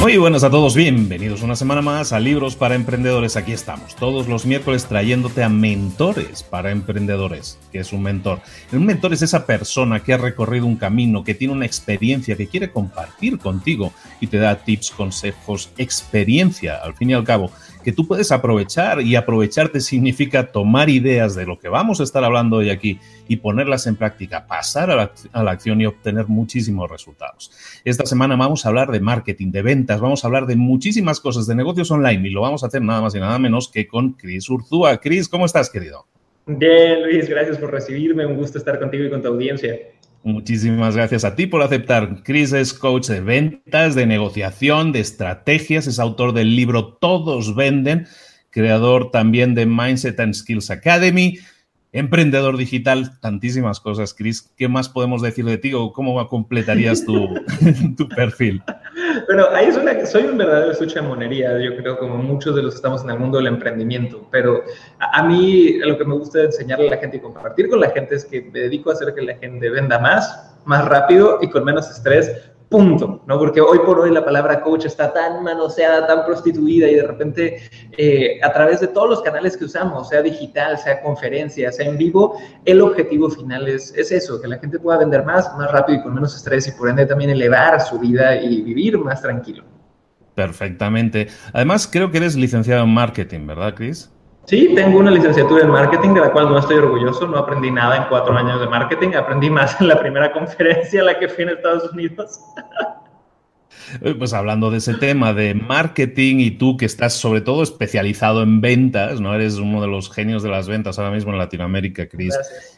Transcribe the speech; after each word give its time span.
Muy 0.00 0.16
buenos 0.16 0.44
a 0.44 0.50
todos, 0.50 0.74
bienvenidos 0.74 1.42
una 1.42 1.54
semana 1.54 1.82
más 1.82 2.14
a 2.14 2.20
Libros 2.20 2.56
para 2.56 2.74
Emprendedores. 2.74 3.36
Aquí 3.36 3.52
estamos, 3.52 3.94
todos 3.96 4.28
los 4.28 4.46
miércoles 4.46 4.86
trayéndote 4.86 5.42
a 5.42 5.50
mentores 5.50 6.42
para 6.42 6.70
emprendedores. 6.70 7.58
¿Qué 7.70 7.80
es 7.80 7.92
un 7.92 8.04
mentor? 8.04 8.40
Un 8.72 8.86
mentor 8.86 9.12
es 9.12 9.20
esa 9.20 9.44
persona 9.44 10.02
que 10.02 10.14
ha 10.14 10.16
recorrido 10.16 10.64
un 10.64 10.76
camino, 10.76 11.22
que 11.22 11.34
tiene 11.34 11.52
una 11.52 11.66
experiencia, 11.66 12.34
que 12.34 12.46
quiere 12.46 12.72
compartir 12.72 13.38
contigo 13.38 13.92
y 14.22 14.28
te 14.28 14.38
da 14.38 14.56
tips, 14.56 14.90
consejos, 14.92 15.68
experiencia, 15.76 16.76
al 16.76 16.94
fin 16.94 17.10
y 17.10 17.12
al 17.12 17.24
cabo 17.24 17.50
que 17.82 17.92
tú 17.92 18.06
puedes 18.06 18.32
aprovechar 18.32 19.00
y 19.00 19.16
aprovecharte 19.16 19.80
significa 19.80 20.52
tomar 20.52 20.90
ideas 20.90 21.34
de 21.34 21.46
lo 21.46 21.58
que 21.58 21.68
vamos 21.68 22.00
a 22.00 22.04
estar 22.04 22.24
hablando 22.24 22.56
hoy 22.56 22.70
aquí 22.70 22.98
y 23.28 23.36
ponerlas 23.36 23.86
en 23.86 23.96
práctica, 23.96 24.46
pasar 24.46 24.90
a 24.90 24.96
la, 24.96 25.50
acción 25.50 25.80
y 25.80 25.86
obtener 25.86 26.26
muchísimos 26.28 26.90
resultados. 26.90 27.52
Esta 27.84 28.06
semana 28.06 28.36
vamos 28.36 28.64
a 28.64 28.68
hablar 28.68 28.90
de 28.90 29.00
marketing, 29.00 29.50
de 29.50 29.62
ventas, 29.62 30.00
vamos 30.00 30.24
a 30.24 30.26
hablar 30.26 30.46
de 30.46 30.56
muchísimas 30.56 31.20
cosas, 31.20 31.46
de 31.46 31.54
negocios 31.54 31.90
online 31.90 32.28
y 32.28 32.30
lo 32.32 32.42
vamos 32.42 32.62
a 32.62 32.66
hacer 32.66 32.82
nada 32.82 33.00
más 33.00 33.14
y 33.14 33.20
nada 33.20 33.38
menos 33.38 33.68
que 33.68 33.86
con 33.86 34.12
Cris 34.12 34.48
Urzúa. 34.48 34.98
Cris, 34.98 35.28
¿cómo 35.28 35.46
estás, 35.46 35.70
querido? 35.70 36.06
Bien, 36.46 37.02
Luis, 37.02 37.28
gracias 37.28 37.58
por 37.58 37.70
recibirme, 37.70 38.26
un 38.26 38.36
gusto 38.36 38.58
estar 38.58 38.78
contigo 38.78 39.04
y 39.04 39.10
con 39.10 39.22
tu 39.22 39.28
audiencia. 39.28 39.78
Muchísimas 40.22 40.96
gracias 40.96 41.24
a 41.24 41.34
ti 41.34 41.46
por 41.46 41.62
aceptar. 41.62 42.22
Chris 42.22 42.52
es 42.52 42.74
coach 42.74 43.08
de 43.08 43.22
ventas, 43.22 43.94
de 43.94 44.04
negociación, 44.04 44.92
de 44.92 45.00
estrategias, 45.00 45.86
es 45.86 45.98
autor 45.98 46.34
del 46.34 46.54
libro 46.54 46.94
Todos 46.94 47.54
Venden, 47.54 48.06
creador 48.50 49.10
también 49.10 49.54
de 49.54 49.64
Mindset 49.64 50.20
and 50.20 50.34
Skills 50.34 50.70
Academy, 50.70 51.38
emprendedor 51.92 52.56
digital, 52.56 53.18
tantísimas 53.20 53.80
cosas, 53.80 54.14
Chris. 54.14 54.52
¿Qué 54.56 54.68
más 54.68 54.88
podemos 54.88 55.22
decir 55.22 55.44
de 55.44 55.58
ti 55.58 55.74
o 55.74 55.92
cómo 55.92 56.26
completarías 56.28 57.04
tu, 57.04 57.28
perfil? 58.16 58.62
Bueno, 59.26 59.46
ahí 59.52 59.66
es 59.66 59.76
una, 59.76 60.06
soy 60.06 60.24
un 60.24 60.38
verdadero 60.38 60.72
de 60.72 61.02
monería, 61.02 61.58
yo 61.58 61.76
creo, 61.76 61.98
como 61.98 62.16
muchos 62.16 62.54
de 62.54 62.62
los 62.62 62.74
que 62.74 62.76
estamos 62.76 63.02
en 63.02 63.10
el 63.10 63.18
mundo 63.18 63.38
del 63.38 63.48
emprendimiento, 63.48 64.26
pero 64.30 64.62
a, 64.98 65.22
mí 65.22 65.78
lo 65.78 65.98
que 65.98 66.04
me 66.04 66.14
gusta 66.14 66.42
enseñarle 66.42 66.88
a 66.88 66.92
la 66.92 66.98
gente 66.98 67.16
y 67.16 67.20
compartir 67.20 67.68
con 67.68 67.80
la 67.80 67.90
gente 67.90 68.14
es 68.14 68.24
que 68.24 68.42
me 68.42 68.60
dedico 68.60 68.90
a 68.90 68.94
hacer 68.94 69.14
que 69.14 69.22
la 69.22 69.36
gente 69.36 69.68
venda 69.70 69.98
más, 69.98 70.54
más 70.64 70.84
rápido 70.86 71.38
y 71.42 71.48
con 71.48 71.64
menos 71.64 71.90
estrés, 71.90 72.50
punto, 72.70 73.22
¿no? 73.26 73.38
Porque 73.38 73.60
hoy 73.60 73.80
por 73.80 73.98
hoy 73.98 74.12
la 74.12 74.24
palabra 74.24 74.62
coach 74.62 74.86
está 74.86 75.12
tan 75.12 75.42
manoseada, 75.42 76.06
tan 76.06 76.24
prostituida 76.24 76.88
y 76.88 76.94
de 76.94 77.02
repente 77.02 77.62
eh, 77.98 78.38
a 78.42 78.52
través 78.52 78.80
de 78.80 78.86
todos 78.86 79.10
los 79.10 79.22
canales 79.22 79.56
que 79.56 79.64
usamos, 79.64 80.08
sea 80.08 80.22
digital, 80.22 80.78
sea 80.78 81.02
conferencia, 81.02 81.72
sea 81.72 81.86
en 81.86 81.98
vivo, 81.98 82.40
el 82.64 82.80
objetivo 82.80 83.28
final 83.28 83.66
es, 83.68 83.92
es 83.96 84.12
eso, 84.12 84.40
que 84.40 84.46
la 84.46 84.58
gente 84.58 84.78
pueda 84.78 84.98
vender 84.98 85.24
más, 85.24 85.52
más 85.58 85.70
rápido 85.72 85.98
y 85.98 86.02
con 86.02 86.14
menos 86.14 86.34
estrés 86.34 86.68
y 86.68 86.72
por 86.72 86.88
ende 86.88 87.04
también 87.06 87.30
elevar 87.30 87.80
su 87.80 87.98
vida 87.98 88.40
y 88.40 88.62
vivir 88.62 88.96
más 88.98 89.20
tranquilo. 89.20 89.64
Perfectamente. 90.36 91.26
Además, 91.52 91.88
creo 91.90 92.12
que 92.12 92.18
eres 92.18 92.36
licenciado 92.36 92.84
en 92.84 92.94
marketing, 92.94 93.48
¿verdad, 93.48 93.74
Chris? 93.74 94.10
Sí, 94.46 94.72
tengo 94.74 94.98
una 94.98 95.10
licenciatura 95.10 95.62
en 95.62 95.70
marketing 95.70 96.14
de 96.14 96.20
la 96.20 96.32
cual 96.32 96.48
no 96.48 96.58
estoy 96.58 96.78
orgulloso, 96.78 97.26
no 97.28 97.38
aprendí 97.38 97.70
nada 97.70 97.96
en 97.96 98.04
cuatro 98.08 98.36
años 98.36 98.60
de 98.60 98.66
marketing, 98.66 99.10
aprendí 99.14 99.48
más 99.48 99.80
en 99.80 99.88
la 99.88 100.00
primera 100.00 100.32
conferencia 100.32 101.02
a 101.02 101.04
la 101.04 101.18
que 101.18 101.28
fui 101.28 101.44
en 101.44 101.50
Estados 101.50 101.92
Unidos. 101.92 102.40
Eh, 104.02 104.14
pues 104.14 104.32
hablando 104.32 104.70
de 104.70 104.78
ese 104.78 104.94
tema 104.94 105.32
de 105.32 105.54
marketing 105.54 106.36
y 106.38 106.50
tú 106.52 106.76
que 106.76 106.84
estás 106.84 107.14
sobre 107.14 107.40
todo 107.40 107.62
especializado 107.62 108.42
en 108.42 108.60
ventas, 108.60 109.20
¿no? 109.20 109.34
Eres 109.34 109.56
uno 109.56 109.80
de 109.80 109.88
los 109.88 110.10
genios 110.10 110.42
de 110.42 110.48
las 110.48 110.68
ventas 110.68 110.98
ahora 110.98 111.10
mismo 111.12 111.32
en 111.32 111.38
Latinoamérica, 111.38 112.08
Cris. 112.08 112.36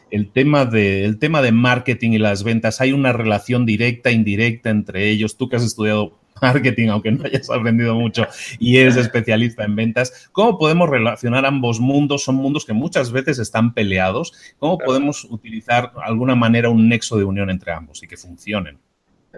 El 0.09 0.31
tema, 0.31 0.65
de, 0.65 1.05
el 1.05 1.19
tema 1.19 1.41
de 1.41 1.51
marketing 1.51 2.11
y 2.11 2.17
las 2.17 2.43
ventas, 2.43 2.81
hay 2.81 2.93
una 2.93 3.13
relación 3.13 3.65
directa, 3.65 4.11
indirecta 4.11 4.69
entre 4.69 5.09
ellos. 5.09 5.37
Tú 5.37 5.49
que 5.49 5.55
has 5.55 5.63
estudiado 5.63 6.19
marketing, 6.41 6.89
aunque 6.89 7.11
no 7.11 7.25
hayas 7.25 7.49
aprendido 7.49 7.95
mucho 7.95 8.27
y 8.59 8.77
eres 8.77 8.95
especialista 8.97 9.63
en 9.63 9.75
ventas. 9.75 10.29
¿Cómo 10.31 10.57
podemos 10.57 10.89
relacionar 10.89 11.45
ambos 11.45 11.79
mundos? 11.79 12.23
Son 12.23 12.35
mundos 12.35 12.65
que 12.65 12.73
muchas 12.73 13.11
veces 13.11 13.39
están 13.39 13.73
peleados. 13.73 14.33
¿Cómo 14.59 14.77
podemos 14.77 15.25
utilizar 15.25 15.93
de 15.93 16.01
alguna 16.03 16.35
manera 16.35 16.69
un 16.69 16.89
nexo 16.89 17.17
de 17.17 17.23
unión 17.23 17.49
entre 17.49 17.71
ambos 17.71 18.03
y 18.03 18.07
que 18.07 18.17
funcionen? 18.17 18.79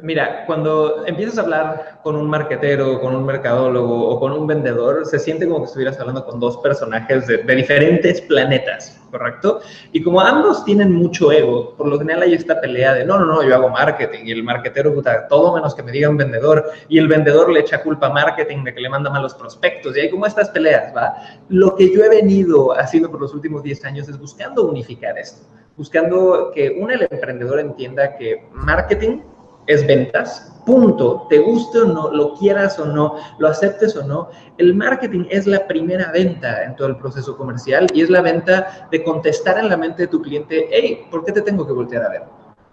Mira, 0.01 0.45
cuando 0.45 1.05
empiezas 1.07 1.37
a 1.37 1.43
hablar 1.43 1.99
con 2.03 2.17
un 2.17 2.29
marketero, 2.29 2.99
con 2.99 3.15
un 3.15 3.25
mercadólogo 3.25 4.09
o 4.09 4.19
con 4.19 4.33
un 4.33 4.45
vendedor, 4.45 5.05
se 5.05 5.17
siente 5.17 5.47
como 5.47 5.59
que 5.59 5.67
estuvieras 5.67 5.97
hablando 5.97 6.25
con 6.25 6.37
dos 6.37 6.57
personajes 6.57 7.25
de, 7.27 7.37
diferentes 7.55 8.19
planetas, 8.19 9.01
¿correcto? 9.09 9.61
Y 9.93 10.03
como 10.03 10.19
ambos 10.19 10.65
tienen 10.65 10.91
mucho 10.91 11.31
ego, 11.31 11.75
por 11.77 11.87
lo 11.87 11.97
general 11.97 12.23
hay 12.23 12.33
esta 12.33 12.59
pelea 12.59 12.93
de, 12.93 13.05
no, 13.05 13.17
no, 13.17 13.25
no, 13.25 13.41
yo 13.41 13.55
hago 13.55 13.69
marketing 13.69 14.25
y 14.25 14.31
el 14.33 14.43
marketero, 14.43 14.93
puta, 14.93 15.29
todo 15.29 15.55
menos 15.55 15.73
que 15.73 15.81
me 15.81 15.93
diga 15.93 16.09
un 16.09 16.17
vendedor 16.17 16.65
y 16.89 16.97
el 16.97 17.07
vendedor 17.07 17.49
le 17.49 17.61
echa 17.61 17.81
culpa 17.81 18.07
a 18.07 18.09
marketing 18.09 18.65
de 18.65 18.73
que 18.73 18.81
le 18.81 18.89
manda 18.89 19.09
malos 19.09 19.33
prospectos 19.33 19.95
y 19.95 20.01
hay 20.01 20.09
como 20.09 20.25
estas 20.25 20.49
peleas, 20.49 20.93
¿va? 20.93 21.15
Lo 21.47 21.73
que 21.73 21.89
yo 21.95 22.03
he 22.03 22.09
venido 22.09 22.77
haciendo 22.77 23.09
por 23.09 23.21
los 23.21 23.33
últimos 23.33 23.63
10 23.63 23.85
años 23.85 24.09
es 24.09 24.19
buscando 24.19 24.67
unificar 24.67 25.17
esto, 25.17 25.47
buscando 25.77 26.51
que 26.53 26.75
una, 26.81 26.95
el 26.95 27.07
emprendedor 27.09 27.61
entienda 27.61 28.17
que 28.17 28.45
marketing 28.51 29.19
es 29.67 29.85
ventas, 29.85 30.53
punto, 30.65 31.27
te 31.29 31.39
guste 31.39 31.79
o 31.79 31.85
no, 31.85 32.11
lo 32.11 32.33
quieras 32.35 32.79
o 32.79 32.85
no, 32.85 33.15
lo 33.37 33.47
aceptes 33.47 33.95
o 33.95 34.05
no, 34.05 34.29
el 34.57 34.73
marketing 34.73 35.25
es 35.29 35.47
la 35.47 35.67
primera 35.67 36.11
venta 36.11 36.63
en 36.63 36.75
todo 36.75 36.87
el 36.87 36.97
proceso 36.97 37.37
comercial 37.37 37.87
y 37.93 38.01
es 38.01 38.09
la 38.09 38.21
venta 38.21 38.87
de 38.91 39.03
contestar 39.03 39.59
en 39.59 39.69
la 39.69 39.77
mente 39.77 40.03
de 40.03 40.07
tu 40.07 40.21
cliente, 40.21 40.67
hey, 40.71 41.05
¿por 41.11 41.23
qué 41.23 41.31
te 41.31 41.41
tengo 41.41 41.65
que 41.65 41.73
voltear 41.73 42.03
a 42.03 42.09
ver? 42.09 42.23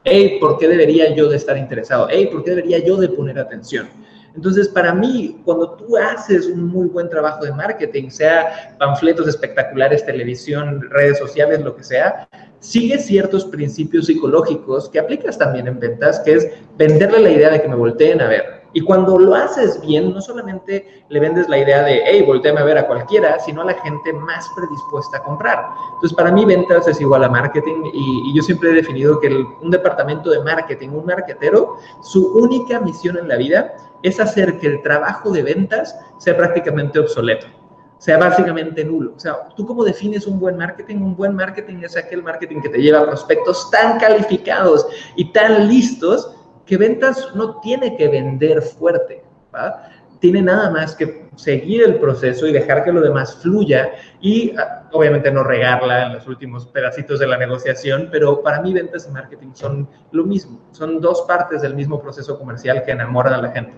Hey, 0.05 0.39
¿por 0.41 0.59
qué 0.59 0.67
debería 0.67 1.15
yo 1.15 1.29
de 1.29 1.37
estar 1.37 1.56
interesado? 1.56 2.09
Hey, 2.11 2.29
¿por 2.33 2.43
qué 2.43 2.50
debería 2.50 2.79
yo 2.79 2.97
de 2.97 3.09
poner 3.09 3.39
atención? 3.39 3.89
Entonces, 4.34 4.69
para 4.69 4.94
mí, 4.94 5.40
cuando 5.44 5.73
tú 5.73 5.96
haces 5.96 6.46
un 6.46 6.64
muy 6.64 6.88
buen 6.88 7.08
trabajo 7.08 7.44
de 7.44 7.52
marketing, 7.52 8.08
sea 8.11 8.76
panfletos 8.79 9.29
espectaculares, 9.29 10.05
televisión, 10.06 10.88
redes 10.90 11.19
sociales, 11.19 11.61
lo 11.61 11.76
que 11.76 11.84
sea, 11.84 12.29
sigue 12.61 12.99
ciertos 12.99 13.44
principios 13.44 14.06
psicológicos 14.06 14.88
que 14.88 15.00
aplicas 15.00 15.37
también 15.37 15.67
en 15.67 15.81
ventas, 15.81 16.20
que 16.20 16.34
es 16.34 16.49
venderle 16.79 17.19
la 17.19 17.31
idea 17.31 17.50
de 17.50 17.61
que 17.61 17.69
me 17.69 17.76
volteen 17.76 18.20
a 18.20 18.29
ver. 18.29 18.62
Y 18.75 18.81
cuando 18.81 19.19
lo 19.19 19.34
haces 19.34 19.81
bien, 19.82 20.14
no 20.14 20.20
solamente 20.20 21.05
le 21.11 21.20
vendes 21.20 21.49
la 21.49 21.58
idea 21.58 21.82
de, 21.82 22.02
hey, 22.06 22.23
volteame 22.26 22.61
a 22.61 22.64
ver 22.64 22.79
a 22.79 22.87
cualquiera, 22.87 23.38
sino 23.38 23.61
a 23.62 23.67
la 23.67 23.75
gente 23.75 24.12
más 24.14 24.46
predispuesta 24.56 25.19
a 25.19 25.23
comprar. 25.23 25.62
Entonces, 25.94 26.17
para 26.17 26.32
mí, 26.32 26.44
ventas 26.44 26.88
es 26.88 27.00
igual 27.00 27.25
a 27.25 27.29
marketing 27.29 27.82
y, 27.93 28.34
yo 28.34 28.43
siempre 28.43 28.70
he 28.70 28.75
definido 28.75 29.20
que 29.20 29.29
un 29.29 29.70
departamento 29.70 30.31
de 30.31 30.40
marketing, 30.43 30.88
un 30.90 31.05
marketero, 31.05 31.76
su 32.02 32.32
única 32.38 32.81
misión 32.81 33.19
en 33.19 33.29
la 33.29 33.37
vida 33.37 33.75
es 34.02 34.20
hacer 34.20 34.58
que 34.58 34.66
el 34.66 34.82
trabajo 34.82 35.31
de 35.31 35.43
ventas 35.43 35.99
sea 36.19 36.37
prácticamente 36.37 36.99
obsoleto, 36.99 37.46
sea 37.99 38.19
básicamente 38.19 38.84
nulo. 38.84 39.14
O 39.16 39.20
sea, 39.20 39.49
¿tú 39.56 39.66
cómo 39.66 39.84
defines 39.84 40.26
un 40.26 40.40
buen 40.40 40.56
marketing? 40.56 40.96
Un 40.96 41.16
buen 41.16 41.34
marketing 41.34 41.82
es 41.82 41.96
aquel 41.96 42.22
marketing 42.22 42.60
que 42.60 42.69
te 42.69 42.78
lleva 42.78 43.00
a 43.00 43.06
prospectos 43.06 43.70
tan 43.70 43.99
calificados 43.99 44.87
y 45.16 45.32
tan 45.32 45.69
listos 45.69 46.34
que 46.66 46.76
ventas 46.76 47.34
no 47.34 47.60
tiene 47.60 47.96
que 47.96 48.08
vender 48.08 48.62
fuerte, 48.62 49.25
¿va? 49.54 49.88
tiene 50.22 50.40
nada 50.40 50.70
más 50.70 50.94
que 50.94 51.28
seguir 51.34 51.82
el 51.82 51.96
proceso 51.96 52.46
y 52.46 52.52
dejar 52.52 52.84
que 52.84 52.93
lo 52.93 53.00
demás 53.00 53.38
fluya 53.43 53.90
y 54.20 54.55
ah, 54.56 54.88
obviamente 54.93 55.32
no 55.32 55.43
regarla 55.43 56.06
en 56.06 56.12
los 56.12 56.28
últimos 56.28 56.64
pedacitos 56.66 57.19
de 57.19 57.26
la 57.26 57.37
negociación, 57.37 58.08
pero 58.12 58.40
para 58.40 58.62
mí 58.62 58.72
ventas 58.72 59.08
y 59.08 59.10
marketing 59.10 59.48
son 59.52 59.88
lo 60.12 60.25
mismo, 60.25 60.60
son 60.70 61.00
dos 61.00 61.22
partes 61.22 61.60
del 61.60 61.75
mismo 61.75 62.00
proceso 62.00 62.38
comercial 62.38 62.84
que 62.84 62.93
enamoran 62.93 63.34
a 63.34 63.43
la 63.43 63.50
gente. 63.50 63.72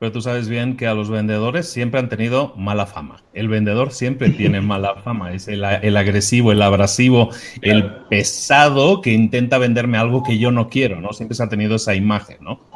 Pero 0.00 0.12
tú 0.12 0.22
sabes 0.22 0.48
bien 0.48 0.78
que 0.78 0.86
a 0.86 0.94
los 0.94 1.10
vendedores 1.10 1.68
siempre 1.68 2.00
han 2.00 2.08
tenido 2.08 2.54
mala 2.56 2.86
fama. 2.86 3.22
El 3.34 3.48
vendedor 3.48 3.92
siempre 3.92 4.30
tiene 4.38 4.62
mala 4.62 4.94
fama. 4.94 5.34
Es 5.34 5.46
el, 5.46 5.62
agresivo, 5.62 6.52
el 6.52 6.62
abrasivo, 6.62 7.28
el 7.60 7.84
pesado 8.08 9.02
que 9.02 9.12
intenta 9.12 9.58
venderme 9.58 9.98
algo 9.98 10.22
que 10.22 10.38
yo 10.38 10.52
no 10.52 10.70
quiero, 10.70 11.02
¿no? 11.02 11.12
Siempre 11.12 11.36
se 11.36 11.42
ha 11.42 11.50
tenido 11.50 11.76
esa 11.76 11.94
imagen, 11.94 12.38
¿no? 12.40 12.69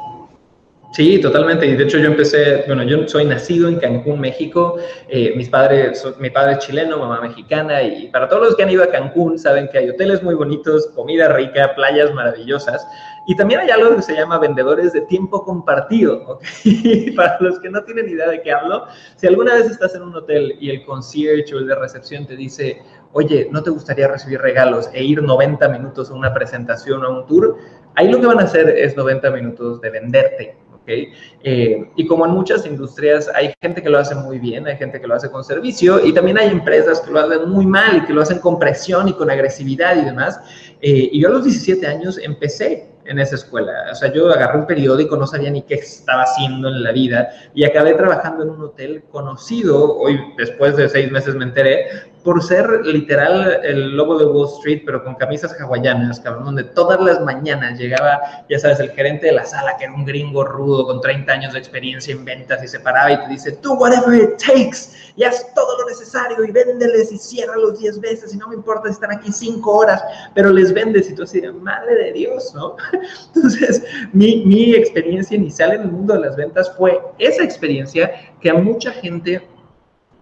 Sí, 0.95 1.19
totalmente. 1.19 1.65
Y 1.65 1.75
de 1.75 1.83
hecho 1.83 1.97
yo 1.97 2.05
empecé, 2.05 2.63
bueno, 2.67 2.81
yo 2.83 3.05
soy 3.05 3.25
nacido 3.25 3.67
en 3.67 3.79
Cancún, 3.79 4.17
México. 4.17 4.77
Eh, 5.09 5.33
mis 5.35 5.49
padres, 5.49 6.01
mi 6.19 6.29
padre 6.29 6.53
es 6.53 6.59
chileno, 6.59 6.97
mamá 6.97 7.19
mexicana. 7.19 7.83
Y 7.83 8.07
para 8.07 8.29
todos 8.29 8.43
los 8.43 8.55
que 8.55 8.63
han 8.63 8.69
ido 8.69 8.81
a 8.81 8.87
Cancún, 8.87 9.37
saben 9.37 9.67
que 9.67 9.77
hay 9.77 9.89
hoteles 9.89 10.23
muy 10.23 10.35
bonitos, 10.35 10.87
comida 10.95 11.27
rica, 11.27 11.75
playas 11.75 12.13
maravillosas. 12.13 12.87
Y 13.27 13.35
también 13.35 13.59
hay 13.59 13.71
algo 13.71 13.93
que 13.97 14.03
se 14.03 14.15
llama 14.15 14.39
vendedores 14.39 14.93
de 14.93 15.01
tiempo 15.01 15.43
compartido. 15.43 16.23
¿okay? 16.29 17.11
Para 17.11 17.41
los 17.41 17.59
que 17.59 17.69
no 17.69 17.83
tienen 17.83 18.07
idea 18.07 18.29
de 18.29 18.41
qué 18.41 18.53
hablo, 18.53 18.85
si 19.17 19.27
alguna 19.27 19.55
vez 19.55 19.69
estás 19.69 19.95
en 19.95 20.03
un 20.03 20.15
hotel 20.15 20.55
y 20.61 20.69
el 20.69 20.85
concierge 20.85 21.53
o 21.55 21.57
el 21.57 21.67
de 21.67 21.75
recepción 21.75 22.25
te 22.25 22.37
dice, 22.37 22.81
oye, 23.11 23.49
¿no 23.51 23.61
te 23.61 23.69
gustaría 23.69 24.07
recibir 24.07 24.39
regalos 24.39 24.89
e 24.93 25.03
ir 25.03 25.21
90 25.21 25.67
minutos 25.67 26.09
a 26.09 26.13
una 26.13 26.33
presentación 26.33 27.03
o 27.03 27.07
a 27.07 27.09
un 27.19 27.25
tour? 27.25 27.57
Ahí 27.95 28.09
lo 28.09 28.21
que 28.21 28.27
van 28.27 28.39
a 28.39 28.43
hacer 28.43 28.69
es 28.69 28.95
90 28.95 29.29
minutos 29.31 29.81
de 29.81 29.89
venderte. 29.89 30.64
¿Okay? 30.85 31.11
Eh, 31.43 31.89
y 31.95 32.05
como 32.05 32.25
en 32.27 32.31
muchas 32.31 32.65
industrias 32.65 33.27
hay 33.33 33.53
gente 33.59 33.81
que 33.81 33.89
lo 33.89 33.97
hace 33.97 34.13
muy 34.13 34.37
bien, 34.37 34.67
hay 34.67 34.77
gente 34.77 35.01
que 35.01 35.07
lo 35.07 35.15
hace 35.15 35.31
con 35.31 35.43
servicio 35.43 36.05
y 36.05 36.13
también 36.13 36.37
hay 36.37 36.49
empresas 36.49 37.01
que 37.01 37.09
lo 37.11 37.21
hacen 37.21 37.49
muy 37.49 37.65
mal 37.65 37.97
y 37.97 38.05
que 38.05 38.13
lo 38.13 38.21
hacen 38.21 38.37
con 38.37 38.59
presión 38.59 39.07
y 39.07 39.13
con 39.13 39.29
agresividad 39.31 39.99
y 39.99 40.05
demás. 40.05 40.39
Eh, 40.81 41.09
y 41.11 41.21
yo 41.21 41.29
a 41.29 41.31
los 41.31 41.43
17 41.43 41.87
años 41.87 42.19
empecé 42.19 42.94
en 43.05 43.19
esa 43.19 43.35
escuela. 43.35 43.73
O 43.91 43.95
sea, 43.95 44.11
yo 44.11 44.31
agarré 44.31 44.59
un 44.59 44.67
periódico, 44.67 45.15
no 45.17 45.27
sabía 45.27 45.49
ni 45.49 45.61
qué 45.63 45.75
estaba 45.75 46.23
haciendo 46.23 46.67
en 46.69 46.83
la 46.83 46.91
vida 46.91 47.29
y 47.53 47.63
acabé 47.63 47.93
trabajando 47.93 48.43
en 48.43 48.49
un 48.49 48.61
hotel 48.61 49.03
conocido, 49.11 49.97
hoy 49.97 50.19
después 50.37 50.75
de 50.75 50.89
seis 50.89 51.11
meses 51.11 51.35
me 51.35 51.45
enteré, 51.45 51.87
por 52.25 52.41
ser 52.41 52.83
literal 52.83 53.59
el 53.63 53.95
logo 53.95 54.17
de 54.17 54.25
Wall 54.25 54.49
Street, 54.57 54.81
pero 54.83 55.03
con 55.03 55.13
camisas 55.13 55.55
hawaianas, 55.61 56.19
cabrón, 56.19 56.45
donde 56.45 56.63
todas 56.63 56.99
las 56.99 57.21
mañanas 57.21 57.77
llegaba, 57.77 58.19
ya 58.49 58.57
sabes, 58.57 58.79
el 58.79 58.89
gerente 58.89 59.27
de 59.27 59.33
la 59.33 59.45
sala, 59.45 59.77
que 59.77 59.83
era 59.83 59.93
un 59.93 60.05
gringo 60.05 60.43
rudo 60.43 60.87
con 60.87 61.01
30 61.01 61.31
años 61.31 61.53
de 61.53 61.59
experiencia 61.59 62.15
en 62.15 62.25
ventas 62.25 62.63
y 62.63 62.67
se 62.67 62.79
paraba 62.79 63.11
y 63.11 63.21
te 63.21 63.27
dice, 63.27 63.59
do 63.61 63.73
whatever 63.73 64.15
it 64.15 64.37
takes 64.43 64.89
y 65.15 65.23
haz 65.23 65.53
todo 65.53 65.77
lo 65.79 65.87
necesario 65.87 66.43
y 66.43 66.51
véndeles 66.51 67.11
y 67.11 67.19
cierra 67.19 67.55
los 67.57 67.77
10 67.79 68.01
veces 68.01 68.33
y 68.33 68.37
no 68.37 68.47
me 68.47 68.55
importa 68.55 68.87
si 68.87 68.93
están 68.93 69.11
aquí 69.11 69.31
5 69.31 69.71
horas, 69.71 70.03
pero 70.33 70.49
les 70.49 70.73
vendes 70.73 71.07
y 71.11 71.13
tú 71.13 71.23
así, 71.23 71.43
madre 71.61 71.95
de 71.95 72.13
Dios, 72.13 72.55
¿no? 72.55 72.75
Entonces, 73.35 73.83
mi, 74.13 74.45
mi 74.45 74.73
experiencia 74.73 75.35
inicial 75.35 75.73
en 75.73 75.81
el 75.81 75.91
mundo 75.91 76.13
de 76.13 76.21
las 76.21 76.35
ventas 76.35 76.71
fue 76.75 76.99
esa 77.17 77.43
experiencia 77.43 78.11
que 78.41 78.49
a 78.49 78.53
mucha 78.53 78.91
gente 78.91 79.41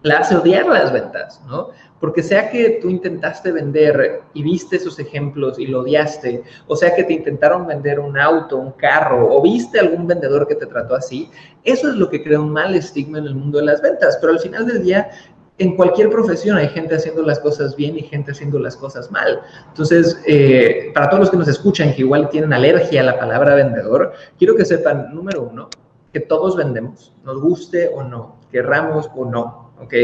la 0.04 0.18
hace 0.18 0.36
odiar 0.36 0.66
las 0.66 0.92
ventas, 0.92 1.40
¿no? 1.46 1.70
Porque 1.98 2.22
sea 2.22 2.50
que 2.50 2.78
tú 2.82 2.90
intentaste 2.90 3.50
vender 3.50 4.20
y 4.34 4.42
viste 4.42 4.76
esos 4.76 4.98
ejemplos 4.98 5.58
y 5.58 5.66
lo 5.66 5.80
odiaste, 5.80 6.42
o 6.66 6.76
sea 6.76 6.94
que 6.94 7.04
te 7.04 7.14
intentaron 7.14 7.66
vender 7.66 7.98
un 7.98 8.18
auto, 8.18 8.58
un 8.58 8.72
carro, 8.72 9.34
o 9.34 9.40
viste 9.40 9.80
algún 9.80 10.06
vendedor 10.06 10.46
que 10.46 10.56
te 10.56 10.66
trató 10.66 10.94
así, 10.94 11.30
eso 11.64 11.88
es 11.88 11.96
lo 11.96 12.10
que 12.10 12.22
crea 12.22 12.38
un 12.38 12.52
mal 12.52 12.74
estigma 12.74 13.16
en 13.16 13.24
el 13.24 13.34
mundo 13.34 13.58
de 13.58 13.64
las 13.64 13.80
ventas. 13.80 14.18
Pero 14.20 14.34
al 14.34 14.40
final 14.40 14.66
del 14.66 14.82
día, 14.82 15.10
en 15.58 15.76
cualquier 15.76 16.10
profesión 16.10 16.56
hay 16.56 16.68
gente 16.68 16.96
haciendo 16.96 17.22
las 17.22 17.38
cosas 17.38 17.76
bien 17.76 17.96
y 17.96 18.02
gente 18.02 18.32
haciendo 18.32 18.58
las 18.58 18.76
cosas 18.76 19.10
mal. 19.10 19.40
Entonces, 19.68 20.20
eh, 20.26 20.90
para 20.92 21.08
todos 21.08 21.20
los 21.20 21.30
que 21.30 21.36
nos 21.36 21.48
escuchan 21.48 21.94
que 21.94 22.02
igual 22.02 22.28
tienen 22.28 22.52
alergia 22.52 23.00
a 23.00 23.04
la 23.04 23.18
palabra 23.18 23.54
vendedor, 23.54 24.12
quiero 24.38 24.56
que 24.56 24.64
sepan, 24.64 25.14
número 25.14 25.42
uno, 25.42 25.68
que 26.12 26.20
todos 26.20 26.56
vendemos, 26.56 27.12
nos 27.24 27.40
guste 27.40 27.88
o 27.94 28.02
no, 28.02 28.36
querramos 28.50 29.10
o 29.14 29.24
no. 29.24 29.64
¿ok? 29.80 29.94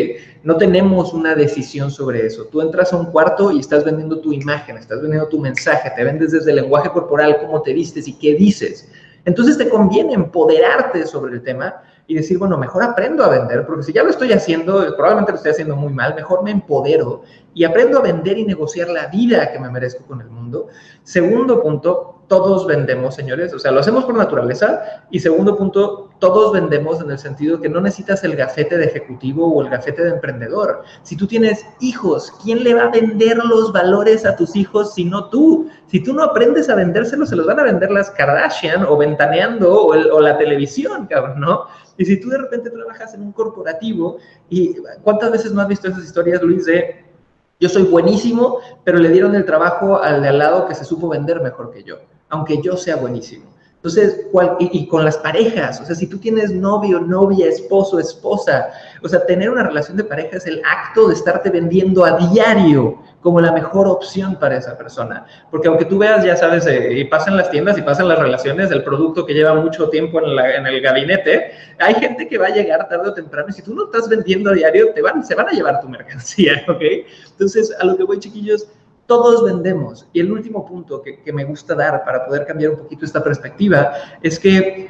No 0.43 0.57
tenemos 0.57 1.13
una 1.15 1.35
decisión 1.35 1.91
sobre 1.91 2.27
eso. 2.27 2.47
Tú 2.47 2.61
entras 2.61 2.93
a 2.93 2.97
un 2.97 3.07
cuarto 3.07 3.51
y 3.53 3.61
estás 3.61 3.85
vendiendo 3.85 4.21
tu 4.21 4.33
imagen, 4.33 4.77
estás 4.77 5.01
vendiendo 5.01 5.29
tu 5.29 5.39
mensaje, 5.39 5.91
te 5.95 6.05
vendes 6.05 6.33
desde 6.33 6.51
el 6.51 6.57
lenguaje 6.57 6.91
corporal, 6.91 7.39
cómo 7.41 7.63
te 7.63 7.73
vistes 7.73 8.07
y 8.09 8.15
qué 8.19 8.35
dices. 8.35 8.91
Entonces 9.25 9.59
te 9.59 9.69
conviene 9.69 10.15
empoderarte 10.15 11.07
sobre 11.07 11.35
el 11.35 11.43
tema 11.43 11.83
y 12.11 12.15
decir, 12.15 12.39
bueno, 12.39 12.59
mejor 12.59 12.83
aprendo 12.83 13.23
a 13.23 13.29
vender, 13.29 13.65
porque 13.65 13.85
si 13.85 13.93
ya 13.93 14.03
lo 14.03 14.11
estoy 14.11 14.33
haciendo, 14.33 14.97
probablemente 14.97 15.31
lo 15.31 15.37
estoy 15.37 15.53
haciendo 15.53 15.77
muy 15.77 15.93
mal, 15.93 16.17
mejor 16.17 16.43
me 16.43 16.51
empodero 16.51 17.23
y 17.55 17.63
aprendo 17.63 18.01
a 18.01 18.03
vender 18.03 18.37
y 18.37 18.45
negociar 18.45 18.89
la 18.89 19.07
vida 19.07 19.53
que 19.53 19.61
me 19.61 19.71
merezco 19.71 20.05
con 20.07 20.21
el 20.21 20.29
mundo. 20.29 20.67
Segundo 21.05 21.63
punto, 21.63 22.20
todos 22.31 22.65
vendemos, 22.65 23.17
señores, 23.17 23.53
o 23.53 23.59
sea, 23.59 23.73
lo 23.73 23.81
hacemos 23.81 24.05
por 24.05 24.15
naturaleza. 24.15 25.03
Y 25.11 25.19
segundo 25.19 25.57
punto, 25.57 26.11
todos 26.21 26.53
vendemos 26.53 27.01
en 27.01 27.11
el 27.11 27.19
sentido 27.19 27.61
que 27.61 27.69
no 27.69 27.81
necesitas 27.81 28.23
el 28.23 28.37
gafete 28.37 28.79
de 28.79 28.85
ejecutivo 28.85 29.53
o 29.53 29.61
el 29.63 29.69
gafete 29.69 30.05
de 30.05 30.11
emprendedor. 30.11 30.85
Si 31.03 31.17
tú 31.17 31.27
tienes 31.27 31.67
hijos, 31.81 32.33
¿quién 32.41 32.63
le 32.63 32.75
va 32.75 32.85
a 32.85 32.91
vender 32.91 33.37
los 33.39 33.73
valores 33.73 34.25
a 34.25 34.37
tus 34.37 34.55
hijos 34.55 34.95
si 34.95 35.07
no 35.07 35.29
tú? 35.29 35.71
Si 35.89 36.05
tú 36.05 36.15
no 36.15 36.23
aprendes 36.23 36.71
a 36.71 36.77
vendérselos, 36.77 37.31
se 37.31 37.35
los 37.35 37.47
van 37.47 37.59
a 37.59 37.65
vender 37.65 37.91
las 37.91 38.13
Kardashian 38.13 38.85
o 38.85 38.97
ventaneando 38.97 39.87
o, 39.87 40.21
la 40.21 40.39
televisión, 40.39 41.09
cabrón, 41.09 41.41
¿no? 41.41 41.65
Y 41.99 42.05
si 42.05 42.21
tú 42.21 42.29
de 42.29 42.39
repente 42.39 42.71
trabajas 42.71 43.13
en 43.13 43.23
un 43.23 43.33
corporativo 43.33 44.19
y 44.49 44.77
cuántas 45.03 45.33
veces 45.33 45.53
no 45.53 45.63
has 45.63 45.67
visto 45.67 45.89
esas 45.89 46.05
historias, 46.05 46.41
Luis, 46.43 46.65
de 46.67 47.11
yo 47.59 47.69
soy 47.69 47.83
buenísimo, 47.83 48.61
pero 48.85 48.99
le 48.99 49.09
dieron 49.09 49.35
el 49.35 49.45
trabajo 49.45 50.01
al 50.01 50.23
de 50.23 50.29
al 50.29 50.39
lado 50.39 50.67
que 50.67 50.77
se 50.77 50.85
supo 50.85 51.09
vender 51.09 51.43
mejor 51.43 51.71
que 51.71 51.83
yo, 51.83 51.97
aunque 52.31 52.61
yo 52.63 52.77
sea 52.77 52.97
buenísimo. 52.97 53.51
Entonces, 53.83 54.27
y, 54.59 54.87
con 54.89 55.07
las 55.07 55.17
parejas, 55.17 55.81
o 55.81 55.87
sea, 55.87 55.95
si 55.95 56.07
tú 56.07 56.19
tienes 56.19 56.53
novio, 56.53 57.01
novia, 57.01 57.47
esposo, 57.47 57.99
esposa, 57.99 58.69
o 59.03 59.09
sea, 59.09 59.25
tener 59.25 59.49
una 59.49 59.63
relación 59.63 59.97
de 59.97 60.05
pareja 60.05 60.37
es 60.37 60.47
el 60.47 60.61
acto 60.67 61.09
de 61.09 61.15
estarte 61.15 61.49
vendiendo 61.49 62.05
a 62.05 62.19
diario 62.19 62.99
como 63.23 63.41
la 63.41 63.53
mejor 63.53 63.89
opción 63.89 64.37
para 64.39 64.59
esa 64.59 64.77
persona. 64.77 65.25
Porque 65.51 65.69
aunque 65.69 65.87
tú 65.87 65.97
veas, 65.97 66.23
ya 66.23 66.37
sabes, 66.37 66.67
eh, 66.67 66.93
y 66.93 67.05
pasan 67.05 67.39
las 67.39 67.51
tiendas 67.51 67.79
y 67.79 67.83
pasan 67.83 68.09
las 68.09 68.19
relaciones, 68.19 68.71
el 68.71 68.85
producto 68.85 69.25
que 69.25 69.33
lleva 69.33 69.55
mucho 69.55 69.89
tiempo 69.89 70.21
en, 70.21 70.39
en, 70.39 70.67
el 70.67 70.83
gabinete, 70.83 71.53
hay 71.79 71.95
gente 71.95 72.29
que 72.29 72.37
va 72.37 72.49
a 72.49 72.51
llegar 72.51 72.87
tarde 72.87 73.09
o 73.09 73.15
temprano 73.15 73.49
y 73.49 73.53
si 73.55 73.63
tú 73.63 73.75
no 73.75 73.85
estás 73.85 74.11
vendiendo 74.11 74.51
a 74.51 74.55
diario, 74.55 74.93
te 74.93 75.01
van, 75.01 75.25
se 75.25 75.35
van 75.35 75.49
a 75.49 75.53
llevar 75.53 75.81
tu 75.81 75.89
mercancía, 75.89 76.63
¿ok? 76.69 76.83
Entonces, 77.31 77.75
a 77.81 77.87
lo 77.87 77.97
que 77.97 78.05
voy, 78.05 78.19
chiquillos, 78.19 78.67
todos 79.11 79.43
vendemos. 79.43 80.07
Y 80.13 80.21
el 80.21 80.31
último 80.31 80.65
punto 80.65 81.03
que, 81.03 81.33
me 81.33 81.43
gusta 81.43 81.75
dar 81.75 82.05
para 82.05 82.25
poder 82.25 82.47
cambiar 82.47 82.71
un 82.71 82.77
poquito 82.77 83.05
esta 83.05 83.25
perspectiva 83.25 83.93
es 84.23 84.39
que 84.39 84.89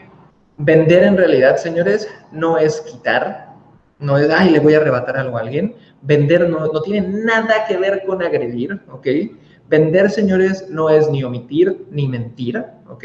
vender 0.58 1.04
en 1.04 1.16
realidad, 1.16 1.56
señores, 1.56 2.06
no 2.30 2.58
es 2.58 2.82
quitar, 2.82 3.54
no 3.98 4.18
es, 4.18 4.28
ay, 4.28 4.50
le 4.50 4.60
voy 4.60 4.74
a 4.74 4.76
arrebatar 4.76 5.16
algo 5.16 5.38
a 5.38 5.40
alguien. 5.40 5.74
Vender 6.02 6.50
no, 6.50 6.70
no 6.70 6.82
tiene 6.82 7.08
nada 7.08 7.64
que 7.66 7.78
ver 7.78 8.02
con 8.04 8.22
agredir, 8.22 8.78
¿ok? 8.90 9.06
Vender, 9.70 10.10
señores, 10.10 10.68
no 10.68 10.90
es 10.90 11.08
ni 11.08 11.24
omitir 11.24 11.86
ni 11.90 12.06
mentir, 12.06 12.62
¿ok? 12.90 13.04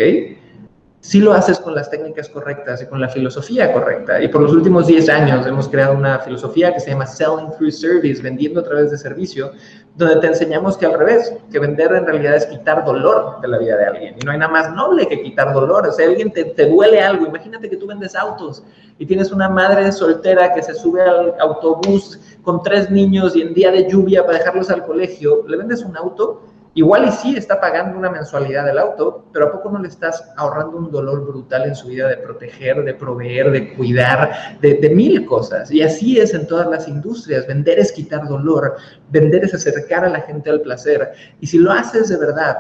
Si 1.06 1.20
lo 1.20 1.34
haces 1.34 1.60
con 1.60 1.76
las 1.76 1.92
técnicas 1.92 2.30
correctas 2.30 2.82
y 2.82 2.88
con 2.88 3.00
la 3.00 3.08
filosofía 3.08 3.72
correcta. 3.72 4.24
Y 4.24 4.28
por 4.28 4.42
los 4.42 4.52
últimos 4.52 4.88
10 4.88 5.08
años 5.10 5.46
hemos 5.46 5.70
creado 5.70 5.94
una 5.94 6.18
filosofía 6.18 6.74
que 6.74 6.80
se 6.80 6.90
llama 6.90 7.06
Selling 7.06 7.52
Through 7.52 7.74
Service, 7.74 8.24
vendiendo 8.24 8.60
a 8.60 8.64
través 8.64 8.90
de 8.90 8.98
servicio, 8.98 9.52
donde 9.94 10.16
te 10.16 10.26
enseñamos 10.26 10.78
que 10.78 10.88
al 10.88 10.98
revés, 10.98 11.32
que 11.52 11.60
vender 11.60 11.94
en 11.94 12.08
realidad 12.08 12.38
es 12.38 12.48
quitar 12.48 12.84
dolor 12.84 13.40
de 13.40 13.48
la 13.48 13.60
vida 13.60 13.78
de 13.78 13.86
alguien. 13.86 14.16
Y 14.20 14.26
no 14.26 14.32
hay 14.32 14.40
nada 14.40 14.52
más 14.52 14.74
noble 14.74 15.08
que 15.08 15.22
quitar 15.22 15.54
dolor. 15.54 15.88
O 15.88 15.92
sea, 15.92 16.08
alguien 16.08 16.32
te, 16.32 16.44
te 16.44 16.68
duele 16.68 17.00
algo. 17.00 17.28
Imagínate 17.28 17.70
que 17.70 17.78
tú 17.78 17.86
vendes 17.86 18.16
autos 18.16 18.64
y 18.98 19.06
tienes 19.06 19.32
una 19.32 19.48
madre 19.48 19.92
soltera 19.92 20.56
que 20.56 20.64
se 20.64 20.74
sube 20.74 21.04
al 21.04 21.36
autobús 21.40 22.20
con 22.42 22.64
tres 22.64 22.90
niños 22.90 23.36
y 23.36 23.44
en 23.44 23.54
día 23.54 23.70
de 23.70 23.88
lluvia 23.88 24.26
para 24.26 24.40
dejarlos 24.40 24.72
al 24.72 24.84
colegio. 24.84 25.46
Le 25.48 25.56
vendes 25.56 25.84
un 25.84 25.96
auto 25.96 26.42
Igual 26.78 27.08
y 27.08 27.12
sí 27.14 27.38
está 27.38 27.62
pagando 27.62 27.98
una 27.98 28.10
mensualidad 28.10 28.66
del 28.66 28.78
auto, 28.78 29.24
pero 29.32 29.46
¿a 29.46 29.52
poco 29.54 29.72
no 29.72 29.80
le 29.80 29.88
estás 29.88 30.30
ahorrando 30.36 30.76
un 30.76 30.92
dolor 30.92 31.26
brutal 31.26 31.64
en 31.64 31.74
su 31.74 31.88
vida 31.88 32.10
de 32.10 32.18
proteger, 32.18 32.84
de 32.84 32.94
proveer, 32.94 33.50
de 33.50 33.74
cuidar, 33.76 34.60
de, 34.60 34.90
mil 34.90 35.26
cosas? 35.26 35.72
Y 35.72 35.82
así 35.82 36.20
es 36.20 36.34
en 36.34 36.46
todas 36.46 36.68
las 36.68 36.90
industrias. 36.90 37.48
Vender 37.48 37.80
es 37.80 37.94
quitar 37.94 38.28
dolor, 38.28 38.76
vender 39.10 39.46
es 39.46 39.54
acercar 39.54 40.04
a 40.04 40.10
la 40.10 40.20
gente 40.20 40.50
al 40.50 40.60
placer. 40.60 41.14
Y 41.40 41.48
si 41.48 41.60
lo 41.60 41.72
haces 41.72 42.10
de 42.10 42.18
verdad, 42.18 42.58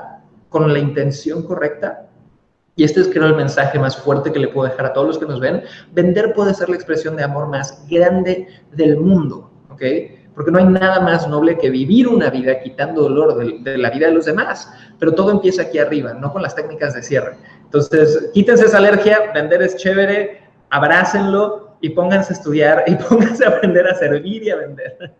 con 0.47 0.71
la 0.71 0.79
intención 0.79 1.43
correcta, 1.43 2.07
y 2.77 2.85
este 2.85 3.01
es 3.01 3.09
creo 3.09 3.25
el 3.25 3.35
mensaje 3.35 3.77
más 3.79 3.97
fuerte 3.97 4.31
que 4.31 4.39
le 4.39 4.47
puedo 4.47 4.69
dejar 4.69 4.85
a 4.85 4.93
todos 4.93 5.07
los 5.07 5.17
que 5.17 5.25
nos 5.25 5.41
ven, 5.41 5.63
vender 5.91 6.33
puede 6.33 6.53
ser 6.53 6.69
la 6.69 6.77
expresión 6.77 7.17
de 7.17 7.23
amor 7.23 7.47
más 7.49 7.85
grande 7.89 8.47
del 8.71 8.95
mundo, 8.95 9.51
¿ok? 9.69 9.81
Porque 10.35 10.51
no 10.51 10.59
hay 10.59 10.65
nada 10.65 10.99
más 10.99 11.27
noble 11.27 11.57
que 11.57 11.69
vivir 11.69 12.07
una 12.07 12.29
vida 12.29 12.59
quitando 12.59 13.03
dolor 13.03 13.63
de, 13.63 13.77
la 13.77 13.89
vida 13.89 14.07
de 14.07 14.13
los 14.13 14.25
demás. 14.25 14.71
Pero 14.99 15.13
todo 15.13 15.31
empieza 15.31 15.63
aquí 15.63 15.79
arriba, 15.79 16.13
no 16.13 16.31
con 16.31 16.41
las 16.41 16.55
técnicas 16.55 16.93
de 16.93 17.01
cierre. 17.01 17.37
Entonces, 17.63 18.29
quítense 18.33 18.65
esa 18.65 18.77
alergia, 18.77 19.31
vender 19.33 19.61
es 19.61 19.77
chévere, 19.77 20.41
abrácenlo 20.69 21.77
y 21.81 21.89
pónganse 21.89 22.33
a 22.33 22.37
estudiar 22.37 22.83
y 22.87 22.95
pónganse 23.09 23.45
a 23.45 23.49
aprender 23.49 23.87
a 23.87 23.95
servir 23.95 24.43
y 24.43 24.49
a 24.49 24.57
vender. 24.57 25.15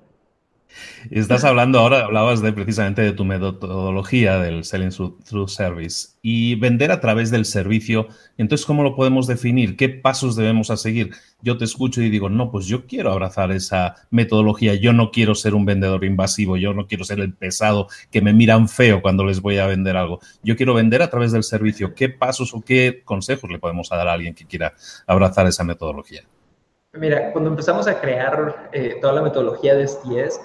Estás 1.11 1.43
hablando 1.43 1.79
ahora, 1.79 2.03
hablabas 2.05 2.41
de 2.41 2.51
precisamente 2.51 3.01
de 3.01 3.13
tu 3.13 3.25
metodología 3.25 4.39
del 4.39 4.63
Selling 4.63 4.89
Through 4.89 5.49
Service 5.49 6.09
y 6.21 6.55
vender 6.55 6.91
a 6.91 6.99
través 6.99 7.31
del 7.31 7.45
servicio. 7.45 8.07
Entonces, 8.37 8.65
¿cómo 8.65 8.83
lo 8.83 8.95
podemos 8.95 9.27
definir? 9.27 9.77
¿Qué 9.77 9.89
pasos 9.89 10.35
debemos 10.35 10.71
a 10.71 10.77
seguir? 10.77 11.11
Yo 11.41 11.57
te 11.57 11.65
escucho 11.65 12.01
y 12.01 12.09
digo, 12.09 12.29
no, 12.29 12.51
pues 12.51 12.65
yo 12.65 12.87
quiero 12.87 13.11
abrazar 13.11 13.51
esa 13.51 13.95
metodología. 14.09 14.75
Yo 14.75 14.93
no 14.93 15.11
quiero 15.11 15.35
ser 15.35 15.53
un 15.53 15.65
vendedor 15.65 16.03
invasivo. 16.03 16.57
Yo 16.57 16.73
no 16.73 16.87
quiero 16.87 17.03
ser 17.03 17.19
el 17.19 17.33
pesado 17.33 17.87
que 18.11 18.21
me 18.21 18.33
miran 18.33 18.67
feo 18.67 19.01
cuando 19.01 19.23
les 19.25 19.41
voy 19.41 19.57
a 19.59 19.67
vender 19.67 19.95
algo. 19.95 20.19
Yo 20.43 20.55
quiero 20.55 20.73
vender 20.73 21.01
a 21.01 21.09
través 21.09 21.31
del 21.31 21.43
servicio. 21.43 21.93
¿Qué 21.93 22.09
pasos 22.09 22.53
o 22.53 22.61
qué 22.61 23.03
consejos 23.05 23.49
le 23.49 23.59
podemos 23.59 23.89
dar 23.89 24.07
a 24.07 24.13
alguien 24.13 24.33
que 24.33 24.45
quiera 24.45 24.73
abrazar 25.07 25.47
esa 25.47 25.63
metodología? 25.63 26.23
Mira, 26.97 27.31
cuando 27.31 27.49
empezamos 27.49 27.87
a 27.87 27.99
crear 27.99 28.69
eh, 28.71 28.97
toda 29.01 29.13
la 29.13 29.21
metodología 29.21 29.75
de 29.75 29.87
STS, 29.87 30.39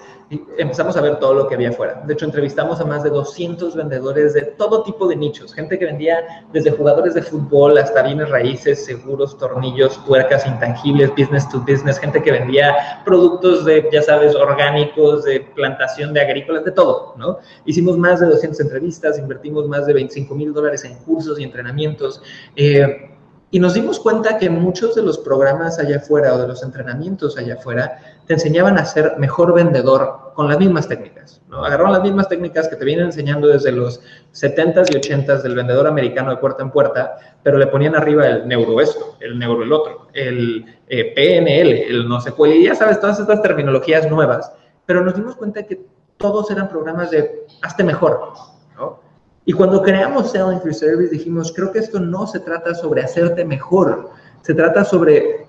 empezamos 0.58 0.96
a 0.96 1.00
ver 1.00 1.18
todo 1.18 1.34
lo 1.34 1.48
que 1.48 1.54
había 1.54 1.70
afuera. 1.70 2.02
De 2.06 2.14
hecho, 2.14 2.24
entrevistamos 2.24 2.80
a 2.80 2.84
más 2.84 3.02
de 3.02 3.10
200 3.10 3.74
vendedores 3.74 4.34
de 4.34 4.42
todo 4.42 4.82
tipo 4.84 5.08
de 5.08 5.16
nichos. 5.16 5.52
Gente 5.52 5.78
que 5.78 5.86
vendía 5.86 6.44
desde 6.52 6.70
jugadores 6.70 7.14
de 7.14 7.22
fútbol 7.22 7.78
hasta 7.78 8.02
bienes 8.02 8.28
raíces, 8.28 8.84
seguros, 8.84 9.36
tornillos, 9.38 10.04
tuercas 10.04 10.46
intangibles, 10.46 11.10
business 11.10 11.48
to 11.48 11.60
business. 11.60 11.98
Gente 11.98 12.22
que 12.22 12.30
vendía 12.30 13.02
productos 13.04 13.64
de, 13.64 13.88
ya 13.92 14.02
sabes, 14.02 14.36
orgánicos, 14.36 15.24
de 15.24 15.40
plantación 15.54 16.12
de 16.12 16.20
agrícolas, 16.20 16.64
de 16.64 16.72
todo, 16.72 17.14
¿no? 17.16 17.38
Hicimos 17.64 17.98
más 17.98 18.20
de 18.20 18.26
200 18.26 18.60
entrevistas, 18.60 19.18
invertimos 19.18 19.66
más 19.66 19.86
de 19.86 19.94
25 19.94 20.34
mil 20.34 20.52
dólares 20.52 20.84
en 20.84 20.94
cursos 20.96 21.40
y 21.40 21.44
entrenamientos. 21.44 22.22
Eh, 22.54 23.10
y 23.52 23.58
nos 23.58 23.74
dimos 23.74 23.98
cuenta 23.98 24.38
que 24.38 24.48
muchos 24.48 24.94
de 24.94 25.02
los 25.02 25.18
programas 25.18 25.78
allá 25.78 25.96
afuera 25.96 26.34
o 26.34 26.38
de 26.38 26.46
los 26.46 26.62
entrenamientos 26.62 27.36
allá 27.36 27.54
afuera 27.54 27.98
te 28.26 28.34
enseñaban 28.34 28.78
a 28.78 28.84
ser 28.84 29.14
mejor 29.18 29.52
vendedor 29.52 30.32
con 30.34 30.48
las 30.48 30.58
mismas 30.58 30.86
técnicas. 30.86 31.42
Agarraron 31.50 31.92
las 31.92 32.02
mismas 32.02 32.28
técnicas 32.28 32.68
que 32.68 32.76
te 32.76 32.84
vienen 32.84 33.06
enseñando 33.06 33.48
desde 33.48 33.72
los 33.72 34.00
70s 34.32 34.94
y 34.94 34.98
80s 35.00 35.42
del 35.42 35.56
vendedor 35.56 35.88
americano 35.88 36.30
de 36.30 36.36
puerta 36.36 36.62
en 36.62 36.70
puerta, 36.70 37.18
pero 37.42 37.58
le 37.58 37.66
ponían 37.66 37.96
arriba 37.96 38.26
el 38.26 38.46
neuro 38.46 38.80
esto, 38.80 39.16
el 39.18 39.36
neuro 39.36 39.64
el 39.64 39.72
otro, 39.72 40.06
el 40.12 40.64
eh, 40.88 41.12
PNL, 41.14 41.72
el 41.90 42.08
no 42.08 42.20
sé 42.20 42.30
cuál, 42.30 42.52
y 42.52 42.64
ya 42.64 42.76
sabes, 42.76 43.00
todas 43.00 43.18
estas 43.18 43.42
terminologías 43.42 44.08
nuevas, 44.08 44.52
pero 44.86 45.02
nos 45.02 45.16
dimos 45.16 45.34
cuenta 45.34 45.64
que 45.64 45.80
todos 46.16 46.50
eran 46.52 46.68
programas 46.68 47.10
de 47.10 47.46
hazte 47.62 47.82
mejor, 47.82 48.32
y 49.46 49.52
cuando 49.52 49.82
creamos 49.82 50.30
Selling 50.30 50.60
Through 50.60 50.74
Service 50.74 51.10
dijimos, 51.10 51.52
creo 51.52 51.72
que 51.72 51.78
esto 51.78 51.98
no 51.98 52.26
se 52.26 52.40
trata 52.40 52.74
sobre 52.74 53.02
hacerte 53.02 53.44
mejor, 53.44 54.10
se 54.42 54.54
trata 54.54 54.84
sobre 54.84 55.46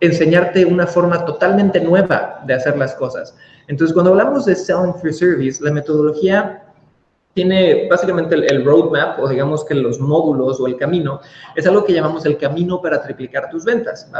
enseñarte 0.00 0.64
una 0.64 0.86
forma 0.86 1.24
totalmente 1.24 1.80
nueva 1.80 2.40
de 2.46 2.54
hacer 2.54 2.76
las 2.76 2.94
cosas. 2.94 3.34
Entonces, 3.68 3.94
cuando 3.94 4.10
hablamos 4.10 4.44
de 4.44 4.54
Selling 4.54 4.94
Through 4.94 5.14
Service, 5.14 5.64
la 5.64 5.70
metodología 5.70 6.62
tiene 7.34 7.88
básicamente 7.88 8.34
el, 8.34 8.64
roadmap 8.64 9.18
o 9.20 9.28
digamos 9.28 9.64
que 9.64 9.74
los 9.74 9.98
módulos 9.98 10.60
o 10.60 10.66
el 10.66 10.76
camino, 10.76 11.20
es 11.56 11.66
algo 11.66 11.84
que 11.84 11.94
llamamos 11.94 12.26
el 12.26 12.36
camino 12.36 12.82
para 12.82 13.02
triplicar 13.02 13.48
tus 13.48 13.64
ventas. 13.64 14.10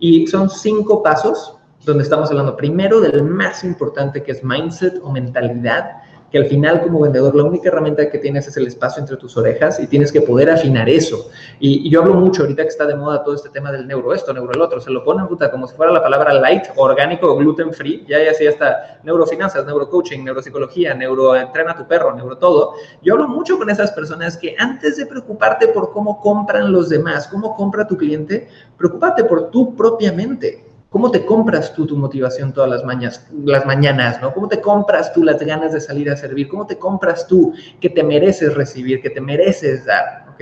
Y 0.00 0.26
son 0.26 0.50
cinco 0.50 1.02
pasos 1.02 1.56
donde 1.84 2.02
estamos 2.02 2.30
hablando 2.30 2.56
primero 2.56 3.00
del 3.00 3.22
más 3.22 3.62
importante 3.62 4.22
que 4.22 4.32
es 4.32 4.42
mindset 4.42 4.98
o 5.02 5.12
mentalidad 5.12 6.02
que 6.30 6.38
al 6.38 6.46
final 6.46 6.82
como 6.82 7.00
vendedor 7.00 7.34
la 7.34 7.44
única 7.44 7.68
herramienta 7.68 8.10
que 8.10 8.18
tienes 8.18 8.48
es 8.48 8.56
el 8.56 8.66
espacio 8.66 9.00
entre 9.00 9.16
tus 9.16 9.36
orejas 9.36 9.78
y 9.80 9.86
tienes 9.86 10.10
que 10.10 10.20
poder 10.20 10.50
afinar 10.50 10.88
eso. 10.88 11.30
Y, 11.60 11.88
yo 11.88 12.02
hablo 12.02 12.14
mucho 12.14 12.42
ahorita 12.42 12.62
que 12.62 12.68
está 12.68 12.86
de 12.86 12.96
moda 12.96 13.22
todo 13.22 13.34
este 13.34 13.48
tema 13.48 13.70
del 13.70 13.86
neuro 13.86 14.12
esto, 14.12 14.32
neuro 14.32 14.52
el 14.52 14.60
otro, 14.60 14.80
se 14.80 14.90
lo 14.90 15.04
ponen 15.04 15.28
puta 15.28 15.50
como 15.50 15.66
si 15.66 15.76
fuera 15.76 15.92
la 15.92 16.02
palabra 16.02 16.34
light, 16.34 16.64
orgánico 16.76 17.36
gluten 17.36 17.72
free, 17.72 18.04
ya 18.08 18.22
ya 18.22 18.34
sí 18.34 18.46
está 18.46 18.98
neurofinanzas, 19.04 19.64
neurocoaching, 19.66 20.24
neuropsicología, 20.24 20.94
neuroentrena 20.94 21.76
tu 21.76 21.86
perro, 21.86 22.14
neuro 22.14 22.36
todo. 22.38 22.74
Yo 23.02 23.14
hablo 23.14 23.28
mucho 23.28 23.56
con 23.56 23.70
esas 23.70 23.92
personas 23.92 24.36
que 24.36 24.56
antes 24.58 24.96
de 24.96 25.06
preocuparte 25.06 25.68
por 25.68 25.92
cómo 25.92 26.20
compran 26.20 26.72
los 26.72 26.88
demás, 26.88 27.28
cómo 27.28 27.54
compra 27.54 27.86
tu 27.86 27.96
cliente, 27.96 28.48
preocúpate 28.76 29.24
por 29.24 29.50
tú 29.50 29.76
propiamente. 29.76 30.65
¿Cómo 30.90 31.10
te 31.10 31.26
compras 31.26 31.74
tú 31.74 31.86
tu 31.86 31.96
motivación 31.96 32.52
todas 32.52 32.70
las, 32.70 32.84
mañanas, 32.84 33.28
las 33.44 33.66
mañanas, 33.66 34.20
¿no? 34.22 34.32
¿Cómo 34.32 34.48
te 34.48 34.60
compras 34.60 35.12
tú 35.12 35.24
las 35.24 35.40
ganas 35.40 35.72
de 35.72 35.80
salir 35.80 36.08
a 36.10 36.16
servir? 36.16 36.48
¿Cómo 36.48 36.66
te 36.66 36.78
compras 36.78 37.26
tú 37.26 37.52
que 37.80 37.90
te 37.90 38.02
mereces 38.02 38.54
recibir, 38.54 39.02
que 39.02 39.10
te 39.10 39.20
mereces 39.20 39.84
dar? 39.84 40.26
¿Ok? 40.32 40.40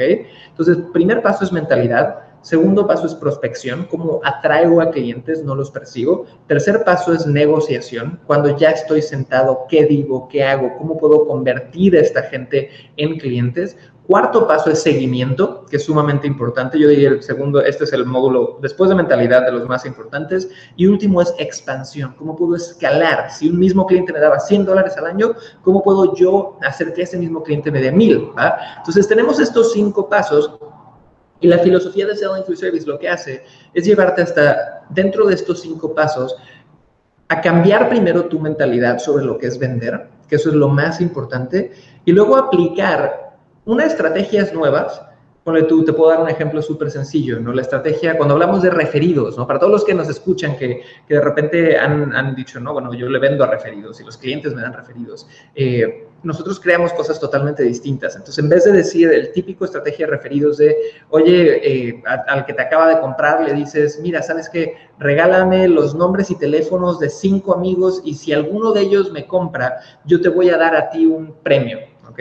Entonces, 0.48 0.78
primer 0.92 1.22
paso 1.22 1.44
es 1.44 1.52
mentalidad. 1.52 2.18
Segundo 2.44 2.86
paso 2.86 3.06
es 3.06 3.14
prospección, 3.14 3.86
cómo 3.90 4.20
atraigo 4.22 4.82
a 4.82 4.90
clientes, 4.90 5.42
no 5.42 5.54
los 5.54 5.70
persigo. 5.70 6.26
Tercer 6.46 6.84
paso 6.84 7.14
es 7.14 7.26
negociación, 7.26 8.20
cuando 8.26 8.54
ya 8.58 8.68
estoy 8.68 9.00
sentado, 9.00 9.64
¿qué 9.66 9.86
digo? 9.86 10.28
¿Qué 10.28 10.44
hago? 10.44 10.76
¿Cómo 10.76 10.98
puedo 10.98 11.26
convertir 11.26 11.96
a 11.96 12.00
esta 12.00 12.24
gente 12.24 12.68
en 12.98 13.18
clientes? 13.18 13.78
Cuarto 14.06 14.46
paso 14.46 14.70
es 14.70 14.82
seguimiento, 14.82 15.64
que 15.64 15.76
es 15.76 15.84
sumamente 15.84 16.26
importante. 16.26 16.78
Yo 16.78 16.88
diría 16.88 17.08
el 17.08 17.22
segundo, 17.22 17.62
este 17.62 17.84
es 17.84 17.92
el 17.94 18.04
módulo 18.04 18.58
después 18.60 18.90
de 18.90 18.96
mentalidad 18.96 19.46
de 19.46 19.52
los 19.52 19.66
más 19.66 19.86
importantes. 19.86 20.50
Y 20.76 20.86
último 20.86 21.22
es 21.22 21.34
expansión, 21.38 22.14
cómo 22.18 22.36
puedo 22.36 22.54
escalar. 22.54 23.30
Si 23.30 23.48
un 23.48 23.58
mismo 23.58 23.86
cliente 23.86 24.12
me 24.12 24.20
daba 24.20 24.38
100 24.38 24.66
dólares 24.66 24.94
al 24.98 25.06
año, 25.06 25.34
¿cómo 25.62 25.82
puedo 25.82 26.14
yo 26.14 26.58
hacer 26.62 26.92
que 26.92 27.02
ese 27.02 27.16
mismo 27.16 27.42
cliente 27.42 27.70
me 27.70 27.80
dé 27.80 27.90
1000? 27.90 28.32
Entonces 28.76 29.08
tenemos 29.08 29.40
estos 29.40 29.72
cinco 29.72 30.06
pasos 30.06 30.50
y 31.40 31.48
la 31.48 31.58
filosofía 31.58 32.06
de 32.06 32.14
Selling 32.14 32.44
Through 32.44 32.58
Service 32.58 32.86
lo 32.86 32.98
que 32.98 33.08
hace 33.08 33.42
es 33.72 33.84
llevarte 33.86 34.20
hasta 34.20 34.84
dentro 34.90 35.26
de 35.26 35.34
estos 35.34 35.62
cinco 35.62 35.94
pasos 35.94 36.36
a 37.28 37.40
cambiar 37.40 37.88
primero 37.88 38.26
tu 38.26 38.38
mentalidad 38.38 38.98
sobre 38.98 39.24
lo 39.24 39.38
que 39.38 39.46
es 39.46 39.58
vender, 39.58 40.08
que 40.28 40.36
eso 40.36 40.50
es 40.50 40.54
lo 40.54 40.68
más 40.68 41.00
importante, 41.00 41.72
y 42.04 42.12
luego 42.12 42.36
aplicar 42.36 43.23
unas 43.64 43.92
estrategias 43.92 44.52
nuevas, 44.52 45.02
ponle 45.44 45.64
tú, 45.64 45.84
te 45.84 45.92
puedo 45.92 46.10
dar 46.10 46.20
un 46.20 46.28
ejemplo 46.30 46.62
súper 46.62 46.90
sencillo, 46.90 47.38
¿no? 47.38 47.52
La 47.52 47.60
estrategia, 47.60 48.16
cuando 48.16 48.34
hablamos 48.34 48.62
de 48.62 48.70
referidos, 48.70 49.36
¿no? 49.36 49.46
Para 49.46 49.58
todos 49.58 49.72
los 49.72 49.84
que 49.84 49.92
nos 49.92 50.08
escuchan, 50.08 50.56
que, 50.56 50.82
que 51.06 51.14
de 51.14 51.20
repente 51.20 51.78
han, 51.78 52.16
han, 52.16 52.34
dicho, 52.34 52.58
no, 52.60 52.72
bueno, 52.72 52.94
yo 52.94 53.08
le 53.10 53.18
vendo 53.18 53.44
a 53.44 53.46
referidos 53.46 54.00
y 54.00 54.04
los 54.04 54.16
clientes 54.16 54.54
me 54.54 54.62
dan 54.62 54.72
referidos. 54.72 55.28
Eh, 55.54 56.08
nosotros 56.22 56.58
creamos 56.58 56.94
cosas 56.94 57.20
totalmente 57.20 57.62
distintas. 57.62 58.16
Entonces, 58.16 58.42
en 58.42 58.48
vez 58.48 58.64
de 58.64 58.72
decir 58.72 59.12
el 59.12 59.32
típico 59.32 59.66
estrategia 59.66 60.06
de 60.06 60.12
referidos 60.12 60.56
de, 60.56 60.74
oye, 61.10 61.88
eh, 61.88 62.02
al 62.06 62.46
que 62.46 62.54
te 62.54 62.62
acaba 62.62 62.88
de 62.88 63.00
comprar, 63.00 63.44
le 63.44 63.52
dices, 63.52 64.00
mira, 64.00 64.22
¿sabes 64.22 64.48
qué? 64.48 64.74
Regálame 64.98 65.68
los 65.68 65.94
nombres 65.94 66.30
y 66.30 66.38
teléfonos 66.38 66.98
de 66.98 67.10
cinco 67.10 67.54
amigos 67.54 68.00
y 68.02 68.14
si 68.14 68.32
alguno 68.32 68.72
de 68.72 68.80
ellos 68.80 69.12
me 69.12 69.26
compra, 69.26 69.80
yo 70.06 70.22
te 70.22 70.30
voy 70.30 70.48
a 70.48 70.56
dar 70.56 70.74
a 70.74 70.88
ti 70.88 71.04
un 71.04 71.34
premio, 71.42 71.80
¿ok? 72.08 72.20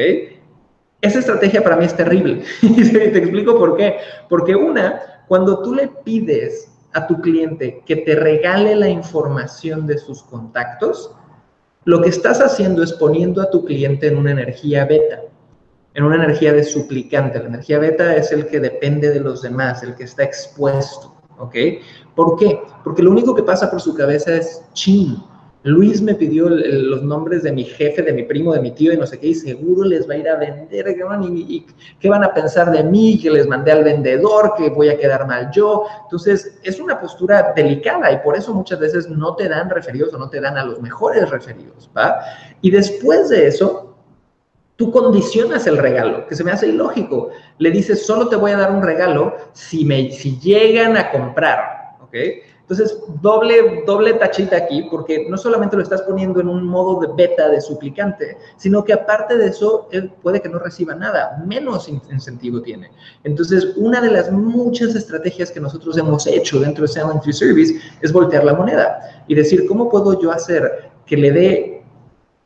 Esa 1.03 1.19
estrategia 1.19 1.61
para 1.61 1.75
mí 1.75 1.83
es 1.83 1.95
terrible. 1.95 2.43
Y 2.61 2.91
te 2.91 3.17
explico 3.17 3.57
por 3.57 3.75
qué. 3.75 3.97
Porque 4.29 4.55
una, 4.55 5.01
cuando 5.27 5.61
tú 5.61 5.75
le 5.75 5.89
pides 6.05 6.71
a 6.93 7.05
tu 7.07 7.19
cliente 7.19 7.83
que 7.85 7.97
te 7.97 8.15
regale 8.15 8.73
la 8.75 8.87
información 8.87 9.85
de 9.85 9.97
sus 9.97 10.23
contactos, 10.23 11.13
lo 11.83 12.01
que 12.01 12.07
estás 12.07 12.39
haciendo 12.39 12.81
es 12.83 12.93
poniendo 12.93 13.41
a 13.41 13.51
tu 13.51 13.65
cliente 13.65 14.07
en 14.07 14.17
una 14.17 14.31
energía 14.31 14.85
beta. 14.85 15.21
en 15.95 16.05
una 16.05 16.15
energía 16.15 16.53
de 16.53 16.63
suplicante. 16.63 17.37
La 17.37 17.49
energía 17.49 17.77
beta 17.77 18.15
es 18.15 18.31
el 18.31 18.47
que 18.47 18.59
depende 18.59 19.11
de 19.11 19.19
los 19.19 19.43
demás, 19.43 19.83
el 19.83 19.93
que 19.93 20.05
está 20.05 20.23
expuesto, 20.23 21.13
¿ok? 21.37 21.55
¿Por 22.15 22.35
qué? 22.37 22.59
Porque 22.83 23.03
lo 23.03 23.11
único 23.11 23.35
que 23.35 23.43
pasa 23.43 23.69
por 23.69 23.79
su 23.79 23.93
cabeza 23.93 24.33
es 24.33 24.63
ching. 24.73 25.21
Luis 25.63 26.01
me 26.01 26.13
pidió 26.13 26.49
los 26.49 27.03
nombres 27.03 27.43
de 27.43 27.51
mi 27.51 27.63
jefe, 27.63 28.01
de 28.01 28.11
mi 28.11 28.23
primo, 28.23 28.53
de 28.53 28.59
mi 28.59 28.71
tío 28.71 28.91
y 28.91 28.97
no 28.97 29.07
sé 29.07 29.17
qué, 29.17 29.27
y 29.27 29.35
seguro 29.35 29.85
les 29.85 30.07
va 30.09 30.15
a 30.15 30.17
ir 30.17 30.27
a 30.27 30.35
vender, 30.35 30.87
y, 30.89 31.55
y, 31.55 31.65
qué 31.99 32.09
van 32.09 32.23
a 32.23 32.33
pensar 32.33 32.69
de 32.69 32.83
mí, 32.83 33.19
que 33.21 33.31
les 33.31 33.47
mandé 33.47 33.71
al 33.71 33.83
vendedor, 33.83 34.53
que 34.57 34.69
voy 34.69 34.89
a 34.89 34.97
quedar 34.97 35.25
mal 35.25 35.49
yo. 35.51 35.85
Entonces, 36.03 36.59
es 36.63 36.79
una 36.79 36.99
postura 36.99 37.53
delicada 37.55 38.11
y 38.11 38.17
por 38.17 38.35
eso 38.35 38.53
muchas 38.53 38.79
veces 38.79 39.09
no 39.09 39.35
te 39.35 39.47
dan 39.47 39.69
referidos 39.69 40.13
o 40.13 40.17
no 40.17 40.29
te 40.29 40.41
dan 40.41 40.57
a 40.57 40.65
los 40.65 40.81
mejores 40.81 41.29
referidos, 41.29 41.89
¿va? 41.95 42.19
Y 42.61 42.69
después 42.69 43.29
de 43.29 43.47
eso, 43.47 43.93
Tú 44.75 44.91
condicionas 44.91 45.67
el 45.67 45.77
regalo, 45.77 46.25
que 46.25 46.35
se 46.35 46.43
me 46.43 46.51
hace 46.51 46.67
ilógico. 46.67 47.29
Le 47.59 47.69
dices, 47.69 48.05
solo 48.05 48.27
te 48.27 48.35
voy 48.35 48.51
a 48.51 48.57
dar 48.57 48.71
un 48.71 48.81
regalo 48.81 49.35
si, 49.53 49.85
me, 49.85 50.11
si 50.11 50.39
llegan 50.39 50.97
a 50.97 51.11
comprar, 51.11 51.95
¿ok? 52.01 52.15
Entonces, 52.63 52.97
doble, 53.21 53.83
doble 53.85 54.13
tachita 54.13 54.55
aquí, 54.55 54.87
porque 54.89 55.27
no 55.29 55.37
solamente 55.37 55.75
lo 55.75 55.83
estás 55.83 56.01
poniendo 56.03 56.39
en 56.39 56.47
un 56.47 56.63
modo 56.63 57.01
de 57.01 57.07
beta 57.13 57.49
de 57.49 57.59
suplicante, 57.59 58.37
sino 58.55 58.85
que 58.85 58.93
aparte 58.93 59.37
de 59.37 59.47
eso, 59.47 59.89
él 59.91 60.09
puede 60.21 60.41
que 60.41 60.47
no 60.47 60.59
reciba 60.59 60.95
nada, 60.95 61.43
menos 61.45 61.89
incentivo 61.89 62.61
tiene. 62.61 62.89
Entonces, 63.25 63.73
una 63.75 63.99
de 63.99 64.11
las 64.11 64.31
muchas 64.31 64.95
estrategias 64.95 65.51
que 65.51 65.59
nosotros 65.59 65.97
hemos 65.97 66.25
hecho 66.25 66.61
dentro 66.61 66.83
de 66.83 66.87
Selling 66.87 67.19
Through 67.19 67.33
Service 67.33 67.75
es 68.01 68.13
voltear 68.13 68.45
la 68.45 68.53
moneda 68.53 69.23
y 69.27 69.35
decir, 69.35 69.67
¿cómo 69.67 69.89
puedo 69.89 70.21
yo 70.21 70.31
hacer 70.31 70.89
que 71.05 71.17
le 71.17 71.31
dé 71.31 71.83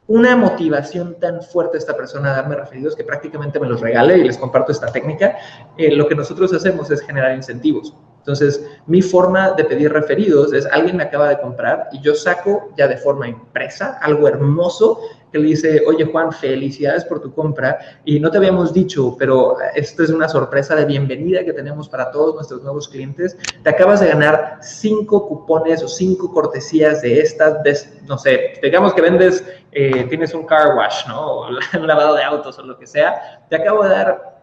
una 0.07 0.35
motivación 0.35 1.19
tan 1.19 1.41
fuerte 1.43 1.77
a 1.77 1.79
esta 1.79 1.95
persona 1.95 2.31
a 2.31 2.37
darme 2.37 2.55
referidos 2.55 2.95
que 2.95 3.03
prácticamente 3.03 3.59
me 3.59 3.67
los 3.67 3.81
regale 3.81 4.17
y 4.17 4.23
les 4.23 4.37
comparto 4.37 4.71
esta 4.71 4.87
técnica, 4.87 5.35
eh, 5.77 5.91
lo 5.91 6.07
que 6.07 6.15
nosotros 6.15 6.53
hacemos 6.53 6.89
es 6.91 7.01
generar 7.01 7.35
incentivos. 7.35 7.93
Entonces, 8.19 8.65
mi 8.87 9.01
forma 9.01 9.51
de 9.51 9.65
pedir 9.65 9.91
referidos 9.91 10.53
es 10.53 10.65
alguien 10.65 10.97
me 10.97 11.03
acaba 11.03 11.29
de 11.29 11.39
comprar 11.39 11.89
y 11.91 12.01
yo 12.01 12.15
saco 12.15 12.69
ya 12.77 12.87
de 12.87 12.97
forma 12.97 13.27
impresa 13.27 13.99
algo 14.01 14.27
hermoso 14.27 14.99
que 15.31 15.39
le 15.39 15.47
dice, 15.47 15.83
oye 15.85 16.05
Juan, 16.05 16.31
felicidades 16.31 17.03
por 17.03 17.21
tu 17.21 17.33
compra 17.33 17.77
y 18.05 18.17
no 18.19 18.31
te 18.31 18.37
habíamos 18.37 18.73
dicho, 18.73 19.15
pero 19.19 19.57
esto 19.75 20.03
es 20.03 20.09
una 20.09 20.29
sorpresa 20.29 20.73
de 20.75 20.85
bienvenida 20.85 21.43
que 21.43 21.51
tenemos 21.51 21.89
para 21.89 22.11
todos 22.11 22.35
nuestros 22.35 22.63
nuevos 22.63 22.87
clientes. 22.87 23.37
Te 23.61 23.69
acabas 23.69 23.99
de 23.99 24.07
ganar 24.07 24.59
cinco 24.61 25.27
cupones 25.27 25.83
o 25.83 25.87
cinco 25.89 26.31
cortesías 26.31 27.01
de 27.01 27.19
estas, 27.19 27.57
no 28.05 28.17
sé, 28.17 28.53
digamos 28.63 28.93
que 28.93 29.01
vendes, 29.01 29.43
eh, 29.73 30.05
tienes 30.05 30.33
un 30.33 30.45
car 30.45 30.75
wash, 30.77 31.05
¿no? 31.07 31.19
O 31.19 31.47
un 31.77 31.87
lavado 31.87 32.15
de 32.15 32.23
autos 32.23 32.57
o 32.57 32.63
lo 32.63 32.77
que 32.79 32.87
sea. 32.87 33.45
Te 33.49 33.57
acabo 33.57 33.83
de 33.83 33.89
dar 33.89 34.37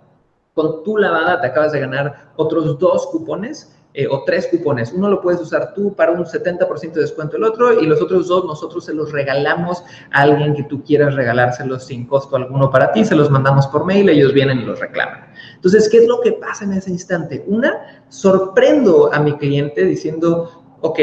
con 0.54 0.84
tu 0.84 0.96
lavada 0.96 1.40
te 1.40 1.48
acabas 1.48 1.72
de 1.72 1.80
ganar 1.80 2.30
otros 2.36 2.78
dos 2.78 3.08
cupones 3.08 3.76
eh, 3.96 4.08
o 4.10 4.24
tres 4.24 4.48
cupones. 4.48 4.92
Uno 4.92 5.08
lo 5.08 5.20
puedes 5.20 5.40
usar 5.40 5.72
tú 5.72 5.94
para 5.94 6.10
un 6.10 6.24
70% 6.24 6.92
de 6.92 7.00
descuento 7.02 7.36
el 7.36 7.44
otro 7.44 7.80
y 7.80 7.86
los 7.86 8.02
otros 8.02 8.26
dos 8.26 8.44
nosotros 8.44 8.84
se 8.84 8.92
los 8.92 9.12
regalamos 9.12 9.84
a 10.10 10.22
alguien 10.22 10.52
que 10.54 10.64
tú 10.64 10.82
quieras 10.82 11.14
regalárselos 11.14 11.86
sin 11.86 12.04
costo 12.06 12.34
alguno 12.34 12.70
para 12.70 12.90
ti, 12.90 13.04
se 13.04 13.14
los 13.14 13.30
mandamos 13.30 13.68
por 13.68 13.84
mail, 13.84 14.08
ellos 14.08 14.32
vienen 14.32 14.58
y 14.58 14.64
los 14.64 14.80
reclaman. 14.80 15.26
Entonces, 15.54 15.88
¿qué 15.88 15.98
es 15.98 16.08
lo 16.08 16.20
que 16.20 16.32
pasa 16.32 16.64
en 16.64 16.72
ese 16.72 16.90
instante? 16.90 17.44
Una, 17.46 18.02
sorprendo 18.08 19.14
a 19.14 19.20
mi 19.20 19.36
cliente 19.38 19.84
diciendo, 19.84 20.64
ok, 20.80 20.98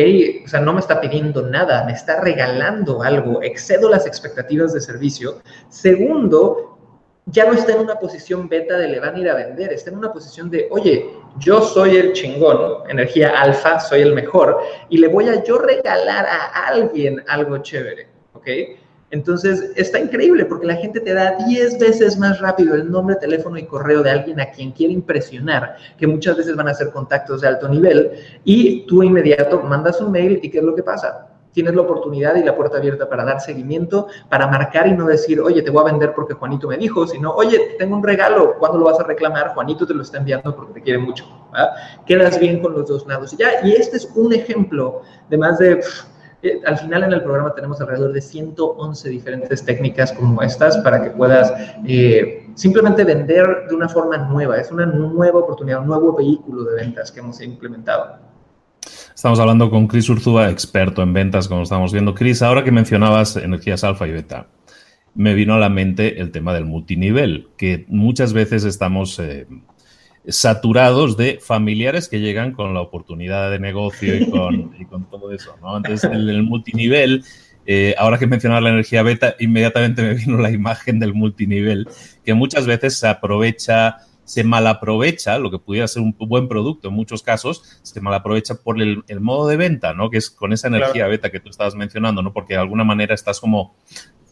o 0.45 0.47
sea, 0.47 0.59
no 0.59 0.73
me 0.73 0.79
está 0.79 1.01
pidiendo 1.01 1.41
nada, 1.41 1.85
me 1.85 1.93
está 1.93 2.21
regalando 2.21 3.01
algo, 3.01 3.41
excedo 3.41 3.89
las 3.89 4.05
expectativas 4.05 4.73
de 4.73 4.81
servicio. 4.81 5.41
Segundo, 5.69 6.70
ya 7.27 7.45
no 7.45 7.53
está 7.53 7.73
en 7.73 7.79
una 7.81 7.95
posición 7.95 8.49
beta 8.49 8.77
de 8.77 8.87
le 8.87 8.99
van 8.99 9.15
a 9.15 9.19
ir 9.19 9.29
a 9.29 9.35
vender, 9.35 9.71
está 9.71 9.91
en 9.91 9.97
una 9.97 10.11
posición 10.11 10.49
de, 10.49 10.67
oye, 10.71 11.09
yo 11.39 11.61
soy 11.61 11.97
el 11.97 12.13
chingón, 12.13 12.89
energía 12.89 13.39
alfa, 13.39 13.79
soy 13.79 14.01
el 14.01 14.13
mejor, 14.13 14.57
y 14.89 14.97
le 14.97 15.07
voy 15.07 15.29
a 15.29 15.43
yo 15.43 15.59
regalar 15.59 16.25
a 16.25 16.67
alguien 16.67 17.23
algo 17.27 17.57
chévere, 17.59 18.07
¿ok? 18.33 18.47
Entonces, 19.11 19.73
está 19.75 19.99
increíble 19.99 20.45
porque 20.45 20.65
la 20.65 20.75
gente 20.75 21.01
te 21.01 21.13
da 21.13 21.35
10 21.45 21.79
veces 21.79 22.17
más 22.17 22.39
rápido 22.39 22.75
el 22.75 22.89
nombre, 22.89 23.17
teléfono 23.17 23.57
y 23.57 23.65
correo 23.65 24.01
de 24.01 24.09
alguien 24.09 24.39
a 24.39 24.49
quien 24.51 24.71
quiere 24.71 24.93
impresionar, 24.93 25.75
que 25.97 26.07
muchas 26.07 26.37
veces 26.37 26.55
van 26.55 26.69
a 26.69 26.73
ser 26.73 26.91
contactos 26.91 27.41
de 27.41 27.49
alto 27.49 27.67
nivel, 27.67 28.11
y 28.45 28.85
tú 28.87 29.03
inmediato 29.03 29.61
mandas 29.61 29.99
un 29.99 30.11
mail 30.11 30.39
y 30.41 30.49
¿qué 30.49 30.59
es 30.59 30.63
lo 30.63 30.73
que 30.73 30.83
pasa? 30.83 31.27
Tienes 31.53 31.75
la 31.75 31.81
oportunidad 31.81 32.35
y 32.35 32.43
la 32.43 32.55
puerta 32.55 32.77
abierta 32.77 33.09
para 33.09 33.23
dar 33.23 33.41
seguimiento, 33.41 34.07
para 34.29 34.47
marcar 34.47 34.87
y 34.87 34.93
no 34.93 35.05
decir, 35.05 35.39
oye, 35.39 35.61
te 35.61 35.71
voy 35.71 35.81
a 35.81 35.91
vender 35.91 36.13
porque 36.13 36.33
Juanito 36.33 36.67
me 36.67 36.77
dijo, 36.77 37.07
sino, 37.07 37.33
oye, 37.33 37.75
tengo 37.77 37.95
un 37.95 38.03
regalo, 38.03 38.55
¿cuándo 38.57 38.77
lo 38.77 38.85
vas 38.85 38.99
a 38.99 39.03
reclamar? 39.03 39.53
Juanito 39.53 39.85
te 39.85 39.93
lo 39.93 40.01
está 40.01 40.17
enviando 40.17 40.55
porque 40.55 40.73
te 40.73 40.81
quiere 40.81 40.99
mucho. 40.99 41.25
Quedas 42.05 42.39
bien 42.39 42.61
con 42.61 42.73
los 42.73 42.87
dos 42.87 43.05
lados. 43.07 43.33
Y 43.33 43.37
ya, 43.37 43.49
y 43.63 43.73
este 43.73 43.97
es 43.97 44.09
un 44.15 44.33
ejemplo 44.33 45.01
de 45.29 45.37
más 45.37 45.57
de... 45.59 45.81
Eh, 46.43 46.59
al 46.65 46.75
final 46.75 47.03
en 47.03 47.13
el 47.13 47.21
programa 47.21 47.53
tenemos 47.53 47.79
alrededor 47.81 48.13
de 48.13 48.21
111 48.21 49.09
diferentes 49.09 49.63
técnicas 49.63 50.11
como 50.11 50.41
estas 50.41 50.75
para 50.77 51.03
que 51.03 51.11
puedas 51.11 51.53
eh, 51.85 52.49
simplemente 52.55 53.03
vender 53.03 53.67
de 53.69 53.75
una 53.75 53.87
forma 53.87 54.17
nueva. 54.17 54.57
Es 54.57 54.71
una 54.71 54.87
nueva 54.87 55.39
oportunidad, 55.39 55.81
un 55.81 55.87
nuevo 55.87 56.13
vehículo 56.15 56.63
de 56.63 56.77
ventas 56.77 57.11
que 57.11 57.19
hemos 57.19 57.39
implementado. 57.41 58.30
Estamos 59.13 59.39
hablando 59.39 59.69
con 59.69 59.87
Chris 59.87 60.09
Urzúa, 60.09 60.49
experto 60.49 61.03
en 61.03 61.13
ventas, 61.13 61.47
como 61.47 61.63
estamos 61.63 61.91
viendo. 61.91 62.15
Chris, 62.15 62.41
ahora 62.41 62.63
que 62.63 62.71
mencionabas 62.71 63.35
energías 63.35 63.83
alfa 63.83 64.07
y 64.07 64.11
beta, 64.11 64.47
me 65.13 65.33
vino 65.33 65.53
a 65.53 65.59
la 65.59 65.69
mente 65.69 66.21
el 66.21 66.31
tema 66.31 66.53
del 66.53 66.65
multinivel, 66.65 67.49
que 67.57 67.85
muchas 67.89 68.31
veces 68.31 68.63
estamos 68.63 69.19
eh, 69.19 69.47
saturados 70.27 71.17
de 71.17 71.39
familiares 71.41 72.07
que 72.07 72.19
llegan 72.19 72.53
con 72.53 72.73
la 72.73 72.81
oportunidad 72.81 73.51
de 73.51 73.59
negocio 73.59 74.15
y 74.15 74.29
con, 74.29 74.71
todo 75.11 75.31
eso. 75.31 75.55
¿no? 75.61 75.77
Entonces, 75.77 76.09
el, 76.09 76.29
el 76.29 76.43
multinivel, 76.43 77.23
eh, 77.65 77.93
ahora 77.97 78.17
que 78.17 78.27
mencionabas 78.27 78.63
la 78.63 78.69
energía 78.69 79.03
beta, 79.03 79.35
inmediatamente 79.39 80.01
me 80.01 80.13
vino 80.13 80.37
la 80.37 80.51
imagen 80.51 80.99
del 80.99 81.13
multinivel, 81.13 81.87
que 82.23 82.33
muchas 82.33 82.65
veces 82.65 82.97
se 82.97 83.07
aprovecha 83.07 83.97
se 84.31 84.45
malaprovecha, 84.45 85.37
lo 85.39 85.51
que 85.51 85.59
pudiera 85.59 85.89
ser 85.89 86.01
un 86.03 86.15
buen 86.17 86.47
producto 86.47 86.87
en 86.87 86.93
muchos 86.93 87.21
casos, 87.21 87.63
se 87.81 87.99
malaprovecha 87.99 88.55
por 88.55 88.81
el, 88.81 89.03
modo 89.19 89.49
de 89.49 89.57
venta, 89.57 89.93
¿no? 89.93 90.09
Que 90.09 90.19
es 90.19 90.29
con 90.29 90.53
esa 90.53 90.69
energía 90.69 91.05
beta 91.07 91.31
que 91.31 91.41
tú 91.41 91.49
estabas 91.49 91.75
mencionando, 91.75 92.21
¿no? 92.21 92.31
Porque 92.31 92.53
de 92.53 92.61
alguna 92.61 92.85
manera 92.85 93.13
estás 93.13 93.41
como 93.41 93.75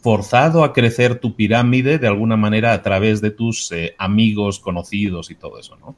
forzado 0.00 0.64
a 0.64 0.72
crecer 0.72 1.20
tu 1.20 1.36
pirámide 1.36 1.98
de 1.98 2.06
alguna 2.06 2.38
manera 2.38 2.72
a 2.72 2.80
través 2.82 3.20
de 3.20 3.30
tus 3.30 3.70
eh, 3.72 3.94
amigos, 3.98 4.58
conocidos 4.58 5.30
y 5.30 5.34
todo 5.34 5.58
eso, 5.58 5.76
¿no? 5.76 5.94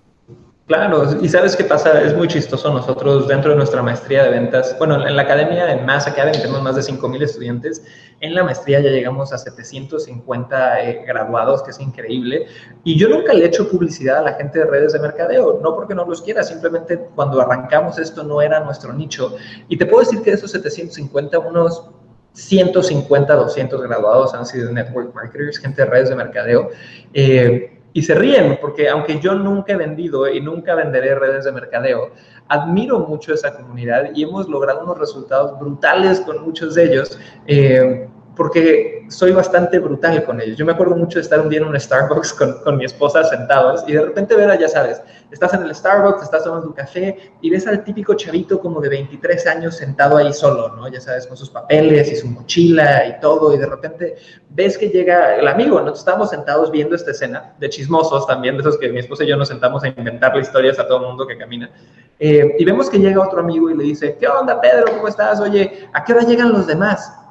Claro, 0.67 1.21
y 1.21 1.29
sabes 1.29 1.57
qué 1.57 1.65
pasa, 1.65 2.03
es 2.03 2.17
muy 2.17 2.29
chistoso. 2.29 2.73
Nosotros 2.73 3.27
dentro 3.27 3.51
de 3.51 3.57
nuestra 3.57 3.83
maestría 3.83 4.23
de 4.23 4.31
ventas, 4.31 4.77
bueno, 4.79 5.07
en 5.07 5.17
la 5.17 5.23
academia, 5.23 5.73
en 5.73 5.85
Mass 5.85 6.07
Academy, 6.07 6.39
tenemos 6.39 6.63
más 6.63 6.77
de 6.77 6.83
5.000 6.83 7.21
estudiantes. 7.21 7.85
En 8.21 8.33
la 8.37 8.45
maestría 8.45 8.79
ya 8.79 8.91
llegamos 8.91 9.33
a 9.33 9.39
750 9.39 10.83
eh, 10.85 11.05
graduados, 11.05 11.65
que 11.65 11.73
es 11.73 11.81
increíble. 11.81 12.47
Y 12.85 12.97
yo 12.97 13.09
nunca 13.09 13.33
le 13.33 13.45
he 13.45 13.49
hecho 13.49 13.69
publicidad 13.69 14.19
a 14.19 14.23
la 14.23 14.35
gente 14.35 14.61
de 14.61 14.67
redes 14.67 14.93
de 14.93 15.01
mercadeo, 15.01 15.59
no 15.61 15.75
porque 15.75 15.97
no 15.97 16.05
los 16.05 16.23
quiera, 16.23 16.45
simplemente 16.45 16.97
cuando 17.17 17.41
arrancamos 17.41 17.99
esto 17.99 18.23
no 18.23 18.41
era 18.41 18.61
nuestro 18.61 18.93
nicho. 18.93 19.35
Y 19.69 19.77
te 19.77 19.85
puedo 19.85 20.05
decir 20.05 20.23
que 20.23 20.31
de 20.31 20.37
esos 20.37 20.53
750, 20.53 21.41
unos 21.41 21.91
150, 22.35 23.35
200 23.35 23.83
graduados 23.83 24.33
han 24.33 24.47
sido 24.47 24.71
network 24.71 25.13
marketers, 25.13 25.59
gente 25.59 25.83
de 25.83 25.91
redes 25.91 26.09
de 26.09 26.15
mercadeo. 26.15 26.71
Eh, 27.13 27.82
y 27.93 28.03
se 28.03 28.15
ríen, 28.15 28.59
porque 28.61 28.89
aunque 28.89 29.21
yo 29.21 29.35
nunca 29.35 29.73
he 29.73 29.77
vendido 29.77 30.29
y 30.29 30.41
nunca 30.41 30.75
venderé 30.75 31.15
redes 31.15 31.45
de 31.45 31.53
mercadeo, 31.53 32.11
admiro 32.49 33.01
mucho 33.01 33.35
esa 33.35 33.55
comunidad 33.57 34.11
y 34.15 34.23
hemos 34.23 34.49
logrado 34.49 34.83
unos 34.83 34.99
resultados 34.99 35.59
brutales 35.59 36.21
con 36.21 36.43
muchos 36.43 36.75
de 36.75 36.85
ellos. 36.85 37.19
Eh, 37.47 38.09
porque 38.37 39.05
soy 39.09 39.33
bastante 39.33 39.79
brutal 39.79 40.25
con 40.25 40.41
ellos. 40.41 40.57
Yo 40.57 40.65
me 40.65 40.73
acuerdo 40.73 40.97
mucho 40.97 41.19
de 41.19 41.23
estar 41.23 41.41
un 41.41 41.49
día 41.49 41.61
en 41.61 41.67
un 41.67 41.79
Starbucks 41.79 42.33
con, 42.33 42.63
con, 42.63 42.79
mi 42.79 42.85
esposa 42.85 43.25
sentados 43.25 43.85
y 43.87 43.93
de 43.93 44.03
repente 44.03 44.35
ver, 44.35 44.59
ya 44.59 44.69
sabes, 44.69 45.03
estás 45.31 45.53
en 45.55 45.63
el 45.63 45.75
Starbucks, 45.75 46.23
estás 46.23 46.45
tomando 46.45 46.69
un 46.69 46.73
café 46.73 47.33
y 47.41 47.51
ves 47.51 47.67
al 47.67 47.85
típico 47.85 48.15
chavito 48.15 48.59
como 48.59 48.81
de 48.81 48.89
23 48.89 49.47
años 49.47 49.77
sentado 49.77 50.17
ahí 50.17 50.33
solo, 50.33 50.75
¿no? 50.77 50.89
Ya 50.89 51.01
sabes, 51.01 51.27
con 51.27 51.37
sus 51.37 51.51
papeles 51.51 52.11
y 52.11 52.17
su 52.17 52.27
mochila 52.29 53.07
y 53.07 53.21
todo 53.21 53.55
y 53.55 53.59
de 53.59 53.67
repente 53.67 54.17
ves 54.49 54.79
que 54.79 54.89
llega 54.89 55.37
el 55.37 55.47
amigo, 55.47 55.81
¿no? 55.81 55.93
Estamos 55.93 56.31
sentados 56.31 56.71
viendo 56.71 56.97
esta 56.97 57.11
escena 57.11 57.55
de 57.59 57.69
chismosos 57.69 58.27
también, 58.27 58.57
de 58.57 58.63
esos 58.63 58.79
que 58.79 58.89
mi 58.89 59.01
esposa 59.01 59.25
y 59.25 59.29
yo 59.29 59.37
nos 59.37 59.49
sentamos 59.49 59.85
a 59.85 59.89
inventarle 59.89 60.41
historias 60.41 60.79
a 60.79 60.87
todo 60.87 61.01
el 61.01 61.07
mundo 61.09 61.27
que 61.27 61.37
camina. 61.37 61.71
Eh, 62.19 62.55
y 62.59 62.65
vemos 62.65 62.89
que 62.89 62.99
llega 62.99 63.21
otro 63.21 63.41
amigo 63.41 63.69
y 63.69 63.77
le 63.77 63.85
dice, 63.85 64.17
¿qué 64.19 64.29
onda, 64.29 64.61
Pedro? 64.61 64.87
¿Cómo 64.93 65.09
estás? 65.09 65.41
Oye, 65.41 65.89
¿a 65.93 66.05
qué 66.05 66.13
hora 66.13 66.23
llegan 66.23 66.53
los 66.53 66.67
demás? 66.67 67.22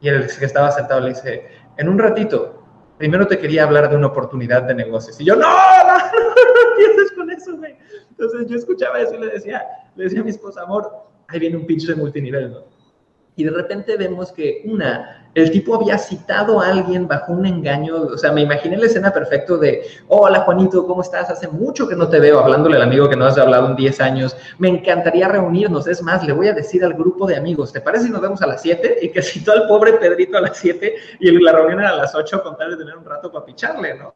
Y 0.00 0.08
el 0.08 0.26
que 0.26 0.44
estaba 0.44 0.70
sentado 0.70 1.00
le 1.00 1.10
dice, 1.10 1.48
en 1.76 1.88
un 1.88 1.98
ratito, 1.98 2.62
primero 2.98 3.26
te 3.26 3.38
quería 3.38 3.64
hablar 3.64 3.90
de 3.90 3.96
una 3.96 4.08
oportunidad 4.08 4.62
de 4.62 4.74
negocios. 4.74 5.20
Y 5.20 5.24
yo, 5.24 5.36
no, 5.36 5.48
no, 5.48 5.48
no, 5.88 5.98
no 5.98 7.16
con 7.16 7.30
eso, 7.30 7.56
güey. 7.56 7.76
Entonces 8.10 8.46
yo 8.46 8.56
escuchaba 8.56 9.00
eso 9.00 9.14
y 9.14 9.18
le 9.18 9.28
decía, 9.28 9.62
le 9.94 10.04
decía 10.04 10.20
a 10.20 10.24
mi 10.24 10.30
esposa, 10.30 10.62
amor, 10.62 10.90
ahí 11.28 11.38
viene 11.38 11.56
un 11.56 11.66
pitch 11.66 11.86
de 11.86 11.94
multinivel, 11.94 12.52
¿no? 12.52 12.75
Y 13.36 13.44
de 13.44 13.50
repente 13.50 13.96
vemos 13.96 14.32
que 14.32 14.62
una, 14.64 15.28
el 15.34 15.50
tipo 15.50 15.74
había 15.74 15.98
citado 15.98 16.60
a 16.60 16.68
alguien 16.68 17.06
bajo 17.06 17.34
un 17.34 17.44
engaño, 17.44 17.96
o 17.96 18.16
sea, 18.16 18.32
me 18.32 18.40
imaginé 18.40 18.78
la 18.78 18.86
escena 18.86 19.12
perfecto 19.12 19.58
de, 19.58 19.82
hola 20.08 20.40
Juanito, 20.40 20.86
¿cómo 20.86 21.02
estás? 21.02 21.28
Hace 21.28 21.46
mucho 21.48 21.86
que 21.86 21.94
no 21.94 22.08
te 22.08 22.18
veo, 22.18 22.40
hablándole 22.40 22.76
al 22.76 22.82
amigo 22.82 23.10
que 23.10 23.16
no 23.16 23.26
has 23.26 23.36
hablado 23.36 23.68
en 23.68 23.76
10 23.76 24.00
años, 24.00 24.36
me 24.58 24.68
encantaría 24.68 25.28
reunirnos, 25.28 25.86
es 25.86 26.02
más, 26.02 26.26
le 26.26 26.32
voy 26.32 26.48
a 26.48 26.54
decir 26.54 26.82
al 26.82 26.94
grupo 26.94 27.26
de 27.26 27.36
amigos, 27.36 27.72
¿te 27.72 27.82
parece 27.82 28.06
si 28.06 28.10
nos 28.10 28.22
vemos 28.22 28.40
a 28.40 28.46
las 28.46 28.62
7? 28.62 29.00
Y 29.02 29.10
que 29.10 29.20
citó 29.20 29.52
al 29.52 29.68
pobre 29.68 29.92
Pedrito 29.94 30.38
a 30.38 30.40
las 30.40 30.56
7 30.56 30.94
y 31.20 31.30
la 31.32 31.52
reunión 31.52 31.80
era 31.80 31.90
a 31.90 31.96
las 31.96 32.14
8 32.14 32.42
con 32.42 32.56
tal 32.56 32.70
de 32.70 32.78
tener 32.78 32.96
un 32.96 33.04
rato 33.04 33.30
para 33.30 33.44
picharle, 33.44 33.98
¿no? 33.98 34.14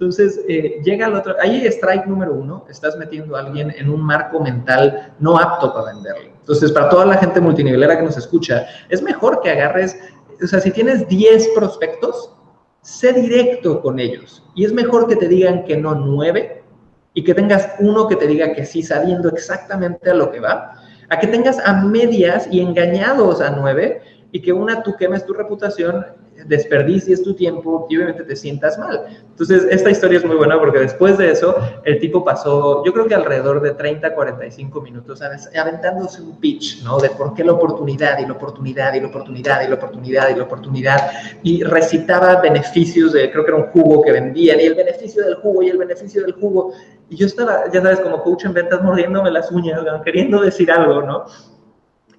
Entonces, 0.00 0.40
eh, 0.48 0.80
llega 0.82 1.04
al 1.04 1.14
otro, 1.14 1.36
ahí 1.42 1.66
strike 1.66 2.06
número 2.06 2.32
uno, 2.32 2.64
estás 2.70 2.96
metiendo 2.96 3.36
a 3.36 3.40
alguien 3.40 3.70
en 3.76 3.90
un 3.90 4.00
marco 4.00 4.40
mental 4.40 5.12
no 5.18 5.36
apto 5.38 5.74
para 5.74 5.92
venderle. 5.92 6.32
Entonces, 6.40 6.72
para 6.72 6.88
toda 6.88 7.04
la 7.04 7.18
gente 7.18 7.38
multinivelera 7.38 7.98
que 7.98 8.04
nos 8.04 8.16
escucha, 8.16 8.64
es 8.88 9.02
mejor 9.02 9.42
que 9.42 9.50
agarres, 9.50 9.98
o 10.42 10.46
sea, 10.46 10.58
si 10.58 10.70
tienes 10.70 11.06
10 11.06 11.48
prospectos, 11.54 12.34
sé 12.80 13.12
directo 13.12 13.82
con 13.82 13.98
ellos. 13.98 14.42
Y 14.54 14.64
es 14.64 14.72
mejor 14.72 15.06
que 15.06 15.16
te 15.16 15.28
digan 15.28 15.64
que 15.64 15.76
no 15.76 15.94
9 15.94 16.64
y 17.12 17.22
que 17.22 17.34
tengas 17.34 17.68
uno 17.78 18.08
que 18.08 18.16
te 18.16 18.26
diga 18.26 18.54
que 18.54 18.64
sí, 18.64 18.82
sabiendo 18.82 19.28
exactamente 19.28 20.08
a 20.08 20.14
lo 20.14 20.32
que 20.32 20.40
va, 20.40 20.80
a 21.10 21.18
que 21.18 21.26
tengas 21.26 21.58
a 21.58 21.74
medias 21.74 22.48
y 22.50 22.62
engañados 22.62 23.42
a 23.42 23.50
9 23.50 24.00
y 24.32 24.40
que 24.40 24.52
una 24.52 24.82
tú 24.82 24.94
quemes 24.96 25.24
tu 25.26 25.32
reputación 25.32 26.04
desperdicies 26.46 27.22
tu 27.22 27.34
tiempo 27.34 27.86
y 27.88 27.96
obviamente 27.96 28.24
te 28.24 28.36
sientas 28.36 28.78
mal. 28.78 29.06
Entonces, 29.30 29.66
esta 29.70 29.90
historia 29.90 30.18
es 30.18 30.24
muy 30.24 30.36
buena 30.36 30.58
porque 30.58 30.78
después 30.78 31.18
de 31.18 31.30
eso, 31.30 31.56
el 31.84 31.98
tipo 31.98 32.24
pasó, 32.24 32.84
yo 32.84 32.92
creo 32.92 33.06
que 33.06 33.14
alrededor 33.14 33.60
de 33.60 33.72
30, 33.72 34.14
45 34.14 34.80
minutos 34.80 35.20
aventándose 35.22 36.22
un 36.22 36.38
pitch, 36.38 36.82
¿no? 36.82 36.98
De 36.98 37.10
por 37.10 37.34
qué 37.34 37.44
la 37.44 37.52
oportunidad 37.52 38.18
y 38.18 38.26
la 38.26 38.32
oportunidad 38.32 38.94
y 38.94 39.00
la 39.00 39.06
oportunidad 39.08 39.62
y 39.62 39.68
la 39.68 39.74
oportunidad 39.74 40.30
y 40.30 40.34
la 40.34 40.42
oportunidad. 40.44 41.10
Y 41.42 41.62
recitaba 41.62 42.40
beneficios 42.40 43.12
de, 43.12 43.30
creo 43.30 43.44
que 43.44 43.50
era 43.50 43.60
un 43.60 43.68
jugo 43.68 44.02
que 44.02 44.12
vendían 44.12 44.60
y 44.60 44.64
el 44.64 44.74
beneficio 44.74 45.24
del 45.24 45.36
jugo 45.36 45.62
y 45.62 45.68
el 45.68 45.78
beneficio 45.78 46.22
del 46.22 46.32
jugo. 46.32 46.72
Y 47.08 47.16
yo 47.16 47.26
estaba, 47.26 47.70
ya 47.72 47.82
sabes, 47.82 48.00
como 48.00 48.22
coach 48.22 48.44
en 48.44 48.52
ventas 48.52 48.82
mordiéndome 48.82 49.30
las 49.30 49.50
uñas, 49.50 49.80
queriendo 50.04 50.40
decir 50.40 50.70
algo, 50.70 51.02
¿no? 51.02 51.24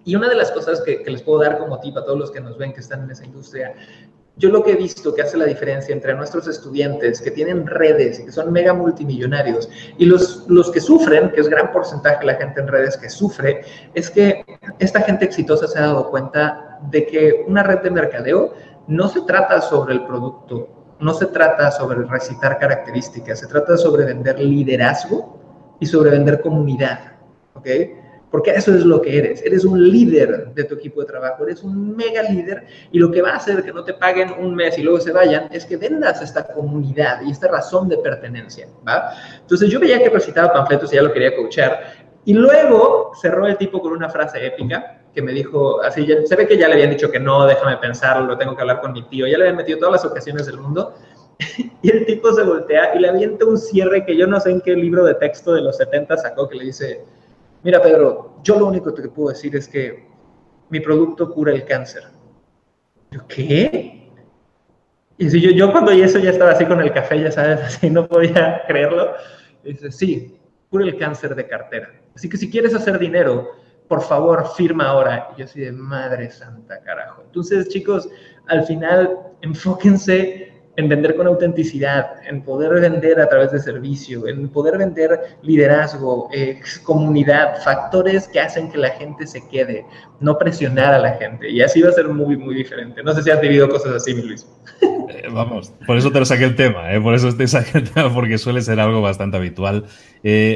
Y 0.04 0.16
una 0.16 0.30
de 0.30 0.36
las 0.36 0.52
cosas 0.52 0.82
que, 0.82 1.04
les 1.06 1.22
puedo 1.22 1.42
dar 1.42 1.58
como 1.58 1.80
tip 1.80 1.98
a 1.98 2.04
todos 2.04 2.18
los 2.18 2.32
que 2.32 2.42
nos 2.42 2.58
ven 2.58 2.74
que 2.74 2.80
están 2.80 3.04
en 3.04 3.12
esa 3.12 3.26
industria, 3.26 3.74
yo 4.38 4.50
lo 4.50 4.64
que 4.64 4.72
he 4.72 4.76
visto 4.76 5.14
que 5.14 5.22
hace 5.22 5.38
la 5.38 5.46
diferencia 5.46 5.94
entre 5.94 6.16
nuestros 6.16 6.48
estudiantes 6.48 7.22
que 7.22 7.32
tienen 7.32 7.68
redes 7.68 8.20
que 8.20 8.32
son 8.32 8.52
mega 8.52 8.74
multimillonarios 8.74 9.70
y 9.98 10.06
los, 10.06 10.46
los 10.48 10.72
que 10.72 10.80
sufren, 10.80 11.32
que 11.32 11.42
es 11.42 11.50
gran 11.50 11.72
porcentaje 11.72 12.22
de 12.22 12.26
la 12.26 12.36
gente 12.36 12.62
en 12.62 12.68
redes 12.68 12.98
que 12.98 13.10
sufre, 13.10 13.62
es 13.94 14.10
que 14.10 14.44
esta 14.80 15.02
gente 15.02 15.26
exitosa 15.26 15.68
se 15.68 15.78
ha 15.78 15.88
dado 15.88 16.10
cuenta 16.10 16.80
de 16.90 17.06
que 17.06 17.44
una 17.48 17.62
red 17.62 17.80
de 17.80 17.92
mercadeo 17.92 18.54
no 18.88 19.10
se 19.10 19.22
trata 19.22 19.62
sobre 19.62 19.94
el 19.94 20.06
producto, 20.06 20.70
no 21.00 21.14
se 21.14 21.28
trata 21.28 21.70
sobre 21.70 22.04
recitar 22.06 22.58
características, 22.58 23.40
se 23.40 23.48
trata 23.48 23.78
sobre 23.78 24.06
vender 24.06 24.40
liderazgo 24.40 25.40
y 25.80 25.86
sobre 25.86 26.12
vender 26.12 26.42
comunidad. 26.42 27.14
¿ok?, 27.54 27.68
porque 28.32 28.52
eso 28.52 28.74
es 28.74 28.86
lo 28.86 29.02
que 29.02 29.18
eres. 29.18 29.44
Eres 29.46 29.66
un 29.66 29.92
líder 29.92 30.54
de 30.54 30.64
tu 30.64 30.76
equipo 30.76 31.02
de 31.02 31.08
trabajo, 31.08 31.44
eres 31.44 31.62
un 31.64 31.96
mega 31.96 32.24
líder. 32.24 32.66
Y 32.92 32.98
lo 32.98 33.12
que 33.12 33.22
va 33.22 33.32
a 33.32 33.36
hacer 33.36 33.62
que 33.62 33.74
no 33.74 33.84
te 33.84 33.94
paguen 33.94 34.32
un 34.40 34.56
mes 34.56 34.78
y 34.78 34.84
luego 34.84 35.02
se 35.02 35.12
vayan 35.12 35.50
es 35.52 35.66
que 35.66 35.76
vendas 35.76 36.22
esta 36.22 36.48
comunidad 36.48 37.22
y 37.22 37.32
esta 37.32 37.50
razón 37.50 37.90
de 37.90 37.98
pertenencia, 37.98 38.68
¿va? 38.88 39.12
Entonces 39.42 39.70
yo 39.70 39.80
veía 39.80 40.02
que 40.02 40.10
recitaba 40.10 40.54
panfletos 40.54 40.92
y 40.94 40.96
ya 40.96 41.02
lo 41.02 41.12
quería 41.12 41.36
coachar. 41.36 42.08
Y 42.24 42.34
luego 42.34 43.12
cerró 43.22 43.48
el 43.48 43.58
tipo 43.58 43.82
con 43.82 43.92
una 43.92 44.10
frase 44.10 44.46
épica 44.46 45.02
que 45.14 45.22
me 45.22 45.34
dijo, 45.34 45.82
así, 45.82 46.08
se 46.26 46.36
ve 46.38 46.48
que 46.48 46.58
ya 46.58 46.70
le 46.70 46.76
habían 46.76 46.92
dicho 46.92 47.12
que 47.12 47.20
no, 47.20 47.46
déjame 47.46 47.76
pensarlo, 47.78 48.38
tengo 48.38 48.56
que 48.56 48.62
hablar 48.62 48.80
con 48.80 48.94
mi 48.94 49.04
tío, 49.10 49.28
ya 49.28 49.38
le 49.38 49.44
habían 49.44 49.58
metido 49.58 49.80
todas 49.80 50.04
las 50.04 50.06
ocasiones 50.06 50.46
del 50.46 50.58
mundo. 50.58 50.96
Y 51.84 51.90
el 51.90 52.06
tipo 52.06 52.32
se 52.32 52.44
voltea 52.44 52.94
y 52.96 53.00
le 53.00 53.10
avienta 53.10 53.44
un 53.46 53.58
cierre 53.58 54.06
que 54.06 54.16
yo 54.16 54.28
no 54.28 54.40
sé 54.40 54.52
en 54.52 54.62
qué 54.62 54.76
libro 54.76 55.04
de 55.04 55.16
texto 55.16 55.54
de 55.54 55.62
los 55.62 55.78
70 55.78 56.16
sacó 56.18 56.48
que 56.48 56.56
le 56.56 56.66
dice 56.66 57.04
Mira, 57.64 57.82
Pedro, 57.82 58.40
yo 58.44 58.60
lo 58.60 58.68
único 58.68 58.94
que 58.94 59.04
te 59.04 59.10
puedo 59.10 59.30
decir 59.30 59.56
es 59.56 59.68
que 59.68 60.08
mi 60.70 60.80
producto 60.80 61.32
cura 61.32 61.54
el 61.54 61.66
cáncer. 61.66 62.04
¿qué? 63.28 64.10
Y 65.18 65.30
si 65.30 65.40
yo, 65.40 65.52
yo 65.52 65.72
cuando 65.72 65.92
eso 65.92 66.18
ya 66.18 66.32
estaba 66.32 66.52
así 66.52 66.66
con 66.66 66.82
el 66.82 66.92
café, 66.92 67.22
ya 67.22 67.32
sabes, 67.32 67.62
así 67.66 67.90
no 67.90 68.08
podía 68.08 68.64
creerlo. 68.68 69.14
dice, 69.64 69.92
sí, 69.92 70.40
cura 70.70 70.86
el 70.86 70.98
cáncer 70.98 71.36
de 71.36 71.48
cartera. 71.48 71.92
Así 72.16 72.28
que 72.28 72.38
si 72.38 72.50
quieres 72.50 72.74
hacer 72.74 72.98
dinero, 72.98 73.52
por 73.88 74.02
favor, 74.02 74.48
firma 74.56 74.88
ahora. 74.88 75.30
Y 75.36 75.40
yo 75.40 75.46
así 75.46 75.60
de 75.60 75.72
madre 75.72 76.32
santa, 76.32 76.82
carajo. 76.82 77.22
Entonces, 77.26 77.68
chicos, 77.70 78.10
al 78.48 78.64
final, 78.64 79.18
enfóquense 79.42 80.51
en 80.78 80.88
vender 80.88 81.16
con 81.16 81.28
autenticidad, 81.28 82.12
en 82.28 82.42
poder 82.44 82.82
vender 82.82 83.20
a 83.20 83.28
través 83.28 83.52
de 83.52 83.60
servicio, 83.60 84.28
en 84.28 84.48
poder 84.50 84.78
vender 84.78 85.38
liderazgo, 85.44 86.30
eh, 86.34 86.62
comunidad, 86.84 87.62
factores 87.64 88.28
que 88.28 88.40
hacen 88.40 88.72
que 88.72 88.78
la 88.78 88.90
gente 88.92 89.28
se 89.28 89.46
quede, 89.50 89.86
no 90.20 90.38
presionar 90.38 90.94
a 90.94 91.00
la 91.00 91.14
gente. 91.14 91.50
Y 91.50 91.62
así 91.62 91.82
va 91.82 91.90
a 91.90 91.94
ser 91.94 92.08
muy, 92.08 92.38
muy 92.38 92.56
diferente. 92.56 93.04
No 93.04 93.14
sé 93.14 93.24
si 93.24 93.32
has 93.32 93.42
vivido 93.42 93.68
cosas 93.68 93.96
así, 93.96 94.14
Luis. 94.14 94.48
Eh, 94.82 95.28
vamos, 95.32 95.74
por 95.86 95.98
eso 95.98 96.12
te 96.12 96.20
lo 96.20 96.26
saqué 96.26 96.46
el 96.46 96.56
tema, 96.56 96.94
eh, 96.94 97.02
por 97.02 97.14
eso 97.14 97.36
te 97.36 97.48
saqué 97.48 97.80
el 97.80 97.90
tema, 97.90 98.14
porque 98.14 98.38
suele 98.38 98.62
ser 98.62 98.80
algo 98.80 99.02
bastante 99.02 99.38
habitual. 99.38 99.86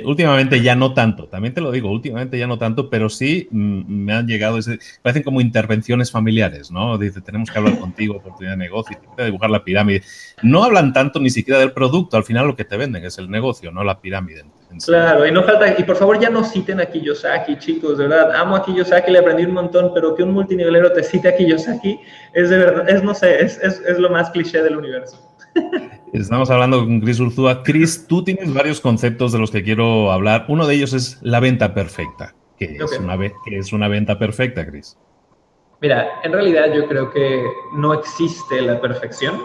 últimamente 0.05 0.61
ya 0.61 0.75
no 0.75 0.93
tanto, 0.93 1.27
también 1.27 1.53
te 1.53 1.59
lo 1.59 1.71
digo, 1.71 1.91
últimamente 1.91 2.39
ya 2.39 2.47
no 2.47 2.57
tanto, 2.57 2.89
pero 2.89 3.09
sí 3.09 3.49
mm, 3.51 3.83
me 3.87 4.13
han 4.13 4.27
llegado, 4.27 4.57
ese, 4.57 4.79
parecen 5.01 5.23
como 5.23 5.41
intervenciones 5.41 6.09
familiares, 6.09 6.71
¿no? 6.71 6.97
Dice, 6.97 7.19
tenemos 7.19 7.51
que 7.51 7.57
hablar 7.57 7.77
contigo, 7.79 8.15
oportunidad 8.15 8.53
de 8.53 8.63
negocio, 8.63 8.97
dibujar 9.17 9.49
la 9.49 9.63
pirámide 9.63 10.04
no 10.43 10.63
hablan 10.63 10.93
tanto 10.93 11.19
ni 11.19 11.29
siquiera 11.29 11.59
del 11.59 11.71
producto, 11.71 12.17
al 12.17 12.23
final 12.23 12.47
lo 12.47 12.55
que 12.55 12.65
te 12.65 12.77
venden 12.77 13.05
es 13.05 13.17
el 13.17 13.29
negocio, 13.29 13.71
no 13.71 13.83
la 13.83 14.01
pirámide. 14.01 14.43
Claro, 14.85 15.25
y 15.25 15.31
no 15.31 15.43
falta, 15.43 15.79
y 15.79 15.83
por 15.83 15.95
favor 15.95 16.19
ya 16.19 16.29
no 16.29 16.43
citen 16.43 16.81
a 16.81 16.85
Kiyosaki, 16.85 17.57
chicos, 17.59 17.97
de 17.97 18.07
verdad, 18.07 18.35
amo 18.35 18.57
a 18.57 18.65
Kiyosaki, 18.65 19.11
le 19.11 19.19
aprendí 19.19 19.45
un 19.45 19.53
montón, 19.53 19.91
pero 19.93 20.15
que 20.15 20.23
un 20.23 20.31
multinivelero 20.31 20.91
te 20.91 21.03
cite 21.03 21.29
a 21.29 21.37
Kiyosaki 21.37 21.99
es 22.33 22.49
de 22.49 22.57
verdad, 22.57 22.89
es 22.89 23.03
no 23.03 23.13
sé, 23.13 23.41
es, 23.41 23.81
lo 23.97 24.09
más 24.09 24.29
cliché 24.31 24.61
del 24.61 24.75
universo. 24.75 25.33
Estamos 26.13 26.49
hablando 26.49 26.79
con 26.79 26.99
Chris 27.01 27.19
Urzúa. 27.19 27.63
Chris, 27.63 28.05
tú 28.07 28.23
tienes 28.23 28.53
varios 28.53 28.81
conceptos 28.81 29.31
de 29.31 29.39
los 29.39 29.51
que 29.51 29.63
quiero 29.63 30.11
hablar. 30.11 30.45
Uno 30.47 30.65
de 30.65 30.75
ellos 30.75 30.93
es 30.93 31.19
la 31.21 31.39
venta 31.39 31.73
perfecta. 31.73 32.33
¿Qué 32.57 32.77
es, 32.79 32.99
una, 32.99 33.17
¿qué 33.17 33.57
es 33.57 33.73
una 33.73 33.89
venta 33.89 34.17
perfecta, 34.17 34.65
Chris? 34.65 34.97
Mira, 35.81 36.07
en 36.23 36.31
realidad 36.31 36.73
yo 36.73 36.87
creo 36.87 37.11
que 37.11 37.43
no 37.73 37.93
existe 37.93 38.61
la 38.61 38.79
perfección 38.79 39.41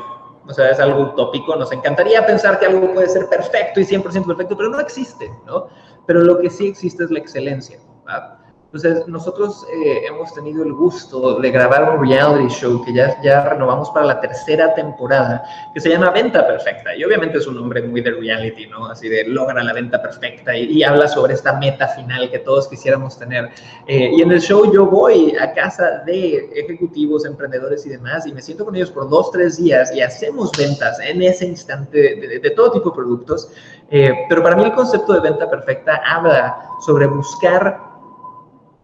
o 0.50 0.54
sea, 0.54 0.70
es 0.70 0.80
algo 0.80 1.02
utópico, 1.02 1.54
nos 1.54 1.70
encantaría 1.70 2.26
pensar 2.26 2.58
que 2.58 2.66
algo 2.66 2.92
puede 2.92 3.08
ser 3.08 3.28
perfecto 3.28 3.78
y 3.78 3.84
100% 3.84 4.26
perfecto, 4.26 4.56
pero 4.56 4.68
no 4.68 4.80
existe, 4.80 5.30
¿no? 5.46 5.68
Pero 6.06 6.20
lo 6.20 6.38
que 6.38 6.50
sí 6.50 6.66
existe 6.66 7.04
es 7.04 7.10
la 7.10 7.20
excelencia. 7.20 7.78
¿verdad? 8.04 8.39
Entonces, 8.72 9.08
nosotros 9.08 9.66
eh, 9.74 10.02
hemos 10.06 10.32
tenido 10.32 10.62
el 10.62 10.72
gusto 10.72 11.40
de 11.40 11.50
grabar 11.50 11.98
un 11.98 12.08
reality 12.08 12.46
show 12.54 12.84
que 12.84 12.94
ya, 12.94 13.20
ya 13.20 13.42
renovamos 13.48 13.90
para 13.90 14.06
la 14.06 14.20
tercera 14.20 14.72
temporada, 14.74 15.42
que 15.74 15.80
se 15.80 15.88
llama 15.88 16.10
Venta 16.10 16.46
Perfecta. 16.46 16.94
Y 16.94 17.02
obviamente 17.02 17.38
es 17.38 17.48
un 17.48 17.56
nombre 17.56 17.82
muy 17.82 18.00
de 18.00 18.12
reality, 18.12 18.68
¿no? 18.68 18.86
Así 18.86 19.08
de 19.08 19.24
logra 19.24 19.64
la 19.64 19.72
venta 19.72 20.00
perfecta 20.00 20.56
y, 20.56 20.84
habla 20.84 21.08
sobre 21.08 21.34
esta 21.34 21.58
meta 21.58 21.88
final 21.88 22.30
que 22.30 22.38
todos 22.38 22.68
quisiéramos 22.68 23.18
tener. 23.18 23.50
Eh, 23.88 24.12
y 24.16 24.22
en 24.22 24.30
el 24.30 24.40
show 24.40 24.72
yo 24.72 24.86
voy 24.86 25.34
a 25.36 25.52
casa 25.52 26.04
de 26.06 26.36
ejecutivos, 26.54 27.24
emprendedores 27.24 27.84
y 27.86 27.88
demás, 27.88 28.24
y 28.28 28.32
me 28.32 28.40
siento 28.40 28.64
con 28.64 28.76
ellos 28.76 28.92
por 28.92 29.10
dos, 29.10 29.32
tres 29.32 29.56
días 29.56 29.92
y 29.92 30.00
hacemos 30.00 30.52
ventas 30.56 31.00
en 31.00 31.22
ese 31.22 31.44
instante 31.44 31.98
de, 32.40 32.50
todo 32.50 32.70
tipo 32.70 32.90
de 32.90 32.94
productos. 32.94 33.50
Eh, 33.90 34.12
pero 34.28 34.44
para 34.44 34.54
mí 34.54 34.62
el 34.62 34.72
concepto 34.72 35.12
de 35.14 35.20
venta 35.20 35.50
perfecta 35.50 36.00
habla 36.06 36.56
sobre 36.86 37.08
buscar 37.08 37.89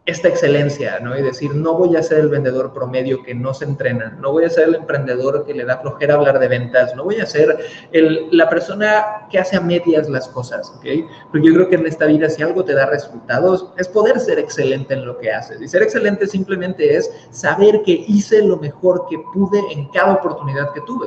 esta 0.06 0.28
excelencia, 0.28 1.00
¿no? 1.00 1.18
Y 1.18 1.22
decir, 1.22 1.52
no 1.54 1.74
voy 1.74 1.96
a 1.96 2.02
ser 2.02 2.20
el 2.20 2.28
vendedor 2.28 2.72
promedio 2.72 3.24
que 3.24 3.34
no 3.34 3.52
se 3.52 3.64
entrena, 3.64 4.16
no 4.20 4.30
voy 4.30 4.44
a 4.44 4.50
ser 4.50 4.68
el 4.68 4.76
emprendedor 4.76 5.44
que 5.44 5.52
le 5.52 5.64
da 5.64 5.78
flojera 5.78 6.14
hablar 6.14 6.38
de 6.38 6.46
ventas, 6.46 6.94
no 6.94 7.04
voy 7.04 7.16
a 7.16 7.26
ser 7.26 7.58
el, 7.90 8.28
la 8.30 8.48
persona 8.48 9.26
que 9.30 9.40
hace 9.40 9.56
a 9.56 9.60
medias 9.60 10.08
las 10.08 10.28
cosas, 10.28 10.72
¿ok? 10.76 11.10
Porque 11.32 11.48
yo 11.48 11.54
creo 11.54 11.68
que 11.68 11.74
en 11.74 11.86
esta 11.86 12.06
vida 12.06 12.30
si 12.30 12.42
algo 12.42 12.64
te 12.64 12.74
da 12.74 12.86
resultados 12.86 13.72
es 13.76 13.88
poder 13.88 14.20
ser 14.20 14.38
excelente 14.38 14.94
en 14.94 15.04
lo 15.04 15.18
que 15.18 15.32
haces. 15.32 15.60
Y 15.60 15.66
ser 15.66 15.82
excelente 15.82 16.26
simplemente 16.28 16.96
es 16.96 17.10
saber 17.30 17.82
que 17.84 18.04
hice 18.06 18.42
lo 18.42 18.58
mejor 18.58 19.06
que 19.10 19.18
pude 19.34 19.60
en 19.72 19.88
cada 19.88 20.14
oportunidad 20.14 20.72
que 20.72 20.80
tuve. 20.82 21.06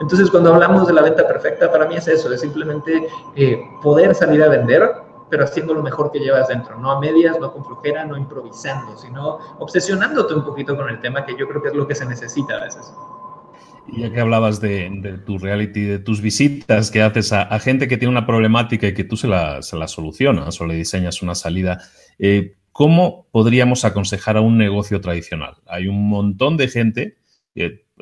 Entonces, 0.00 0.30
cuando 0.30 0.54
hablamos 0.54 0.86
de 0.86 0.94
la 0.94 1.02
venta 1.02 1.28
perfecta, 1.28 1.70
para 1.70 1.86
mí 1.86 1.96
es 1.96 2.08
eso, 2.08 2.32
es 2.32 2.40
simplemente 2.40 3.06
eh, 3.36 3.60
poder 3.82 4.14
salir 4.14 4.42
a 4.42 4.48
vender 4.48 4.90
pero 5.32 5.44
haciendo 5.44 5.72
lo 5.72 5.82
mejor 5.82 6.12
que 6.12 6.18
llevas 6.18 6.48
dentro, 6.48 6.78
no 6.78 6.90
a 6.90 7.00
medias, 7.00 7.40
no 7.40 7.54
con 7.54 7.64
flojera, 7.64 8.04
no 8.04 8.18
improvisando, 8.18 8.98
sino 8.98 9.38
obsesionándote 9.60 10.34
un 10.34 10.44
poquito 10.44 10.76
con 10.76 10.90
el 10.90 11.00
tema, 11.00 11.24
que 11.24 11.34
yo 11.38 11.48
creo 11.48 11.62
que 11.62 11.68
es 11.70 11.74
lo 11.74 11.88
que 11.88 11.94
se 11.94 12.04
necesita 12.04 12.56
a 12.56 12.64
veces. 12.64 12.92
Ya 13.94 14.12
que 14.12 14.20
hablabas 14.20 14.60
de, 14.60 15.22
tu 15.24 15.38
reality, 15.38 15.84
de 15.84 15.98
tus 16.00 16.20
visitas 16.20 16.90
que 16.90 17.00
haces 17.00 17.32
a, 17.32 17.58
gente 17.60 17.88
que 17.88 17.96
tiene 17.96 18.12
una 18.12 18.26
problemática 18.26 18.86
y 18.86 18.92
que 18.92 19.04
tú 19.04 19.16
se 19.16 19.26
la, 19.26 19.62
se 19.62 19.74
la 19.74 19.88
solucionas 19.88 20.60
o 20.60 20.66
le 20.66 20.74
diseñas 20.74 21.22
una 21.22 21.34
salida, 21.34 21.80
eh, 22.18 22.56
¿cómo 22.70 23.26
podríamos 23.30 23.86
aconsejar 23.86 24.36
a 24.36 24.42
un 24.42 24.58
negocio 24.58 25.00
tradicional? 25.00 25.54
Hay 25.66 25.88
un 25.88 26.10
montón 26.10 26.58
de 26.58 26.68
gente, 26.68 27.16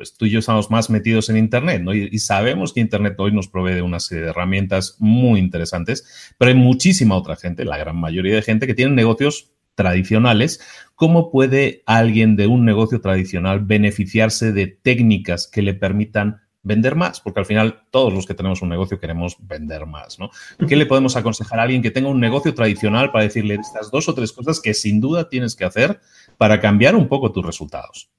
pues 0.01 0.17
tú 0.17 0.25
y 0.25 0.31
yo 0.31 0.39
estamos 0.39 0.71
más 0.71 0.89
metidos 0.89 1.29
en 1.29 1.37
Internet, 1.37 1.83
¿no? 1.83 1.93
Y, 1.93 2.17
sabemos 2.17 2.73
que 2.73 2.79
Internet 2.79 3.13
hoy 3.19 3.31
nos 3.31 3.47
provee 3.47 3.75
de 3.75 3.83
una 3.83 3.99
serie 3.99 4.23
de 4.23 4.29
herramientas 4.31 4.95
muy 4.97 5.39
interesantes, 5.39 6.33
pero 6.39 6.49
hay 6.49 6.57
muchísima 6.57 7.15
otra 7.15 7.35
gente, 7.35 7.65
la 7.65 7.77
gran 7.77 7.97
mayoría 7.97 8.33
de 8.33 8.41
gente, 8.41 8.65
que 8.65 8.73
tiene 8.73 8.95
negocios 8.95 9.51
tradicionales. 9.75 10.59
¿Cómo 10.95 11.29
puede 11.29 11.83
alguien 11.85 12.35
de 12.35 12.47
un 12.47 12.65
negocio 12.65 12.99
tradicional 12.99 13.59
beneficiarse 13.59 14.51
de 14.51 14.65
técnicas 14.65 15.47
que 15.47 15.61
le 15.61 15.75
permitan 15.75 16.41
vender 16.63 16.95
más, 16.95 17.21
porque 17.21 17.41
al 17.41 17.45
final 17.45 17.83
todos 17.91 18.11
los 18.11 18.25
que 18.25 18.33
tenemos 18.33 18.63
un 18.63 18.69
negocio 18.69 18.99
queremos 18.99 19.37
vender 19.39 19.85
más, 19.85 20.17
¿no? 20.17 20.31
¿Qué 20.67 20.77
le 20.77 20.87
podemos 20.87 21.15
aconsejar 21.15 21.59
a 21.59 21.63
alguien 21.63 21.83
que 21.83 21.91
tenga 21.91 22.09
un 22.09 22.19
negocio 22.19 22.55
tradicional 22.55 23.11
para 23.11 23.25
decirle 23.25 23.53
estas 23.53 23.91
dos 23.91 24.09
o 24.09 24.15
tres 24.15 24.31
cosas 24.31 24.59
que 24.59 24.73
sin 24.73 24.99
duda 24.99 25.29
tienes 25.29 25.55
que 25.55 25.65
hacer 25.65 26.01
para 26.39 26.59
cambiar 26.59 26.95
un 26.95 27.07
poco 27.07 27.31
tus 27.31 27.45
resultados? 27.45 28.09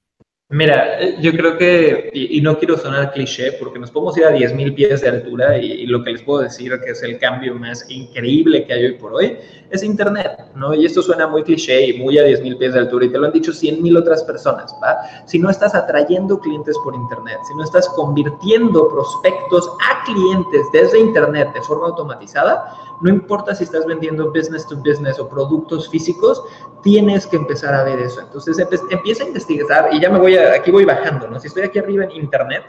Mira, 0.53 0.99
yo 1.19 1.31
creo 1.31 1.57
que, 1.57 2.11
y, 2.13 2.39
no 2.39 2.59
quiero 2.59 2.77
sonar 2.77 3.11
cliché, 3.11 3.53
porque 3.53 3.79
nos 3.79 3.89
podemos 3.89 4.15
ir 4.19 4.25
a 4.25 4.31
10.000 4.31 4.75
pies 4.75 5.01
de 5.01 5.09
altura 5.09 5.57
y, 5.57 5.87
lo 5.87 6.03
que 6.03 6.11
les 6.11 6.21
puedo 6.21 6.43
decir 6.43 6.79
que 6.85 6.91
es 6.91 7.01
el 7.01 7.17
cambio 7.17 7.55
más 7.55 7.89
increíble 7.89 8.63
que 8.63 8.73
hay 8.73 8.85
hoy 8.85 8.91
por 8.93 9.15
hoy 9.15 9.35
es 9.71 9.81
Internet, 9.81 10.51
¿no? 10.53 10.75
Y 10.75 10.85
esto 10.85 11.01
suena 11.01 11.25
muy 11.25 11.41
cliché 11.41 11.87
y 11.87 11.97
muy 11.97 12.19
a 12.19 12.27
10.000 12.27 12.59
pies 12.59 12.73
de 12.75 12.81
altura 12.81 13.05
y 13.05 13.09
te 13.09 13.17
lo 13.17 13.25
han 13.25 13.33
dicho 13.33 13.51
100.000 13.51 13.97
otras 13.97 14.23
personas, 14.25 14.75
¿va? 14.83 14.97
Si 15.25 15.39
no 15.39 15.49
estás 15.49 15.73
atrayendo 15.73 16.39
clientes 16.39 16.77
por 16.83 16.93
Internet, 16.93 17.39
si 17.47 17.55
no 17.55 17.63
estás 17.63 17.89
convirtiendo 17.89 18.89
prospectos 18.89 19.67
a 19.89 20.03
clientes 20.03 20.61
desde 20.71 20.99
Internet 20.99 21.51
de 21.55 21.61
forma 21.63 21.87
automatizada, 21.87 22.92
no 23.03 23.09
importa 23.09 23.53
si 23.53 23.65
estás 23.65 23.85
vendiendo 23.85 24.31
business 24.31 24.65
to 24.65 24.77
business 24.77 25.19
o 25.19 25.27
productos 25.27 25.89
físicos, 25.89 26.41
tienes 26.81 27.27
que 27.27 27.35
empezar 27.35 27.73
a 27.73 27.83
ver 27.83 27.99
eso. 27.99 28.21
Entonces 28.21 28.57
empieza 28.89 29.25
a 29.25 29.27
investigar 29.27 29.89
y 29.91 29.99
ya 29.99 30.09
me 30.09 30.19
voy 30.19 30.37
a, 30.37 30.55
aquí 30.55 30.71
voy 30.71 30.85
bajando, 30.85 31.27
¿no? 31.27 31.37
Si 31.37 31.47
estoy 31.47 31.63
aquí 31.63 31.79
arriba 31.79 32.05
en 32.05 32.11
internet, 32.11 32.63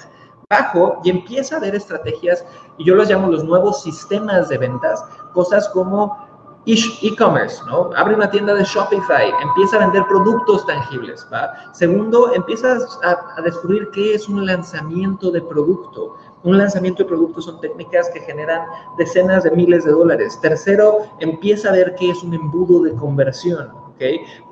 bajo 0.50 1.00
y 1.04 1.10
empieza 1.10 1.56
a 1.56 1.60
ver 1.60 1.76
estrategias 1.76 2.44
y 2.78 2.84
yo 2.84 2.96
los 2.96 3.08
llamo 3.08 3.28
los 3.28 3.44
nuevos 3.44 3.82
sistemas 3.82 4.48
de 4.48 4.58
ventas, 4.58 5.04
cosas 5.32 5.68
como 5.68 6.18
e-commerce, 6.66 7.62
¿no? 7.66 7.90
Abre 7.94 8.14
una 8.14 8.30
tienda 8.30 8.54
de 8.54 8.64
Shopify, 8.64 9.30
empieza 9.42 9.76
a 9.76 9.80
vender 9.80 10.04
productos 10.08 10.66
tangibles, 10.66 11.26
¿va? 11.32 11.52
Segundo, 11.72 12.34
empiezas 12.34 12.98
a, 13.02 13.18
a, 13.36 13.42
descubrir 13.42 13.88
qué 13.92 14.14
es 14.14 14.28
un 14.28 14.46
lanzamiento 14.46 15.30
de 15.30 15.42
producto. 15.42 16.16
Un 16.44 16.58
lanzamiento 16.58 17.02
de 17.02 17.08
producto 17.08 17.40
son 17.40 17.60
técnicas 17.60 18.10
que 18.10 18.20
generan 18.20 18.66
decenas 18.98 19.44
de 19.44 19.50
miles 19.50 19.84
de 19.84 19.92
dólares. 19.92 20.38
Tercero, 20.40 20.98
empieza 21.20 21.70
a 21.70 21.72
ver 21.72 21.94
qué 21.98 22.10
es 22.10 22.22
un 22.22 22.34
embudo 22.34 22.82
de 22.82 22.92
conversión. 22.92 23.84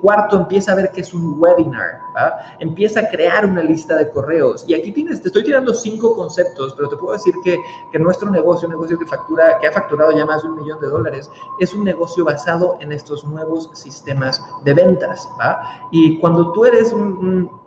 Cuarto, 0.01 0.37
empieza 0.37 0.71
a 0.71 0.75
ver 0.75 0.91
qué 0.91 1.01
es 1.01 1.13
un 1.13 1.35
webinar, 1.39 1.99
Empieza 2.59 3.01
a 3.01 3.09
crear 3.09 3.45
una 3.45 3.61
lista 3.61 3.95
de 3.95 4.09
correos. 4.09 4.65
Y 4.67 4.73
aquí 4.73 4.91
tienes, 4.91 5.21
te 5.21 5.27
estoy 5.27 5.43
tirando 5.43 5.73
cinco 5.73 6.15
conceptos, 6.15 6.73
pero 6.75 6.89
te 6.89 6.95
puedo 6.95 7.13
decir 7.13 7.33
que, 7.43 7.59
que 7.91 7.99
nuestro 7.99 8.29
negocio, 8.29 8.67
un 8.67 8.73
negocio 8.73 8.97
que 8.97 9.05
factura, 9.05 9.59
que 9.59 9.67
ha 9.67 9.71
facturado 9.71 10.11
ya 10.11 10.25
más 10.25 10.43
de 10.43 10.49
un 10.49 10.57
millón 10.57 10.79
de 10.79 10.87
dólares, 10.87 11.29
es 11.59 11.73
un 11.73 11.83
negocio 11.83 12.25
basado 12.25 12.77
en 12.79 12.91
estos 12.91 13.23
nuevos 13.25 13.69
sistemas 13.73 14.41
de 14.63 14.73
ventas, 14.73 15.27
Y 15.91 16.19
cuando 16.19 16.51
tú 16.53 16.65
eres 16.65 16.93
un 16.93 17.62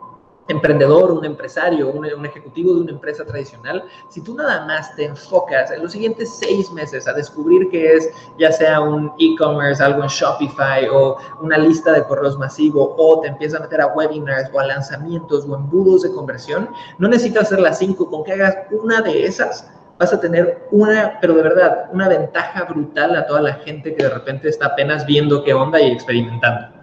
emprendedor, 0.47 1.11
un 1.11 1.25
empresario, 1.25 1.89
un, 1.89 2.05
ejecutivo 2.25 2.73
de 2.73 2.81
una 2.81 2.91
empresa 2.91 3.25
tradicional, 3.25 3.83
si 4.09 4.21
tú 4.21 4.35
nada 4.35 4.65
más 4.65 4.95
te 4.95 5.05
enfocas 5.05 5.71
en 5.71 5.83
los 5.83 5.91
siguientes 5.91 6.37
seis 6.37 6.71
meses 6.71 7.07
a 7.07 7.13
descubrir 7.13 7.69
qué 7.69 7.95
es, 7.95 8.09
ya 8.37 8.51
sea 8.51 8.79
un 8.79 9.11
e-commerce, 9.19 9.83
algo 9.83 10.03
en 10.03 10.09
Shopify 10.09 10.87
o 10.89 11.17
una 11.41 11.57
lista 11.57 11.91
de 11.93 12.03
correos 12.03 12.37
masivo, 12.37 12.95
o 12.97 13.19
te 13.21 13.27
empiezas 13.27 13.59
a 13.59 13.63
meter 13.63 13.81
a 13.81 13.87
webinars 13.87 14.49
o 14.53 14.59
a 14.59 14.65
lanzamientos 14.65 15.45
o 15.45 15.55
embudos 15.55 16.03
de 16.03 16.11
conversión, 16.11 16.69
no 16.97 17.07
necesitas 17.07 17.43
hacer 17.43 17.59
las 17.59 17.79
cinco, 17.79 18.09
con 18.09 18.23
que 18.23 18.33
hagas 18.33 18.55
una 18.71 19.01
de 19.01 19.25
esas, 19.25 19.69
vas 19.99 20.13
a 20.13 20.19
tener 20.19 20.67
una, 20.71 21.17
pero 21.19 21.33
de 21.33 21.43
verdad, 21.43 21.89
una 21.91 22.07
ventaja 22.07 22.63
brutal 22.65 23.15
a 23.15 23.25
toda 23.25 23.41
la 23.41 23.53
gente 23.55 23.95
que 23.95 24.03
de 24.03 24.09
repente 24.09 24.49
está 24.49 24.67
apenas 24.67 25.05
viendo 25.05 25.43
qué 25.43 25.53
onda 25.53 25.81
y 25.81 25.91
experimentando. 25.91 26.76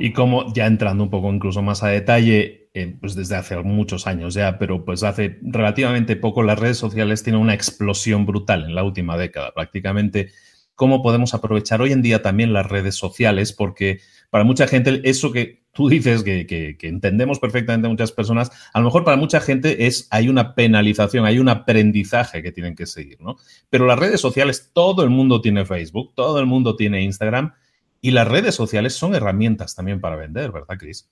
Y 0.00 0.12
como 0.12 0.52
ya 0.54 0.66
entrando 0.66 1.02
un 1.02 1.10
poco 1.10 1.32
incluso 1.32 1.60
más 1.60 1.82
a 1.82 1.88
detalle, 1.88 2.70
eh, 2.72 2.96
pues 3.00 3.16
desde 3.16 3.34
hace 3.34 3.56
muchos 3.62 4.06
años 4.06 4.34
ya, 4.34 4.56
pero 4.58 4.84
pues 4.84 5.02
hace 5.02 5.38
relativamente 5.42 6.14
poco 6.14 6.44
las 6.44 6.58
redes 6.58 6.78
sociales 6.78 7.24
tienen 7.24 7.40
una 7.40 7.54
explosión 7.54 8.24
brutal 8.24 8.64
en 8.64 8.76
la 8.76 8.84
última 8.84 9.16
década. 9.16 9.52
Prácticamente, 9.52 10.30
¿cómo 10.76 11.02
podemos 11.02 11.34
aprovechar 11.34 11.82
hoy 11.82 11.90
en 11.90 12.02
día 12.02 12.22
también 12.22 12.52
las 12.52 12.66
redes 12.66 12.94
sociales? 12.94 13.52
Porque 13.52 14.00
para 14.30 14.44
mucha 14.44 14.68
gente 14.68 15.00
eso 15.02 15.32
que 15.32 15.64
tú 15.72 15.88
dices 15.88 16.22
que, 16.22 16.46
que, 16.46 16.76
entendemos 16.86 17.40
perfectamente 17.40 17.88
muchas 17.88 18.12
personas, 18.12 18.52
a 18.72 18.78
lo 18.78 18.84
mejor 18.84 19.04
para 19.04 19.16
mucha 19.16 19.40
gente 19.40 19.86
es, 19.86 20.06
hay 20.10 20.28
una 20.28 20.54
penalización, 20.54 21.24
hay 21.24 21.40
un 21.40 21.48
aprendizaje 21.48 22.42
que 22.42 22.52
tienen 22.52 22.76
que 22.76 22.86
seguir, 22.86 23.20
¿no? 23.20 23.36
Pero 23.68 23.86
las 23.86 23.98
redes 23.98 24.20
sociales, 24.20 24.70
todo 24.72 25.02
el 25.02 25.10
mundo 25.10 25.40
tiene 25.40 25.64
Facebook, 25.64 26.12
todo 26.14 26.38
el 26.38 26.46
mundo 26.46 26.76
tiene 26.76 27.02
Instagram 27.02 27.52
y 28.00 28.10
las 28.12 28.28
redes 28.28 28.54
sociales 28.54 28.94
son 28.94 29.14
herramientas 29.14 29.74
también 29.74 30.00
para 30.00 30.16
vender, 30.16 30.52
¿verdad, 30.52 30.76
Cris? 30.78 31.08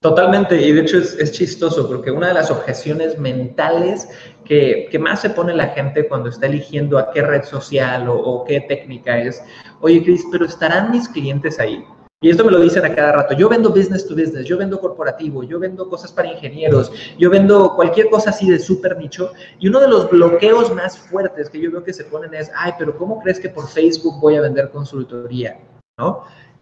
Totalmente, 0.00 0.58
y 0.60 0.72
de 0.72 0.80
hecho 0.80 0.96
es, 0.96 1.32
chistoso 1.32 1.86
porque 1.86 2.10
una 2.10 2.28
de 2.28 2.34
las 2.34 2.50
objeciones 2.50 3.18
mentales 3.18 4.08
que, 4.46 4.88
más 4.98 5.20
se 5.20 5.28
pone 5.28 5.52
la 5.52 5.68
gente 5.68 6.08
cuando 6.08 6.30
está 6.30 6.46
eligiendo 6.46 6.98
a 6.98 7.10
qué 7.12 7.20
red 7.20 7.44
social 7.44 8.06
o, 8.08 8.44
qué 8.44 8.62
técnica 8.62 9.20
es, 9.20 9.42
oye 9.80 10.02
Cris, 10.02 10.24
pero 10.32 10.46
¿estarán 10.46 10.90
mis 10.90 11.06
clientes 11.06 11.60
ahí? 11.60 11.84
Y 12.22 12.30
esto 12.30 12.44
me 12.44 12.50
lo 12.50 12.60
dicen 12.60 12.84
a 12.84 12.94
cada 12.94 13.12
rato. 13.12 13.34
Yo 13.34 13.48
vendo 13.48 13.70
business 13.70 14.06
to 14.06 14.14
business, 14.14 14.46
yo 14.46 14.58
vendo 14.58 14.78
corporativo, 14.80 15.42
yo 15.42 15.58
vendo 15.58 15.88
cosas 15.88 16.12
para 16.12 16.28
ingenieros, 16.28 16.92
yo 17.18 17.30
vendo 17.30 17.74
cualquier 17.74 18.10
cosa 18.10 18.30
así 18.30 18.48
de 18.48 18.58
súper 18.58 18.96
nicho. 18.98 19.32
Y 19.58 19.68
uno 19.68 19.80
de 19.80 19.88
los 19.88 20.10
bloqueos 20.10 20.74
más 20.74 20.98
fuertes 20.98 21.48
que 21.48 21.60
yo 21.60 21.70
veo 21.70 21.82
que 21.82 21.94
se 21.94 22.04
ponen 22.04 22.34
es, 22.34 22.50
ay, 22.54 22.72
pero 22.78 22.96
¿cómo 22.96 23.20
crees 23.20 23.40
que 23.40 23.48
por 23.48 23.68
Facebook 23.68 24.20
voy 24.20 24.36
a 24.36 24.42
vender 24.42 24.70
consultoría? 24.70 25.58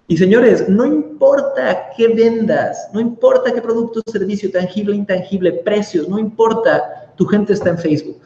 Y 0.06 0.16
señores, 0.16 0.68
no 0.68 0.86
importa 0.86 1.90
qué 1.96 2.08
vendas, 2.08 2.88
no 2.94 3.00
importa 3.00 3.52
qué 3.52 3.60
producto, 3.60 4.00
servicio, 4.06 4.50
tangible, 4.50 4.96
intangible, 4.96 5.52
precios, 5.52 6.08
no 6.08 6.18
importa, 6.18 7.12
tu 7.16 7.26
gente 7.26 7.52
está 7.52 7.70
en 7.70 7.78
Facebook. 7.78 8.22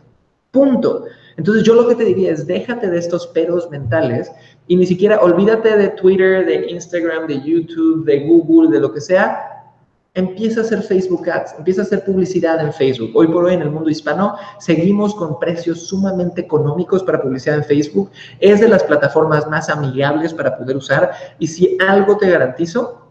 Punto. 0.53 1.07
Entonces 1.37 1.65
yo 1.65 1.75
lo 1.75 1.89
que 1.89 1.95
te 1.95 2.05
diría 2.05 2.31
es 2.31 2.47
déjate 2.47 2.89
de 2.89 2.99
estos 2.99 3.27
peros 3.29 3.69
mentales 3.71 4.31
y 4.69 4.77
ni 4.77 4.87
siquiera 4.87 5.21
olvídate 5.21 5.77
de 5.77 5.89
Twitter, 5.89 6.47
de 6.47 6.71
Instagram, 6.71 7.27
de 7.27 7.41
YouTube, 7.41 8.05
de 8.05 8.21
Google, 8.27 8.71
de 8.71 8.81
lo 8.81 8.93
que 8.93 9.01
sea 9.01 9.62
empieza 10.15 10.61
a 10.61 10.65
hacer 10.65 10.83
Facebook 10.83 11.29
Ads, 11.29 11.55
empieza 11.59 11.83
a 11.83 11.85
hacer 11.85 12.05
publicidad 12.05 12.61
en 12.61 12.73
Facebook. 12.73 13.13
Hoy 13.15 13.29
por 13.29 13.45
hoy 13.45 13.55
en 13.55 13.63
el 13.63 13.71
mundo 13.71 13.89
hispano 13.89 14.37
seguimos 14.59 15.15
con 15.15 15.39
precios 15.39 15.87
sumamente 15.87 16.43
económicos 16.43 17.03
para 17.03 17.23
publicidad 17.23 17.57
en 17.57 17.65
Facebook. 17.65 18.11
Es 18.39 18.61
de 18.61 18.69
las 18.69 18.85
plataformas 18.85 19.49
más 19.49 19.71
amigables 19.71 20.35
para 20.35 20.57
poder 20.59 20.77
usar 20.77 21.13
y 21.39 21.47
si 21.47 21.79
algo 21.81 22.19
te 22.19 22.29
garantizo 22.29 23.02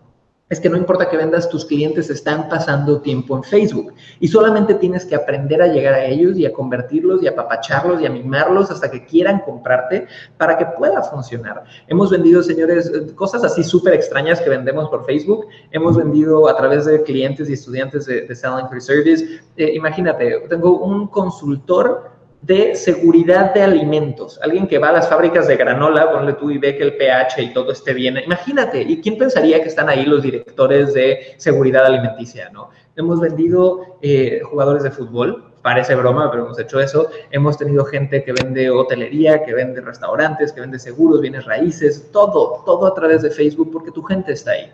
es 0.52 0.60
que 0.60 0.70
no 0.70 0.76
importa 0.76 1.10
que 1.10 1.16
vendas, 1.16 1.48
tus 1.48 1.66
clientes 1.66 2.10
están 2.10 2.50
pasando 2.50 3.02
tiempo 3.02 3.38
en 3.38 3.44
Facebook 3.44 3.94
y 4.20 4.28
solamente 4.28 4.74
tienes 4.76 5.06
que 5.06 5.16
aprender 5.16 5.62
a 5.62 5.68
llegar 5.68 5.94
a 5.94 6.04
ellos 6.04 6.38
y 6.38 6.46
a 6.46 6.52
convertirlos 6.52 7.24
y 7.24 7.28
a 7.28 7.32
apapacharlos 7.32 8.02
y 8.02 8.06
a 8.06 8.10
mimarlos 8.10 8.70
hasta 8.70 8.92
que 8.92 9.06
quieran 9.06 9.40
comprarte 9.46 10.08
para 10.38 10.58
que 10.58 10.66
pueda 10.78 11.02
funcionar. 11.04 11.64
Hemos 11.88 12.12
vendido, 12.12 12.44
señores, 12.44 12.92
cosas 13.16 13.46
así 13.46 13.64
súper 13.64 13.94
extrañas 13.94 14.42
que 14.42 14.50
vendemos 14.50 14.90
por 14.90 15.06
Facebook. 15.06 15.48
Hemos 15.72 15.96
vendido 15.96 16.50
a 16.50 16.58
través 16.58 16.84
de 16.84 17.02
clientes 17.04 17.50
y 17.50 17.54
estudiantes 17.54 18.06
de, 18.06 18.36
Selling 18.36 18.68
for 18.68 18.82
Service. 18.82 19.24
Eh, 19.56 19.72
imagínate, 19.74 20.48
tengo 20.50 20.80
un 20.80 21.08
consultor 21.08 22.12
de 22.42 22.76
seguridad 22.76 23.54
de 23.54 23.62
alimentos. 23.62 24.40
Alguien 24.42 24.68
que 24.68 24.80
va 24.80 24.90
a 24.90 24.94
las 24.94 25.10
fábricas 25.10 25.48
de 25.48 25.56
granola, 25.56 26.12
ponle 26.12 26.34
tú 26.34 26.50
y 26.50 26.58
ve 26.58 26.76
que 26.76 26.84
el 26.84 26.98
pH 26.98 27.42
y 27.42 27.54
todo 27.54 27.72
esté 27.72 27.94
bien. 27.94 28.18
Imagínate, 28.18 28.82
¿y 28.82 29.00
quién 29.00 29.18
pensaría 29.18 29.62
que 29.62 29.70
están 29.70 29.90
ahí 29.90 30.06
los 30.06 30.24
directores 30.24 30.94
de 30.94 31.36
seguridad 31.38 31.86
alimenticia? 31.86 32.50
¿no? 32.50 32.70
Hemos 32.96 33.20
vendido 33.20 33.98
eh, 34.02 34.42
jugadores 34.44 34.84
de 34.84 34.92
fútbol, 34.92 35.54
parece 35.62 35.94
broma, 35.96 36.32
pero 36.32 36.46
hemos 36.46 36.60
hecho 36.60 36.80
eso. 36.80 37.10
Hemos 37.30 37.58
tenido 37.58 37.86
gente 37.86 38.24
que 38.24 38.34
vende 38.34 38.72
hotelería, 38.72 39.44
que 39.44 39.54
vende 39.54 39.82
restaurantes, 39.82 40.52
que 40.52 40.62
vende 40.62 40.80
seguros, 40.80 41.22
bienes 41.22 41.46
raíces, 41.46 42.10
todo, 42.12 42.64
todo 42.66 42.88
a 42.88 42.94
través 42.96 43.22
de 43.22 43.30
Facebook 43.30 43.72
porque 43.72 43.92
tu 43.92 44.02
gente 44.02 44.34
está 44.34 44.52
ahí. 44.52 44.72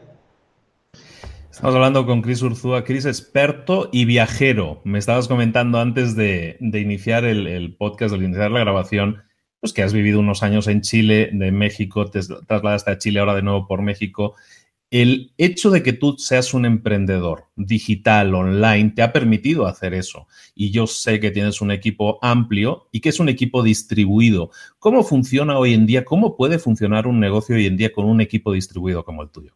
Estamos 1.58 1.74
hablando 1.74 2.06
con 2.06 2.22
Cris 2.22 2.44
Urzúa. 2.44 2.84
Cris, 2.84 3.06
experto 3.06 3.90
y 3.92 4.06
viajero. 4.06 4.80
Me 4.84 5.00
estabas 5.00 5.28
comentando 5.28 5.80
antes 5.80 6.16
de, 6.16 6.56
iniciar 6.62 7.26
el, 7.26 7.76
podcast, 7.76 8.14
de 8.14 8.24
iniciar 8.24 8.52
la 8.52 8.60
grabación, 8.60 9.24
pues 9.60 9.74
que 9.74 9.82
has 9.82 9.92
vivido 9.92 10.20
unos 10.20 10.44
años 10.44 10.68
en 10.68 10.82
Chile, 10.82 11.32
de 11.34 11.52
México, 11.52 12.12
te 12.12 12.20
trasladaste 12.48 12.92
a 12.92 13.00
Chile 13.00 13.20
ahora 13.20 13.34
de 13.34 13.42
nuevo 13.42 13.66
por 13.66 13.82
México. 13.82 14.36
el 14.92 15.34
hecho 15.40 15.72
de 15.72 15.82
que 15.82 15.94
tú 15.94 16.18
seas 16.20 16.54
un 16.54 16.66
emprendedor 16.66 17.46
digital, 17.56 18.36
online, 18.36 18.92
te 18.92 19.02
ha 19.02 19.12
permitido 19.12 19.66
hacer 19.66 19.96
eso. 19.96 20.28
Y 20.54 20.70
yo 20.70 20.86
sé 20.86 21.20
que 21.20 21.32
tienes 21.32 21.60
un 21.60 21.72
equipo 21.72 22.20
amplio 22.22 22.88
y 22.92 23.00
que 23.00 23.10
es 23.10 23.20
un 23.20 23.30
equipo 23.30 23.64
distribuido. 23.64 24.52
¿Cómo 24.78 25.04
funciona 25.04 25.58
hoy 25.58 25.74
en 25.74 25.88
día? 25.88 26.06
¿Cómo 26.06 26.38
puede 26.38 26.60
funcionar 26.60 27.08
un 27.08 27.20
negocio 27.20 27.56
hoy 27.56 27.66
en 27.66 27.78
día 27.78 27.92
con 27.92 28.06
un 28.06 28.22
equipo 28.22 28.54
distribuido 28.54 29.04
como 29.04 29.24
el 29.24 29.32
tuyo? 29.32 29.56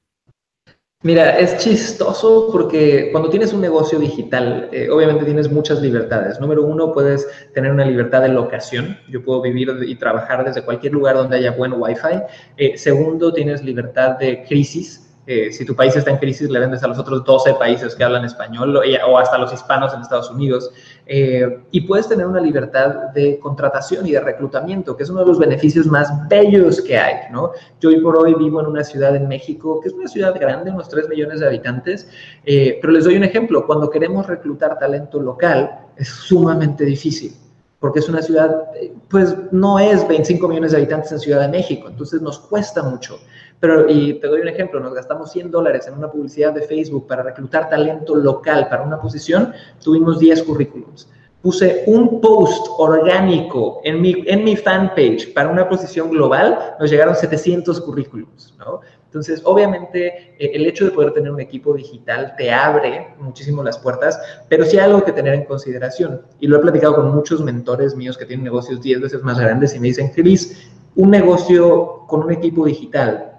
Mira, 1.03 1.39
es 1.39 1.57
chistoso 1.57 2.49
porque 2.51 3.09
cuando 3.11 3.31
tienes 3.31 3.53
un 3.53 3.61
negocio 3.61 3.97
digital, 3.97 4.69
eh, 4.71 4.87
obviamente 4.87 5.25
tienes 5.25 5.51
muchas 5.51 5.81
libertades. 5.81 6.39
Número 6.39 6.63
uno, 6.63 6.93
puedes 6.93 7.27
tener 7.55 7.71
una 7.71 7.85
libertad 7.85 8.21
de 8.21 8.29
locación. 8.29 8.99
Yo 9.09 9.23
puedo 9.23 9.41
vivir 9.41 9.67
y 9.87 9.95
trabajar 9.95 10.45
desde 10.45 10.63
cualquier 10.63 10.93
lugar 10.93 11.15
donde 11.15 11.37
haya 11.37 11.53
buen 11.53 11.73
Wi-Fi. 11.73 12.21
Eh, 12.57 12.77
segundo, 12.77 13.33
tienes 13.33 13.63
libertad 13.63 14.19
de 14.19 14.43
crisis 14.43 15.10
eh, 15.33 15.49
si 15.53 15.63
tu 15.63 15.73
país 15.77 15.95
está 15.95 16.11
en 16.11 16.17
crisis, 16.17 16.49
le 16.49 16.59
vendes 16.59 16.83
a 16.83 16.87
los 16.87 16.99
otros 16.99 17.23
12 17.23 17.53
países 17.53 17.95
que 17.95 18.03
hablan 18.03 18.25
español 18.25 18.75
o 18.75 19.17
hasta 19.17 19.37
los 19.37 19.53
hispanos 19.53 19.93
en 19.93 20.01
Estados 20.01 20.29
Unidos. 20.29 20.71
Eh, 21.05 21.63
y 21.71 21.81
puedes 21.81 22.09
tener 22.09 22.25
una 22.25 22.41
libertad 22.41 23.13
de 23.13 23.39
contratación 23.39 24.05
y 24.05 24.11
de 24.11 24.19
reclutamiento, 24.19 24.97
que 24.97 25.03
es 25.03 25.09
uno 25.09 25.21
de 25.21 25.27
los 25.27 25.39
beneficios 25.39 25.87
más 25.87 26.27
bellos 26.27 26.81
que 26.81 26.97
hay. 26.97 27.31
¿no? 27.31 27.51
Yo 27.79 27.91
hoy 27.91 28.01
por 28.01 28.17
hoy 28.17 28.33
vivo 28.33 28.59
en 28.59 28.67
una 28.67 28.83
ciudad 28.83 29.15
en 29.15 29.29
México, 29.29 29.79
que 29.79 29.87
es 29.87 29.93
una 29.93 30.09
ciudad 30.09 30.37
grande, 30.37 30.69
unos 30.69 30.89
3 30.89 31.07
millones 31.07 31.39
de 31.39 31.47
habitantes, 31.47 32.09
eh, 32.43 32.77
pero 32.81 32.91
les 32.91 33.05
doy 33.05 33.15
un 33.15 33.23
ejemplo. 33.23 33.65
Cuando 33.65 33.89
queremos 33.89 34.27
reclutar 34.27 34.77
talento 34.79 35.21
local, 35.21 35.79
es 35.95 36.09
sumamente 36.09 36.83
difícil 36.83 37.33
porque 37.79 37.97
es 37.97 38.07
una 38.07 38.21
ciudad, 38.21 38.65
pues 39.09 39.35
no 39.51 39.79
es 39.79 40.07
25 40.07 40.47
millones 40.47 40.71
de 40.71 40.77
habitantes 40.77 41.11
en 41.13 41.19
Ciudad 41.19 41.41
de 41.41 41.47
México, 41.47 41.87
entonces 41.89 42.21
nos 42.21 42.37
cuesta 42.37 42.83
mucho. 42.83 43.17
Pero, 43.61 43.87
y 43.87 44.15
te 44.15 44.27
doy 44.27 44.41
un 44.41 44.47
ejemplo, 44.47 44.79
nos 44.79 44.95
gastamos 44.95 45.31
100 45.31 45.51
dólares 45.51 45.87
en 45.87 45.93
una 45.93 46.11
publicidad 46.11 46.51
de 46.51 46.63
Facebook 46.63 47.05
para 47.07 47.21
reclutar 47.21 47.69
talento 47.69 48.15
local 48.15 48.67
para 48.67 48.81
una 48.81 48.99
posición, 48.99 49.53
tuvimos 49.81 50.17
10 50.19 50.43
currículums. 50.43 51.07
Puse 51.43 51.83
un 51.85 52.21
post 52.21 52.67
orgánico 52.77 53.79
en 53.83 54.01
mi, 54.01 54.23
en 54.25 54.43
mi 54.43 54.55
fanpage 54.55 55.31
para 55.33 55.49
una 55.49 55.69
posición 55.69 56.09
global, 56.09 56.75
nos 56.79 56.89
llegaron 56.89 57.15
700 57.15 57.81
currículums, 57.81 58.55
¿no? 58.57 58.81
Entonces, 59.05 59.41
obviamente, 59.43 60.35
eh, 60.39 60.51
el 60.53 60.65
hecho 60.65 60.85
de 60.85 60.91
poder 60.91 61.13
tener 61.13 61.31
un 61.31 61.39
equipo 61.39 61.73
digital 61.73 62.33
te 62.37 62.51
abre 62.51 63.13
muchísimo 63.19 63.61
las 63.61 63.77
puertas, 63.77 64.19
pero 64.49 64.65
sí 64.65 64.77
hay 64.77 64.85
algo 64.85 65.03
que 65.03 65.11
tener 65.11 65.35
en 65.35 65.45
consideración. 65.45 66.21
Y 66.39 66.47
lo 66.47 66.57
he 66.57 66.59
platicado 66.61 66.95
con 66.95 67.13
muchos 67.13 67.43
mentores 67.43 67.95
míos 67.95 68.17
que 68.17 68.25
tienen 68.25 68.43
negocios 68.43 68.81
10 68.81 69.01
veces 69.01 69.21
más 69.21 69.39
grandes 69.39 69.75
y 69.75 69.79
me 69.79 69.89
dicen, 69.89 70.09
Cris, 70.09 70.71
un 70.95 71.11
negocio 71.11 72.05
con 72.07 72.23
un 72.23 72.31
equipo 72.31 72.65
digital 72.65 73.30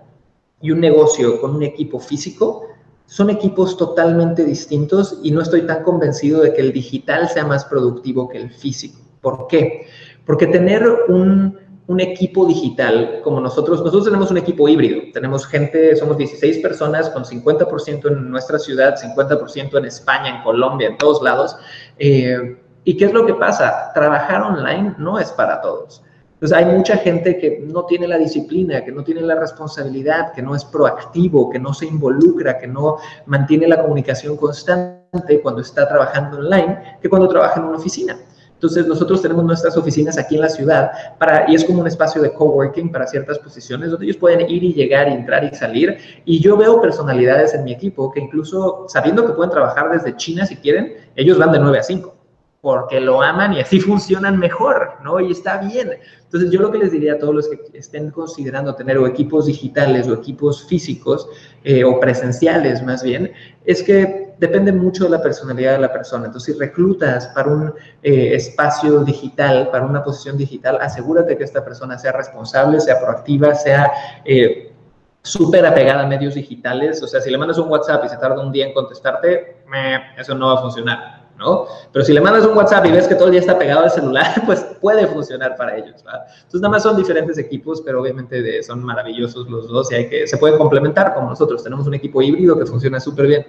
y 0.63 0.71
un 0.71 0.81
negocio 0.81 1.41
con 1.41 1.57
un 1.57 1.63
equipo 1.63 1.99
físico 1.99 2.67
son 3.07 3.29
equipos 3.29 3.77
totalmente 3.77 4.45
distintos 4.45 5.19
y 5.23 5.33
no 5.33 5.43
estoy 5.43 5.63
tan 5.63 5.83
convencido 5.83 6.41
de 6.41 6.55
que 6.55 6.63
el 6.63 6.73
digital 6.73 7.29
sea 7.29 7.45
más 7.45 7.65
productivo 7.65 8.29
que 8.29 8.39
el 8.39 8.51
físico. 8.51 8.99
¿Por 9.21 9.49
qué? 9.49 9.87
Porque 10.25 10.47
tener 10.47 10.89
un, 11.09 11.59
un 11.89 12.01
equipo 12.01 12.47
digital 12.47 13.21
como 13.23 13.41
nosotros, 13.41 13.81
nosotros 13.81 14.05
tenemos 14.05 14.31
un 14.31 14.39
equipo 14.39 14.69
híbrido, 14.69 15.03
tenemos 15.13 15.47
gente, 15.47 15.95
somos 15.97 16.17
16 16.17 16.59
personas 16.59 17.11
con 17.11 17.25
50% 17.25 18.07
en 18.07 18.31
nuestra 18.31 18.59
ciudad, 18.59 18.97
50% 18.97 19.77
en 19.77 19.85
España, 19.85 20.37
en 20.37 20.43
Colombia, 20.43 20.89
en 20.89 20.97
todos 20.97 21.23
lados. 21.23 21.57
Eh, 21.99 22.57
¿Y 22.85 22.97
qué 22.97 23.05
es 23.05 23.13
lo 23.13 23.27
que 23.27 23.35
pasa? 23.35 23.91
Trabajar 23.95 24.43
online 24.43 24.95
no 24.99 25.19
es 25.19 25.31
para 25.33 25.61
todos. 25.61 26.03
Entonces 26.43 26.59
hay 26.59 26.75
mucha 26.75 26.97
gente 26.97 27.39
que 27.39 27.65
no 27.69 27.85
tiene 27.85 28.09
la 28.09 28.19
disciplina, 28.19 28.85
que 28.85 28.91
no 28.91 29.05
tiene 29.05 29.21
la 29.21 29.37
responsabilidad, 29.37 30.33
que 30.33 30.43
no 30.43 30.57
es 30.57 30.65
proactivo, 30.65 31.49
que 31.49 31.61
no 31.61 31.73
se 31.73 31.87
involucra, 31.87 32.59
que 32.59 32.67
no 32.67 32.97
mantiene 33.27 33.69
la 33.69 33.81
comunicación 33.81 34.37
constante 34.37 35.41
cuando 35.41 35.61
está 35.61 35.87
trabajando 35.87 36.39
online, 36.39 36.99
que 37.01 37.09
cuando 37.09 37.29
trabaja 37.29 37.61
en 37.61 37.67
una 37.67 37.79
oficina. 37.79 38.19
Entonces 38.55 38.89
nosotros 38.89 39.23
tenemos 39.23 39.45
nuestras 39.45 39.77
oficinas 39.77 40.19
aquí 40.19 40.35
en 40.35 40.41
la 40.41 40.49
ciudad 40.49 40.91
para, 41.17 41.49
y 41.49 41.55
es 41.55 41.65
como 41.65 41.81
un 41.81 41.87
espacio 41.87 42.21
de 42.21 42.33
coworking 42.33 42.91
para 42.91 43.07
ciertas 43.07 43.39
posiciones 43.39 43.93
donde 43.93 44.07
ellos 44.07 44.17
pueden 44.17 44.41
ir 44.51 44.65
y 44.65 44.75
llegar, 44.75 45.07
entrar 45.07 45.45
y 45.45 45.55
salir. 45.55 45.97
Y 46.25 46.41
yo 46.41 46.57
veo 46.57 46.81
personalidades 46.81 47.55
en 47.55 47.63
mi 47.63 47.71
equipo 47.71 48.11
que 48.11 48.19
incluso 48.19 48.87
sabiendo 48.89 49.25
que 49.25 49.35
pueden 49.35 49.53
trabajar 49.53 49.93
desde 49.93 50.17
China 50.17 50.45
si 50.45 50.57
quieren, 50.57 50.95
ellos 51.15 51.39
van 51.39 51.53
de 51.53 51.61
9 51.61 51.79
a 51.79 51.83
5 51.85 52.22
porque 52.63 53.01
lo 53.01 53.21
aman 53.21 53.53
y 53.53 53.61
así 53.61 53.81
funcionan 53.81 54.39
mejor, 54.39 54.95
¿no? 55.05 55.21
Y 55.21 55.33
está 55.33 55.59
bien. 55.59 55.99
Entonces, 56.23 56.51
yo 56.51 56.63
lo 56.63 56.71
que 56.71 56.79
les 56.79 56.93
diría 56.93 57.15
a 57.15 57.19
todos 57.19 57.35
los 57.35 57.49
que 57.49 57.61
estén 57.77 58.11
considerando 58.11 58.75
tener 58.75 58.97
o 58.97 59.07
equipos 59.07 59.47
digitales 59.47 60.09
o 60.09 60.15
equipos 60.15 60.65
físicos 60.65 61.29
eh, 61.65 61.85
o 61.85 62.01
presenciales 62.01 62.83
más 62.83 63.03
bien, 63.03 63.33
es 63.65 63.83
que 63.83 64.35
depende 64.39 64.73
mucho 64.73 65.05
de 65.05 65.11
la 65.11 65.21
personalidad 65.21 65.73
de 65.73 65.81
la 65.81 65.93
persona. 65.93 66.27
Entonces, 66.27 66.55
si 66.55 66.61
reclutas 66.61 67.27
para 67.35 67.51
un 67.51 67.75
eh, 68.03 68.35
espacio 68.35 69.01
digital, 69.01 69.69
para 69.71 69.85
una 69.85 70.03
posición 70.03 70.39
digital, 70.39 70.79
asegúrate 70.81 71.37
que 71.37 71.45
esta 71.45 71.65
persona 71.65 71.99
sea 71.99 72.13
responsable, 72.13 72.81
sea 72.81 72.99
proactiva, 73.01 73.55
sea... 73.55 73.93
Eh, 74.25 74.69
súper 75.25 75.65
apegada 75.65 76.03
a 76.03 76.07
medios 76.09 76.35
digitales, 76.35 77.01
o 77.01 77.07
sea, 77.07 77.21
si 77.21 77.31
le 77.31 77.39
mandas 77.39 77.57
un 77.57 77.71
WhatsApp 77.71 78.05
y 78.05 78.09
se 78.09 78.17
tarda 78.17 78.45
un 78.45 78.51
día 78.51 78.67
en 78.67 78.75
contestarte, 78.75 79.63
eso 80.19 80.35
no 80.35 80.49
va 80.49 80.59
a 80.59 80.63
funcionar. 80.63 81.22
Pero 81.93 82.05
si 82.05 82.13
le 82.13 82.21
mandas 82.21 82.45
un 82.47 82.57
WhatsApp 82.57 82.87
y 82.87 82.93
ves 82.93 83.09
que 83.09 83.15
todo 83.15 83.27
el 83.27 83.33
día 83.33 83.41
está 83.41 83.59
pegado 83.59 83.85
al 83.85 83.91
celular, 83.91 84.43
pues 84.47 84.65
puede 84.81 85.07
funcionar 85.07 85.57
para 85.57 85.77
ellos, 85.77 85.97
Entonces 85.97 86.61
nada 86.61 86.71
más 86.71 86.83
son 86.83 86.97
diferentes 86.97 87.39
equipos, 87.39 87.83
pero 87.83 88.01
obviamente 88.01 88.63
son 88.63 88.83
maravillosos 88.85 89.49
los 89.49 89.69
dos 89.69 89.91
y 89.93 89.97
hay 89.97 90.09
que, 90.09 90.27
se 90.27 90.37
pueden 90.37 90.59
complementar 90.59 91.15
como 91.15 91.31
nosotros. 91.31 91.63
Tenemos 91.63 91.87
un 91.87 91.95
equipo 91.95 92.23
híbrido 92.23 92.59
que 92.59 92.67
funciona 92.67 93.01
súper 93.01 93.27
bien. 93.27 93.47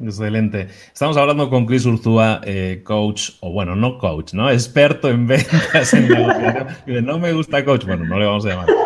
Excelente. 0.00 0.68
Estamos 0.92 1.16
hablando 1.16 1.48
con 1.48 1.66
Chris 1.66 1.86
Urzúa, 1.86 2.40
eh, 2.44 2.82
coach, 2.84 3.30
o 3.40 3.52
bueno, 3.52 3.76
no 3.76 3.98
coach, 3.98 4.34
¿no? 4.34 4.50
Experto 4.50 5.08
en 5.08 5.26
ventas 5.28 5.94
en 5.94 6.08
negociación. 6.08 7.06
No 7.06 7.18
me 7.18 7.32
gusta 7.32 7.64
coach, 7.64 7.86
bueno, 7.86 8.04
no 8.04 8.18
le 8.18 8.26
vamos 8.26 8.44
a 8.46 8.48
llamar. 8.48 8.83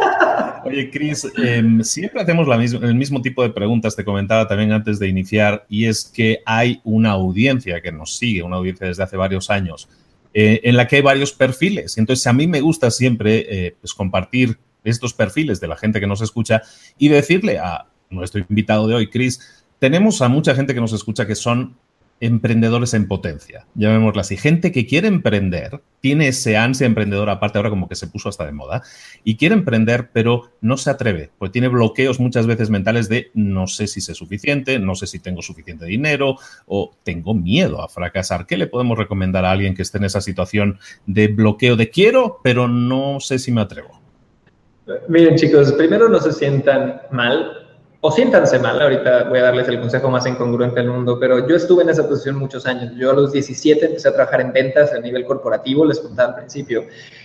Oye, 0.65 0.91
Cris, 0.91 1.27
em, 1.37 1.83
siempre 1.83 2.21
hacemos 2.21 2.47
el 2.83 2.95
mismo 2.95 3.23
tipo 3.23 3.43
de 3.43 3.51
preguntas, 3.51 3.97
te 3.97 4.05
comentaba 4.05 4.47
también 4.47 4.73
antes 4.73 4.99
de 4.99 5.09
iniciar, 5.09 5.67
y 5.69 5.87
es 5.87 6.05
que 6.05 6.41
hay 6.45 6.81
una 6.85 7.11
audiencia 7.11 7.81
que 7.81 7.93
nos 7.93 8.17
sigue, 8.17 8.43
una 8.43 8.57
audiencia 8.57 8.87
desde 8.87 9.03
hace 9.03 9.17
varios 9.17 9.51
años, 9.51 9.89
eh, 10.35 10.61
en 10.65 10.77
la 10.77 10.87
que 10.87 10.97
hay 10.97 11.03
varios 11.03 11.33
perfiles. 11.33 11.99
Entonces, 11.99 12.27
a 12.27 12.33
mí 12.33 12.47
me 12.47 12.61
gusta 12.61 12.91
siempre 12.91 13.47
eh, 13.49 13.77
pues, 13.81 13.95
compartir 13.95 14.59
estos 14.85 15.13
perfiles 15.15 15.61
de 15.61 15.69
la 15.69 15.77
gente 15.77 16.01
que 16.01 16.07
nos 16.07 16.21
escucha 16.21 16.63
y 16.99 17.09
decirle 17.09 17.59
a 17.59 17.87
nuestro 18.11 18.45
invitado 18.49 18.87
de 18.87 18.95
hoy, 18.95 19.09
Cris, 19.09 19.65
tenemos 19.79 20.23
a 20.23 20.29
mucha 20.29 20.55
gente 20.55 20.75
que 20.75 20.81
nos 20.81 20.93
escucha 20.93 21.27
que 21.27 21.35
son 21.35 21.77
emprendedores 22.21 22.95
en 22.95 23.07
potencia, 23.07 23.67
llamémosla 23.75 24.23
así, 24.23 24.37
gente 24.37 24.73
que 24.73 24.87
quiere 24.87 25.09
emprender, 25.09 25.81
tiene 26.01 26.29
ese 26.29 26.57
ansia 26.57 26.87
emprendedor, 26.87 27.31
aparte 27.31 27.59
ahora 27.59 27.71
como 27.71 27.89
que 27.89 27.95
se 27.95 28.07
puso 28.07 28.29
hasta 28.29 28.45
de 28.45 28.53
moda, 28.53 28.83
y 29.25 29.37
quiere 29.37 29.55
emprender, 29.55 30.11
pero 30.13 30.51
no 30.61 30.77
se 30.77 30.91
atreve, 30.91 31.31
porque 31.39 31.53
tiene 31.53 31.69
bloqueos 31.69 32.21
muchas 32.21 32.47
veces 32.47 32.71
mentales 32.71 33.09
de 33.09 33.31
no 33.35 33.67
sé 33.67 33.87
si 33.87 34.01
sé 34.01 34.15
suficiente, 34.15 34.79
no 34.79 34.95
sé 34.95 35.07
si 35.07 35.19
tengo 35.19 35.43
suficiente 35.43 35.85
dinero 35.85 36.37
o 36.67 36.93
tengo 37.03 37.35
miedo 37.35 37.83
a 37.83 37.89
fracasar. 37.89 38.47
¿Qué 38.47 38.57
le 38.57 38.67
podemos 38.67 38.99
recomendar 38.99 39.45
a 39.45 39.51
alguien 39.51 39.75
que 39.75 39.83
esté 39.83 39.99
en 39.99 40.05
esa 40.05 40.21
situación 40.21 40.79
de 41.07 41.29
bloqueo 41.29 41.77
de 41.77 41.91
quiero, 41.91 42.41
pero 42.43 42.69
no 42.69 43.21
sé 43.21 43.39
si 43.39 43.53
me 43.53 43.61
atrevo? 43.61 44.01
Miren 45.09 45.37
chicos, 45.37 45.73
primero 45.73 46.09
no 46.09 46.19
se 46.19 46.33
sientan 46.33 47.03
mal 47.11 47.58
o 48.01 48.13
siéntanse 48.13 48.61
mal, 48.61 48.81
ahorita 48.81 49.25
voy 49.25 49.41
a 49.41 49.43
darles 49.43 49.67
el 49.67 49.81
consejo 49.81 50.09
más 50.09 50.25
incongruente 50.25 50.81
del 50.81 50.91
mundo, 50.91 51.19
pero 51.19 51.49
yo 51.49 51.57
estuve 51.57 51.83
en 51.83 51.89
esa 51.89 52.07
posición 52.07 52.37
muchos 52.37 52.65
años. 52.65 52.93
Yo 52.95 53.11
a 53.11 53.15
los 53.15 53.33
17 53.33 53.87
empecé 53.87 54.09
a 54.09 54.15
trabajar 54.15 54.41
en 54.41 54.53
ventas 54.53 54.93
a 54.93 55.01
nivel 55.01 55.25
corporativo, 55.25 55.85
les 55.85 55.99
contaba 55.99 56.29
al 56.29 56.37
principio, 56.37 56.85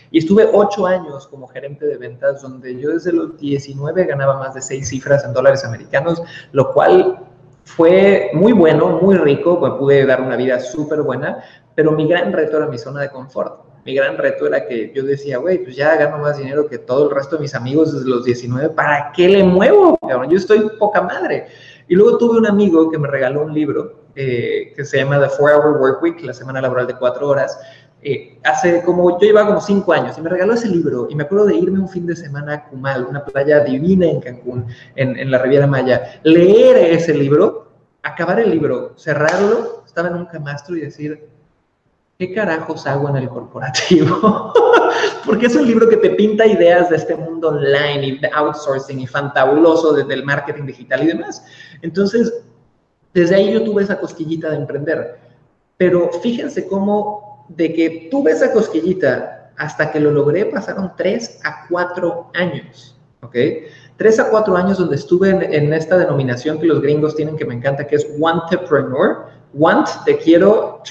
y 0.09 0.17
estuve 0.17 0.49
8 0.51 0.87
años 0.87 1.27
como 1.27 1.47
gerente 1.47 1.85
de 1.85 1.97
ventas, 1.97 2.41
donde 2.41 2.79
yo 2.79 2.89
desde 2.89 3.13
los 3.13 3.37
19 3.37 4.05
ganaba 4.05 4.39
más 4.39 4.55
de 4.55 4.61
6 4.61 4.89
cifras 4.89 5.23
en 5.23 5.33
dólares 5.33 5.63
americanos, 5.63 6.23
lo 6.53 6.73
cual 6.73 7.19
fue 7.65 8.31
muy 8.33 8.51
bueno, 8.51 8.99
muy 8.99 9.15
rico, 9.17 9.59
me 9.59 9.77
pude 9.77 10.05
dar 10.07 10.21
una 10.21 10.35
vida 10.35 10.59
súper 10.59 11.03
buena, 11.03 11.43
pero 11.75 11.91
mi 11.91 12.07
gran 12.07 12.33
reto 12.33 12.57
era 12.57 12.65
mi 12.65 12.79
zona 12.79 13.01
de 13.01 13.09
confort 13.09 13.72
mi 13.85 13.95
gran 13.95 14.17
reto 14.17 14.47
era 14.47 14.65
que 14.65 14.91
yo 14.93 15.03
decía, 15.03 15.37
güey, 15.37 15.63
pues 15.63 15.75
ya 15.75 15.95
gano 15.95 16.17
más 16.19 16.37
dinero 16.37 16.67
que 16.67 16.77
todo 16.77 17.09
el 17.09 17.15
resto 17.15 17.35
de 17.35 17.41
mis 17.41 17.55
amigos 17.55 17.93
desde 17.93 18.09
los 18.09 18.23
19, 18.23 18.69
¿para 18.69 19.11
qué 19.11 19.27
le 19.27 19.43
muevo? 19.43 19.97
Yo 20.29 20.37
estoy 20.37 20.69
poca 20.79 21.01
madre. 21.01 21.47
Y 21.87 21.95
luego 21.95 22.17
tuve 22.17 22.37
un 22.37 22.47
amigo 22.47 22.89
que 22.89 22.97
me 22.97 23.09
regaló 23.09 23.43
un 23.43 23.53
libro 23.53 24.03
eh, 24.15 24.71
que 24.75 24.85
se 24.85 24.97
llama 24.97 25.19
The 25.19 25.29
Four 25.29 25.51
Hour 25.51 25.81
Work 25.81 26.03
Week, 26.03 26.21
la 26.21 26.33
semana 26.33 26.61
laboral 26.61 26.87
de 26.87 26.95
cuatro 26.95 27.27
horas. 27.27 27.59
Eh, 28.01 28.37
hace 28.43 28.83
como, 28.83 29.19
yo 29.19 29.27
llevaba 29.27 29.47
como 29.47 29.61
cinco 29.61 29.93
años 29.93 30.17
y 30.17 30.21
me 30.21 30.29
regaló 30.29 30.53
ese 30.53 30.67
libro 30.67 31.07
y 31.09 31.15
me 31.15 31.23
acuerdo 31.23 31.45
de 31.45 31.55
irme 31.55 31.79
un 31.79 31.87
fin 31.87 32.05
de 32.05 32.15
semana 32.15 32.53
a 32.53 32.65
Cumal, 32.65 33.05
una 33.05 33.23
playa 33.23 33.61
divina 33.61 34.05
en 34.05 34.19
Cancún, 34.19 34.65
en, 34.95 35.17
en 35.17 35.31
la 35.31 35.37
Riviera 35.37 35.67
Maya, 35.67 36.19
leer 36.23 36.77
ese 36.77 37.13
libro, 37.13 37.71
acabar 38.01 38.41
el 38.41 38.51
libro, 38.51 38.93
cerrarlo, 38.97 39.83
estaba 39.85 40.09
en 40.09 40.15
un 40.15 40.25
camastro 40.25 40.75
y 40.75 40.81
decir, 40.81 41.29
¿qué 42.27 42.33
carajos 42.33 42.87
hago 42.87 43.09
en 43.09 43.17
el 43.17 43.29
corporativo? 43.29 44.53
porque 45.25 45.47
es 45.47 45.55
un 45.55 45.67
libro 45.67 45.89
que 45.89 45.97
te 45.97 46.11
pinta 46.11 46.45
ideas 46.45 46.89
de 46.89 46.95
este 46.95 47.15
mundo 47.15 47.49
online 47.49 48.07
y 48.07 48.17
de 48.17 48.29
outsourcing 48.33 48.99
y 49.01 49.07
fantabuloso 49.07 49.93
desde 49.93 50.13
el 50.13 50.23
marketing 50.23 50.65
digital 50.65 51.03
y 51.03 51.07
demás. 51.07 51.45
Entonces, 51.81 52.33
desde 53.13 53.35
ahí 53.35 53.53
yo 53.53 53.63
tuve 53.63 53.83
esa 53.83 53.99
cosquillita 53.99 54.49
de 54.51 54.55
emprender. 54.55 55.19
Pero 55.75 56.09
fíjense 56.21 56.65
cómo 56.65 57.45
de 57.49 57.73
que 57.73 58.07
tuve 58.09 58.31
esa 58.31 58.53
cosquillita 58.53 59.51
hasta 59.57 59.91
que 59.91 59.99
lo 59.99 60.11
logré 60.11 60.45
pasaron 60.45 60.93
tres 60.95 61.39
a 61.43 61.67
cuatro 61.67 62.31
años, 62.33 62.97
¿ok? 63.21 63.35
Tres 63.97 64.19
a 64.19 64.29
cuatro 64.29 64.55
años 64.55 64.77
donde 64.77 64.95
estuve 64.95 65.29
en, 65.29 65.41
en 65.41 65.73
esta 65.73 65.97
denominación 65.97 66.57
que 66.57 66.67
los 66.67 66.81
gringos 66.81 67.15
tienen 67.15 67.35
que 67.35 67.45
me 67.45 67.53
encanta, 67.53 67.85
que 67.85 67.97
es 67.97 68.07
entrepreneur, 68.07 69.27
want, 69.53 69.87
te 70.05 70.17
quiero, 70.17 70.81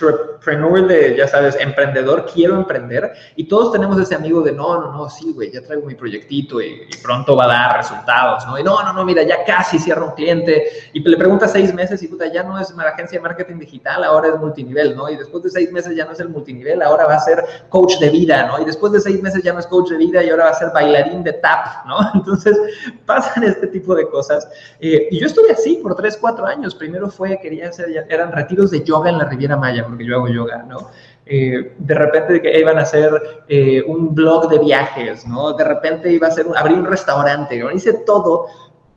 entrepreneur 0.42 0.86
de, 0.88 1.16
ya 1.16 1.28
sabes, 1.28 1.56
emprendedor, 1.60 2.26
quiero 2.32 2.56
emprender. 2.56 3.12
Y 3.36 3.44
todos 3.44 3.72
tenemos 3.72 3.98
ese 3.98 4.14
amigo 4.14 4.42
de, 4.42 4.52
no, 4.52 4.80
no, 4.80 4.92
no, 4.92 5.08
sí, 5.08 5.32
güey, 5.32 5.52
ya 5.52 5.62
traigo 5.62 5.86
mi 5.86 5.94
proyectito 5.94 6.60
y, 6.60 6.88
pronto 7.02 7.36
va 7.36 7.44
a 7.44 7.48
dar 7.48 7.76
resultados, 7.76 8.46
¿no? 8.46 8.58
Y 8.58 8.62
no, 8.62 8.82
no, 8.82 8.92
no, 8.92 9.04
mira, 9.04 9.22
ya 9.22 9.44
casi 9.44 9.78
cierro 9.78 10.08
un 10.08 10.14
cliente. 10.14 10.90
Y 10.92 11.00
le 11.00 11.16
preguntas 11.16 11.52
seis 11.52 11.72
meses 11.72 12.02
y 12.02 12.08
puta, 12.08 12.26
ya 12.26 12.42
no 12.42 12.58
es 12.58 12.70
una 12.70 12.88
agencia 12.88 13.18
de 13.18 13.22
marketing 13.22 13.58
digital, 13.58 14.04
ahora 14.04 14.28
es 14.28 14.38
multinivel, 14.38 14.96
¿no? 14.96 15.08
Y 15.08 15.16
después 15.16 15.42
de 15.44 15.50
seis 15.50 15.72
meses 15.72 15.94
ya 15.96 16.04
no 16.04 16.12
es 16.12 16.20
el 16.20 16.28
multinivel, 16.28 16.82
ahora 16.82 17.06
va 17.06 17.14
a 17.14 17.20
ser 17.20 17.44
coach 17.68 17.98
de 17.98 18.10
vida, 18.10 18.46
¿no? 18.46 18.60
Y 18.60 18.64
después 18.64 18.92
de 18.92 19.00
seis 19.00 19.22
meses 19.22 19.42
ya 19.42 19.52
no 19.52 19.60
es 19.60 19.66
coach 19.66 19.90
de 19.90 19.96
vida 19.96 20.22
y 20.22 20.30
ahora 20.30 20.44
va 20.44 20.50
a 20.50 20.54
ser 20.54 20.70
bailarín 20.72 21.22
de 21.22 21.34
tap, 21.34 21.86
¿no? 21.86 21.98
Entonces 22.14 22.58
pasan 23.06 23.44
este 23.44 23.68
tipo 23.68 23.94
de 23.94 24.08
cosas. 24.08 24.48
Eh, 24.80 25.08
y 25.10 25.20
yo 25.20 25.26
estuve 25.26 25.52
así 25.52 25.76
por 25.82 25.94
tres, 25.94 26.16
cuatro 26.20 26.46
años. 26.46 26.74
Primero 26.74 27.08
fue, 27.10 27.38
quería 27.40 27.68
hacer, 27.68 28.06
eran 28.08 28.32
de 28.32 28.84
yoga 28.84 29.10
en 29.10 29.18
la 29.18 29.24
Riviera 29.24 29.56
Maya, 29.56 29.84
porque 29.86 30.04
yo 30.04 30.16
hago 30.16 30.31
yoga, 30.32 30.62
¿no? 30.62 30.90
Eh, 31.24 31.74
de 31.78 31.94
repente 31.94 32.58
iban 32.58 32.78
a 32.78 32.82
hacer 32.82 33.44
eh, 33.48 33.82
un 33.86 34.14
blog 34.14 34.48
de 34.48 34.58
viajes, 34.58 35.26
¿no? 35.26 35.52
De 35.52 35.64
repente 35.64 36.12
iba 36.12 36.28
a 36.28 36.32
ser 36.32 36.46
abrir 36.56 36.78
un 36.78 36.86
restaurante, 36.86 37.58
¿no? 37.58 37.70
Hice 37.70 37.92
todo 38.04 38.46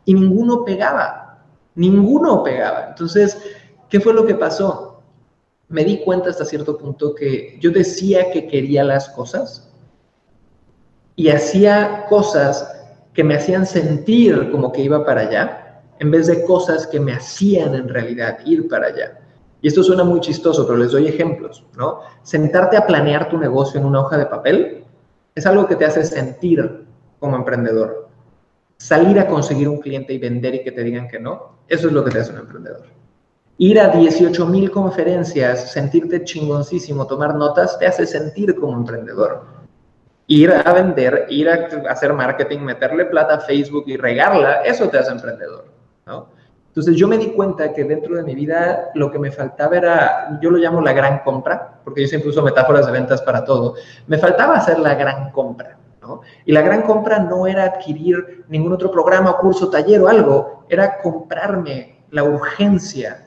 y 0.06 0.14
ninguno 0.14 0.66
pegaba, 0.66 1.44
ninguno 1.76 2.44
pegaba. 2.44 2.88
Entonces, 2.90 3.38
¿qué 3.90 4.00
fue 4.00 4.14
lo 4.14 4.26
que 4.26 4.36
pasó? 4.36 5.04
Me 5.68 5.84
di 5.84 6.00
cuenta 6.00 6.30
hasta 6.30 6.46
cierto 6.46 6.78
punto 6.78 7.14
que 7.14 7.58
yo 7.60 7.72
decía 7.72 8.32
que 8.32 8.48
quería 8.48 8.84
las 8.84 9.10
cosas 9.10 9.72
y 11.16 11.30
hacía 11.30 12.06
cosas 12.10 12.72
que 13.14 13.24
me 13.24 13.36
hacían 13.36 13.66
sentir 13.66 14.52
como 14.52 14.72
que 14.72 14.82
iba 14.82 15.06
para 15.06 15.22
allá, 15.22 15.82
en 16.00 16.12
vez 16.12 16.28
de 16.28 16.44
cosas 16.44 16.86
que 16.86 17.00
me 17.00 17.14
hacían 17.14 17.74
en 17.74 17.88
realidad 17.88 18.40
ir 18.46 18.68
para 18.68 18.88
allá. 18.88 19.20
Y 19.66 19.70
esto 19.70 19.82
suena 19.82 20.04
muy 20.04 20.20
chistoso, 20.20 20.68
pero 20.68 20.78
les 20.78 20.92
doy 20.92 21.08
ejemplos, 21.08 21.66
¿no? 21.76 22.02
Sentarte 22.22 22.78
a 22.78 22.86
planear 22.86 23.30
tu 23.30 23.40
negocio 23.40 23.80
en 23.80 23.88
una 23.88 24.02
hoja 24.02 24.16
de 24.16 24.28
papel 24.28 24.84
es 25.34 25.44
algo 25.48 25.66
que 25.66 25.76
te 25.76 25.86
hace 25.86 26.04
sentir 26.04 26.86
como 27.20 27.36
emprendedor. 27.36 28.08
Salir 28.78 29.20
a 29.20 29.28
conseguir 29.28 29.68
un 29.68 29.80
cliente 29.80 30.14
y 30.14 30.20
vender 30.20 30.54
y 30.54 30.64
que 30.64 30.72
te 30.72 30.84
digan 30.84 31.08
que 31.08 31.20
no, 31.20 31.58
eso 31.68 31.88
es 31.88 31.94
lo 31.94 32.04
que 32.04 32.12
te 32.12 32.20
hace 32.20 32.34
un 32.34 32.42
emprendedor. 32.42 32.84
Ir 33.58 33.80
a 33.80 33.88
18 33.88 34.46
mil 34.46 34.70
conferencias, 34.70 35.72
sentirte 35.72 36.24
chingoncísimo, 36.24 37.08
tomar 37.08 37.34
notas, 37.34 37.80
te 37.80 37.88
hace 37.88 38.06
sentir 38.06 38.54
como 38.54 38.78
emprendedor. 38.78 39.46
Ir 40.28 40.52
a 40.52 40.74
vender, 40.74 41.26
ir 41.30 41.50
a 41.50 41.68
hacer 41.90 42.14
marketing, 42.14 42.60
meterle 42.60 43.06
plata 43.06 43.38
a 43.38 43.40
Facebook 43.40 43.86
y 43.88 43.98
regarla, 43.98 44.62
eso 44.62 44.88
te 44.90 45.00
hace 45.00 45.12
emprendedor, 45.12 45.66
¿no? 46.06 46.35
Entonces 46.76 46.98
yo 46.98 47.08
me 47.08 47.18
di 47.18 47.28
cuenta 47.28 47.72
que 47.72 47.86
dentro 47.86 48.18
de 48.18 48.24
mi 48.24 48.36
vida 48.36 48.92
lo 48.96 49.10
que 49.10 49.18
me 49.18 49.32
faltaba 49.32 49.78
era, 49.78 50.38
yo 50.42 50.52
lo 50.52 50.58
llamo 50.58 50.82
la 50.82 50.92
gran 50.92 51.20
compra, 51.20 51.80
porque 51.86 52.02
yo 52.02 52.08
siempre 52.10 52.32
uso 52.32 52.44
metáforas 52.44 52.86
de 52.86 52.92
ventas 52.92 53.22
para 53.22 53.46
todo, 53.46 53.76
me 54.08 54.18
faltaba 54.18 54.58
hacer 54.58 54.80
la 54.80 54.94
gran 54.94 55.32
compra. 55.32 55.78
¿no? 56.02 56.20
Y 56.44 56.52
la 56.52 56.62
gran 56.62 56.82
compra 56.82 57.20
no 57.20 57.48
era 57.48 57.64
adquirir 57.64 58.44
ningún 58.50 58.74
otro 58.74 58.92
programa, 58.92 59.38
curso, 59.38 59.70
taller 59.70 60.02
o 60.02 60.10
algo, 60.10 60.66
era 60.68 61.00
comprarme 61.02 62.04
la 62.12 62.26
urgencia 62.26 63.26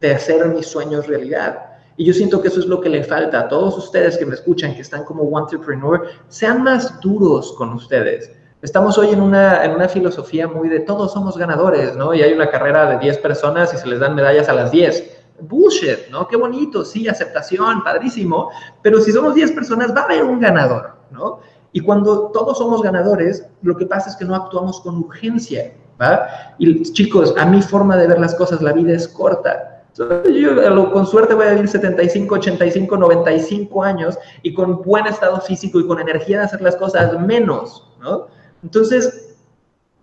de 0.00 0.14
hacer 0.14 0.46
mis 0.46 0.66
sueños 0.66 1.06
realidad. 1.06 1.58
Y 1.98 2.06
yo 2.06 2.14
siento 2.14 2.40
que 2.40 2.48
eso 2.48 2.60
es 2.60 2.66
lo 2.66 2.80
que 2.80 2.88
le 2.88 3.04
falta 3.04 3.40
a 3.40 3.48
todos 3.48 3.76
ustedes 3.76 4.16
que 4.16 4.24
me 4.24 4.36
escuchan, 4.36 4.74
que 4.74 4.80
están 4.80 5.04
como 5.04 5.38
entrepreneur, 5.38 6.08
sean 6.28 6.62
más 6.62 6.98
duros 7.02 7.52
con 7.58 7.74
ustedes 7.74 8.39
Estamos 8.62 8.98
hoy 8.98 9.08
en 9.08 9.22
una, 9.22 9.64
en 9.64 9.70
una 9.70 9.88
filosofía 9.88 10.46
muy 10.46 10.68
de 10.68 10.80
todos 10.80 11.14
somos 11.14 11.38
ganadores, 11.38 11.96
¿no? 11.96 12.12
Y 12.12 12.20
hay 12.20 12.34
una 12.34 12.50
carrera 12.50 12.90
de 12.90 12.98
10 12.98 13.16
personas 13.18 13.72
y 13.72 13.78
se 13.78 13.88
les 13.88 14.00
dan 14.00 14.14
medallas 14.14 14.50
a 14.50 14.52
las 14.52 14.70
10. 14.70 15.18
Bullshit, 15.40 16.10
¿no? 16.10 16.28
Qué 16.28 16.36
bonito, 16.36 16.84
sí, 16.84 17.08
aceptación, 17.08 17.82
padrísimo, 17.82 18.50
pero 18.82 19.00
si 19.00 19.12
somos 19.12 19.34
10 19.34 19.52
personas 19.52 19.96
va 19.96 20.02
a 20.02 20.04
haber 20.04 20.24
un 20.24 20.40
ganador, 20.40 20.90
¿no? 21.10 21.40
Y 21.72 21.80
cuando 21.80 22.30
todos 22.34 22.58
somos 22.58 22.82
ganadores, 22.82 23.46
lo 23.62 23.74
que 23.78 23.86
pasa 23.86 24.10
es 24.10 24.16
que 24.16 24.26
no 24.26 24.34
actuamos 24.34 24.82
con 24.82 24.98
urgencia, 24.98 25.72
¿va? 25.98 26.26
Y 26.58 26.82
chicos, 26.92 27.34
a 27.38 27.46
mi 27.46 27.62
forma 27.62 27.96
de 27.96 28.08
ver 28.08 28.18
las 28.18 28.34
cosas, 28.34 28.60
la 28.60 28.74
vida 28.74 28.92
es 28.92 29.08
corta. 29.08 29.84
Yo 29.96 30.92
con 30.92 31.06
suerte 31.06 31.32
voy 31.32 31.46
a 31.46 31.52
vivir 31.52 31.68
75, 31.68 32.34
85, 32.34 32.94
95 32.94 33.82
años 33.82 34.18
y 34.42 34.52
con 34.52 34.82
buen 34.82 35.06
estado 35.06 35.40
físico 35.40 35.80
y 35.80 35.86
con 35.86 35.98
energía 35.98 36.40
de 36.40 36.44
hacer 36.44 36.60
las 36.60 36.76
cosas 36.76 37.18
menos, 37.18 37.88
¿no? 37.98 38.26
Entonces, 38.62 39.36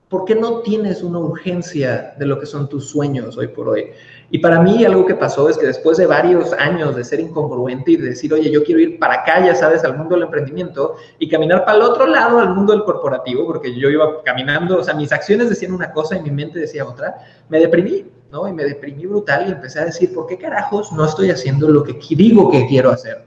¿por 0.10 0.26
qué 0.26 0.36
no 0.36 0.62
tienes 0.62 1.04
una 1.04 1.20
urgencia 1.20 2.16
de 2.18 2.26
lo 2.26 2.40
que 2.40 2.46
son 2.46 2.70
tus 2.70 2.90
sueños 2.90 3.38
hoy 3.38 3.48
por 3.48 3.70
hoy? 3.70 3.92
Y 4.30 4.40
para 4.40 4.62
mí 4.62 4.84
algo 4.84 5.06
que 5.06 5.16
pasó 5.16 5.48
es 5.50 5.58
que 5.58 5.68
después 5.68 5.98
de 5.98 6.06
varios 6.06 6.52
años 6.54 6.96
de 6.96 7.04
ser 7.04 7.20
incongruente 7.20 7.92
y 7.92 7.98
de 7.98 8.10
decir, 8.10 8.34
oye, 8.34 8.52
yo 8.52 8.64
quiero 8.64 8.82
ir 8.82 9.00
para 9.00 9.22
acá, 9.22 9.46
ya 9.46 9.56
sabes, 9.56 9.84
al 9.84 9.98
mundo 9.98 10.16
del 10.16 10.26
emprendimiento 10.26 10.96
y 11.18 11.30
caminar 11.30 11.64
para 11.64 11.78
el 11.78 11.84
otro 11.84 12.06
lado, 12.08 12.40
al 12.40 12.54
mundo 12.54 12.74
del 12.74 12.84
corporativo, 12.84 13.46
porque 13.46 13.74
yo 13.78 13.90
iba 13.90 14.22
caminando, 14.24 14.80
o 14.80 14.84
sea, 14.84 14.96
mis 14.96 15.12
acciones 15.14 15.50
decían 15.50 15.74
una 15.74 15.92
cosa 15.94 16.18
y 16.18 16.22
mi 16.22 16.32
mente 16.32 16.60
decía 16.60 16.86
otra, 16.86 17.16
me 17.48 17.60
deprimí, 17.60 18.06
¿no? 18.32 18.48
Y 18.48 18.54
me 18.54 18.66
deprimí 18.66 19.06
brutal 19.06 19.48
y 19.48 19.52
empecé 19.52 19.80
a 19.80 19.86
decir, 19.86 20.14
¿por 20.14 20.28
qué 20.28 20.38
carajos 20.38 20.92
no 20.92 21.06
estoy 21.06 21.32
haciendo 21.32 21.70
lo 21.70 21.84
que 21.84 21.98
digo 22.10 22.52
que 22.52 22.68
quiero 22.68 22.92
hacer? 22.92 23.26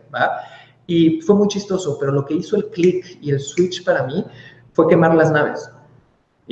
Y 0.86 1.20
fue 1.22 1.36
muy 1.36 1.48
chistoso, 1.48 1.96
pero 1.98 2.12
lo 2.12 2.26
que 2.26 2.34
hizo 2.34 2.56
el 2.56 2.66
click 2.66 3.18
y 3.22 3.30
el 3.30 3.40
switch 3.40 3.84
para 3.84 4.02
mí 4.02 4.24
fue 4.72 4.88
quemar 4.88 5.14
las 5.14 5.30
naves. 5.30 5.70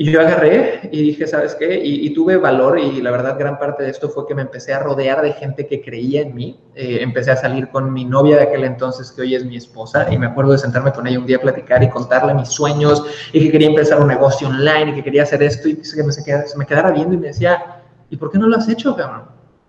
Y 0.01 0.13
yo 0.13 0.21
agarré 0.21 0.87
y 0.93 1.01
dije, 1.01 1.27
¿sabes 1.27 1.55
qué? 1.55 1.77
Y, 1.83 2.13
tuve 2.13 2.37
valor 2.37 2.79
y 2.79 3.01
la 3.01 3.11
verdad 3.11 3.37
gran 3.37 3.59
parte 3.59 3.83
de 3.83 3.89
esto 3.89 4.07
fue 4.07 4.25
que 4.25 4.33
me 4.33 4.43
empecé 4.43 4.73
a 4.73 4.79
rodear 4.79 5.21
de 5.21 5.33
gente 5.33 5.67
que 5.67 5.81
creía 5.81 6.21
en 6.21 6.33
mí. 6.33 6.57
Eh, 6.73 6.99
empecé 7.01 7.31
a 7.31 7.35
salir 7.35 7.67
con 7.67 7.91
mi 7.91 8.05
novia 8.05 8.37
de 8.37 8.43
aquel 8.43 8.63
entonces, 8.63 9.11
que 9.11 9.23
hoy 9.23 9.35
es 9.35 9.43
mi 9.43 9.57
esposa, 9.57 10.07
y 10.09 10.17
me 10.17 10.27
acuerdo 10.27 10.53
de 10.53 10.57
sentarme 10.57 10.93
con 10.93 11.05
ella 11.05 11.19
un 11.19 11.25
día 11.25 11.35
a 11.35 11.41
platicar 11.41 11.83
y 11.83 11.89
contarle 11.89 12.33
mis 12.33 12.47
sueños 12.47 13.03
y 13.33 13.43
que 13.43 13.51
quería 13.51 13.67
empezar 13.67 13.99
un 13.99 14.07
negocio 14.07 14.47
online 14.47 14.91
y 14.91 14.95
que 14.95 15.03
quería 15.03 15.23
hacer 15.23 15.43
esto 15.43 15.67
y 15.67 15.75
que 15.75 15.83
se 15.83 16.01
me, 16.01 16.13
se 16.13 16.57
me 16.57 16.65
quedara 16.65 16.91
viendo 16.91 17.15
y 17.15 17.17
me 17.17 17.27
decía, 17.27 17.81
¿y 18.09 18.15
por 18.15 18.31
qué 18.31 18.37
no 18.37 18.47
lo 18.47 18.55
has 18.55 18.69
hecho, 18.69 18.95
cabrón? 18.95 19.23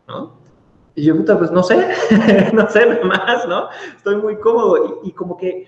¿No? 0.06 0.38
Y 0.94 1.06
yo, 1.06 1.16
puta, 1.16 1.36
pues 1.36 1.50
no 1.50 1.64
sé, 1.64 1.88
no 2.52 2.70
sé 2.70 2.86
nada 2.86 3.04
más, 3.04 3.48
¿no? 3.48 3.68
Estoy 3.96 4.14
muy 4.14 4.36
cómodo 4.36 5.00
y, 5.02 5.08
y 5.08 5.12
como 5.12 5.36
que 5.36 5.66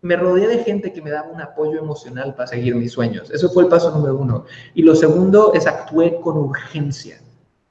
me 0.00 0.16
rodeé 0.16 0.46
de 0.48 0.64
gente 0.64 0.92
que 0.92 1.02
me 1.02 1.10
daba 1.10 1.30
un 1.30 1.40
apoyo 1.40 1.78
emocional 1.78 2.34
para 2.34 2.46
seguir 2.46 2.74
mis 2.74 2.92
sueños. 2.92 3.30
Eso 3.30 3.50
fue 3.50 3.64
el 3.64 3.68
paso 3.68 3.90
número 3.90 4.16
uno. 4.16 4.44
Y 4.74 4.82
lo 4.82 4.94
segundo 4.94 5.52
es 5.54 5.66
actué 5.66 6.20
con 6.20 6.36
urgencia. 6.36 7.20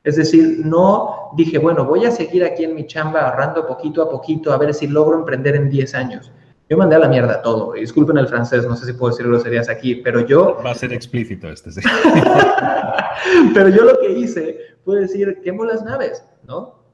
Es 0.03 0.15
decir, 0.15 0.61
no 0.63 1.31
dije, 1.35 1.57
bueno, 1.57 1.85
voy 1.85 2.05
a 2.05 2.11
seguir 2.11 2.43
aquí 2.43 2.63
en 2.63 2.75
mi 2.75 2.87
chamba 2.87 3.21
ahorrando 3.21 3.67
poquito 3.67 4.01
a 4.01 4.09
poquito 4.09 4.53
a 4.53 4.57
ver 4.57 4.73
si 4.73 4.87
logro 4.87 5.17
emprender 5.17 5.55
en 5.55 5.69
10 5.69 5.95
años. 5.95 6.31
Yo 6.69 6.77
mandé 6.77 6.97
a 6.97 6.99
la 6.99 7.07
mierda 7.07 7.41
todo. 7.41 7.73
Disculpen 7.73 8.17
el 8.17 8.27
francés, 8.27 8.65
no 8.67 8.75
sé 8.75 8.85
si 8.85 8.93
puedo 8.93 9.11
decir 9.11 9.27
groserías 9.27 9.69
aquí, 9.69 9.95
pero 9.95 10.25
yo... 10.25 10.57
Va 10.65 10.71
a 10.71 10.75
ser 10.75 10.91
explícito 10.91 11.49
este, 11.49 11.71
sí. 11.71 11.81
pero 13.53 13.69
yo 13.69 13.85
lo 13.85 13.97
que 13.99 14.11
hice 14.11 14.57
fue 14.83 14.99
decir, 15.01 15.39
quemo 15.43 15.63
las 15.63 15.83
naves, 15.83 16.23
¿no? 16.45 16.86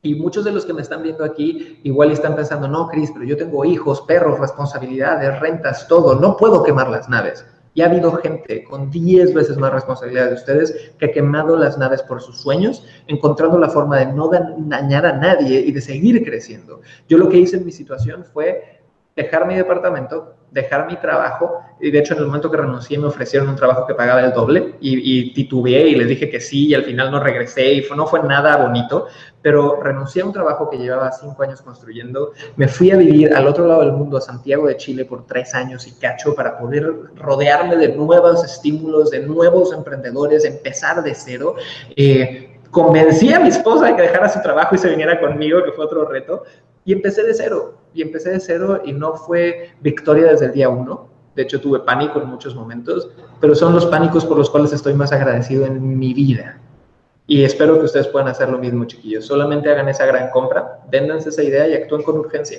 Y 0.00 0.14
muchos 0.14 0.44
de 0.44 0.52
los 0.52 0.64
que 0.64 0.72
me 0.72 0.82
están 0.82 1.02
viendo 1.02 1.24
aquí 1.24 1.80
igual 1.82 2.12
están 2.12 2.36
pensando, 2.36 2.68
no, 2.68 2.86
Cris, 2.86 3.10
pero 3.12 3.24
yo 3.24 3.36
tengo 3.36 3.64
hijos, 3.64 4.02
perros, 4.02 4.38
responsabilidades, 4.38 5.40
rentas, 5.40 5.88
todo, 5.88 6.14
no 6.14 6.36
puedo 6.36 6.62
quemar 6.62 6.88
las 6.88 7.08
naves. 7.08 7.44
Y 7.74 7.82
ha 7.82 7.86
habido 7.86 8.12
gente 8.12 8.62
con 8.62 8.90
10 8.90 9.34
veces 9.34 9.56
más 9.56 9.72
responsabilidad 9.72 10.28
de 10.28 10.34
ustedes 10.34 10.92
que 10.98 11.06
ha 11.06 11.12
quemado 11.12 11.56
las 11.56 11.78
naves 11.78 12.02
por 12.02 12.20
sus 12.20 12.40
sueños, 12.40 12.86
encontrando 13.08 13.58
la 13.58 13.70
forma 13.70 13.98
de 13.98 14.06
no 14.06 14.30
dañar 14.30 15.04
a 15.04 15.12
nadie 15.14 15.60
y 15.60 15.72
de 15.72 15.80
seguir 15.80 16.24
creciendo. 16.24 16.80
Yo 17.08 17.18
lo 17.18 17.28
que 17.28 17.38
hice 17.38 17.56
en 17.56 17.66
mi 17.66 17.72
situación 17.72 18.24
fue 18.24 18.80
dejar 19.16 19.48
mi 19.48 19.56
departamento, 19.56 20.36
dejar 20.50 20.86
mi 20.86 20.96
trabajo, 20.96 21.60
y 21.80 21.90
de 21.90 21.98
hecho 21.98 22.14
en 22.14 22.20
el 22.20 22.26
momento 22.26 22.50
que 22.50 22.56
renuncié 22.56 22.98
me 22.98 23.06
ofrecieron 23.06 23.48
un 23.48 23.56
trabajo 23.56 23.86
que 23.86 23.94
pagaba 23.94 24.20
el 24.20 24.32
doble 24.32 24.74
y, 24.80 25.32
titubeé 25.34 25.88
y 25.88 25.94
les 25.94 26.08
dije 26.08 26.30
que 26.30 26.40
sí 26.40 26.68
y 26.68 26.74
al 26.74 26.84
final 26.84 27.10
no 27.10 27.20
regresé 27.20 27.74
y 27.74 27.86
no 27.94 28.06
fue 28.06 28.22
nada 28.22 28.56
bonito, 28.56 29.06
pero 29.42 29.80
renuncié 29.82 30.22
a 30.22 30.26
un 30.26 30.32
trabajo 30.32 30.70
que 30.70 30.78
llevaba 30.78 31.12
cinco 31.12 31.42
años 31.42 31.60
construyendo, 31.60 32.32
me 32.56 32.66
fui 32.66 32.90
a 32.90 32.96
vivir 32.96 33.34
al 33.34 33.46
otro 33.46 33.66
lado 33.66 33.80
del 33.80 33.92
mundo, 33.92 34.16
a 34.16 34.20
Santiago 34.20 34.66
de 34.66 34.76
Chile 34.76 35.04
por 35.04 35.26
tres 35.26 35.54
años 35.54 35.86
y 35.86 35.92
cacho 35.92 36.34
para 36.34 36.58
poder 36.58 36.90
rodearme 37.16 37.76
de 37.76 37.88
nuevos 37.88 38.42
estímulos, 38.44 39.10
de 39.10 39.20
nuevos 39.20 39.72
emprendedores, 39.72 40.44
empezar 40.44 41.02
de 41.02 41.14
cero. 41.14 41.56
Eh, 41.94 42.58
convencí 42.70 43.32
a 43.32 43.40
mi 43.40 43.48
esposa 43.48 43.86
de 43.86 43.96
que 43.96 44.02
dejara 44.02 44.28
su 44.28 44.40
trabajo 44.40 44.74
y 44.74 44.78
se 44.78 44.90
viniera 44.90 45.20
conmigo, 45.20 45.62
que 45.62 45.72
fue 45.72 45.84
otro 45.84 46.06
reto, 46.06 46.44
y 46.84 46.92
empecé 46.92 47.22
de 47.22 47.34
cero 47.34 47.77
y 47.94 48.02
empecé 48.02 48.30
de 48.30 48.40
cero 48.40 48.82
y 48.84 48.92
no 48.92 49.14
fue 49.14 49.70
victoria 49.80 50.26
desde 50.26 50.46
el 50.46 50.52
día 50.52 50.68
uno. 50.68 51.08
De 51.34 51.42
hecho, 51.42 51.60
tuve 51.60 51.80
pánico 51.80 52.20
en 52.20 52.28
muchos 52.28 52.54
momentos, 52.54 53.10
pero 53.40 53.54
son 53.54 53.74
los 53.74 53.86
pánicos 53.86 54.24
por 54.24 54.36
los 54.36 54.50
cuales 54.50 54.72
estoy 54.72 54.94
más 54.94 55.12
agradecido 55.12 55.66
en 55.66 55.98
mi 55.98 56.12
vida. 56.12 56.60
Y 57.26 57.44
espero 57.44 57.78
que 57.78 57.84
ustedes 57.84 58.08
puedan 58.08 58.28
hacer 58.28 58.48
lo 58.48 58.58
mismo, 58.58 58.86
chiquillos. 58.86 59.26
Solamente 59.26 59.70
hagan 59.70 59.88
esa 59.88 60.06
gran 60.06 60.30
compra, 60.30 60.80
véndanse 60.90 61.28
esa 61.28 61.42
idea 61.42 61.68
y 61.68 61.74
actúen 61.74 62.02
con 62.02 62.18
urgencia. 62.18 62.58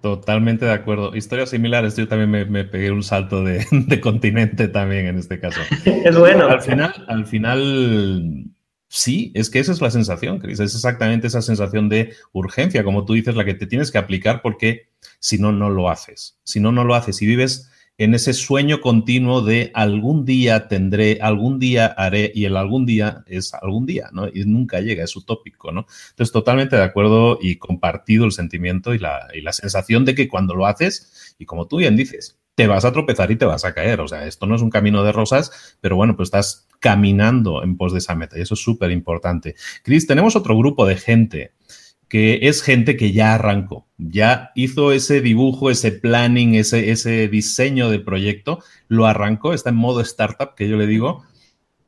Totalmente 0.00 0.66
de 0.66 0.72
acuerdo. 0.72 1.16
Historias 1.16 1.50
similares. 1.50 1.96
Yo 1.96 2.06
también 2.06 2.50
me, 2.50 2.64
pegué 2.64 2.90
un 2.90 3.02
salto 3.02 3.42
de, 3.42 3.66
de, 3.72 4.00
continente 4.00 4.68
también 4.68 5.06
en 5.06 5.18
este 5.18 5.40
caso. 5.40 5.60
es 5.84 6.16
bueno. 6.16 6.46
Al 6.46 6.60
final, 6.60 6.92
al 7.08 7.26
final, 7.26 8.44
sí, 8.94 9.32
es 9.34 9.50
que 9.50 9.58
esa 9.58 9.72
es 9.72 9.80
la 9.80 9.90
sensación, 9.90 10.38
Cris. 10.38 10.60
Es 10.60 10.74
exactamente 10.74 11.26
esa 11.26 11.42
sensación 11.42 11.88
de 11.88 12.14
urgencia, 12.32 12.84
como 12.84 13.04
tú 13.04 13.14
dices, 13.14 13.34
la 13.34 13.44
que 13.44 13.54
te 13.54 13.66
tienes 13.66 13.90
que 13.90 13.98
aplicar 13.98 14.40
porque 14.40 14.88
si 15.18 15.36
no, 15.36 15.50
no 15.50 15.68
lo 15.68 15.90
haces. 15.90 16.38
Si 16.44 16.60
no, 16.60 16.70
no 16.70 16.84
lo 16.84 16.94
haces. 16.94 17.16
Si 17.16 17.26
vives 17.26 17.70
en 17.98 18.14
ese 18.14 18.32
sueño 18.32 18.80
continuo 18.80 19.40
de 19.42 19.72
algún 19.74 20.24
día 20.24 20.68
tendré, 20.68 21.18
algún 21.20 21.58
día 21.58 21.86
haré, 21.86 22.30
y 22.34 22.44
el 22.44 22.56
algún 22.56 22.86
día 22.86 23.24
es 23.26 23.52
algún 23.54 23.84
día, 23.84 24.10
¿no? 24.12 24.28
Y 24.28 24.44
nunca 24.44 24.80
llega, 24.80 25.02
es 25.02 25.16
utópico, 25.16 25.72
¿no? 25.72 25.86
Entonces, 26.10 26.32
totalmente 26.32 26.76
de 26.76 26.82
acuerdo 26.82 27.38
y 27.40 27.56
compartido 27.56 28.24
el 28.24 28.32
sentimiento 28.32 28.94
y 28.94 29.00
la, 29.00 29.26
y 29.34 29.40
la 29.40 29.52
sensación 29.52 30.04
de 30.04 30.14
que 30.14 30.28
cuando 30.28 30.54
lo 30.54 30.66
haces, 30.66 31.34
y 31.38 31.46
como 31.46 31.66
tú 31.66 31.78
bien 31.78 31.96
dices, 31.96 32.38
te 32.54 32.66
vas 32.66 32.84
a 32.84 32.92
tropezar 32.92 33.30
y 33.30 33.36
te 33.36 33.44
vas 33.44 33.64
a 33.64 33.74
caer. 33.74 34.00
O 34.00 34.08
sea, 34.08 34.26
esto 34.26 34.46
no 34.46 34.54
es 34.54 34.62
un 34.62 34.70
camino 34.70 35.02
de 35.02 35.12
rosas, 35.12 35.76
pero 35.80 35.96
bueno, 35.96 36.16
pues 36.16 36.28
estás 36.28 36.68
caminando 36.80 37.62
en 37.62 37.76
pos 37.76 37.92
de 37.92 37.98
esa 37.98 38.14
meta 38.14 38.38
y 38.38 38.42
eso 38.42 38.54
es 38.54 38.60
súper 38.60 38.90
importante. 38.90 39.54
Cris, 39.82 40.06
tenemos 40.06 40.36
otro 40.36 40.56
grupo 40.56 40.86
de 40.86 40.96
gente 40.96 41.52
que 42.08 42.40
es 42.42 42.62
gente 42.62 42.96
que 42.96 43.12
ya 43.12 43.34
arrancó, 43.34 43.88
ya 43.98 44.52
hizo 44.54 44.92
ese 44.92 45.20
dibujo, 45.20 45.70
ese 45.70 45.90
planning, 45.90 46.54
ese, 46.54 46.90
ese 46.90 47.26
diseño 47.28 47.90
de 47.90 47.98
proyecto, 47.98 48.62
lo 48.88 49.06
arrancó, 49.06 49.52
está 49.52 49.70
en 49.70 49.76
modo 49.76 50.00
startup, 50.00 50.54
que 50.54 50.68
yo 50.68 50.76
le 50.76 50.86
digo, 50.86 51.24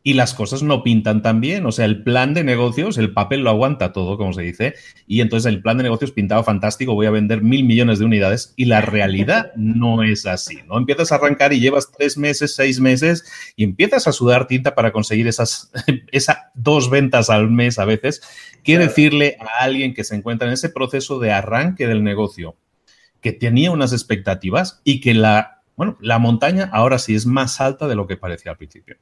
y 0.06 0.12
las 0.12 0.34
cosas 0.34 0.62
no 0.62 0.84
pintan 0.84 1.20
tan 1.20 1.40
bien. 1.40 1.66
O 1.66 1.72
sea, 1.72 1.84
el 1.84 2.04
plan 2.04 2.32
de 2.32 2.44
negocios, 2.44 2.96
el 2.96 3.12
papel 3.12 3.40
lo 3.40 3.50
aguanta 3.50 3.92
todo, 3.92 4.16
como 4.16 4.32
se 4.32 4.42
dice, 4.42 4.74
y 5.08 5.20
entonces 5.20 5.52
el 5.52 5.60
plan 5.60 5.78
de 5.78 5.82
negocios 5.82 6.12
pintado 6.12 6.44
fantástico, 6.44 6.94
voy 6.94 7.06
a 7.06 7.10
vender 7.10 7.42
mil 7.42 7.64
millones 7.64 7.98
de 7.98 8.04
unidades, 8.04 8.54
y 8.54 8.66
la 8.66 8.80
realidad 8.82 9.50
no 9.56 10.04
es 10.04 10.24
así, 10.24 10.60
¿no? 10.68 10.78
Empiezas 10.78 11.10
a 11.10 11.16
arrancar 11.16 11.52
y 11.52 11.58
llevas 11.58 11.90
tres 11.90 12.16
meses, 12.18 12.54
seis 12.54 12.78
meses, 12.78 13.24
y 13.56 13.64
empiezas 13.64 14.06
a 14.06 14.12
sudar 14.12 14.46
tinta 14.46 14.76
para 14.76 14.92
conseguir 14.92 15.26
esas, 15.26 15.72
esas 16.12 16.36
dos 16.54 16.88
ventas 16.88 17.28
al 17.28 17.50
mes 17.50 17.80
a 17.80 17.84
veces. 17.84 18.22
¿Qué 18.62 18.78
decirle 18.78 19.36
a 19.40 19.64
alguien 19.64 19.92
que 19.92 20.04
se 20.04 20.14
encuentra 20.14 20.46
en 20.46 20.54
ese 20.54 20.68
proceso 20.68 21.18
de 21.18 21.32
arranque 21.32 21.88
del 21.88 22.04
negocio, 22.04 22.54
que 23.20 23.32
tenía 23.32 23.72
unas 23.72 23.92
expectativas 23.92 24.80
y 24.84 25.00
que 25.00 25.14
la, 25.14 25.62
bueno, 25.74 25.98
la 26.00 26.20
montaña 26.20 26.70
ahora 26.72 27.00
sí 27.00 27.16
es 27.16 27.26
más 27.26 27.60
alta 27.60 27.88
de 27.88 27.96
lo 27.96 28.06
que 28.06 28.16
parecía 28.16 28.52
al 28.52 28.56
principio? 28.56 28.98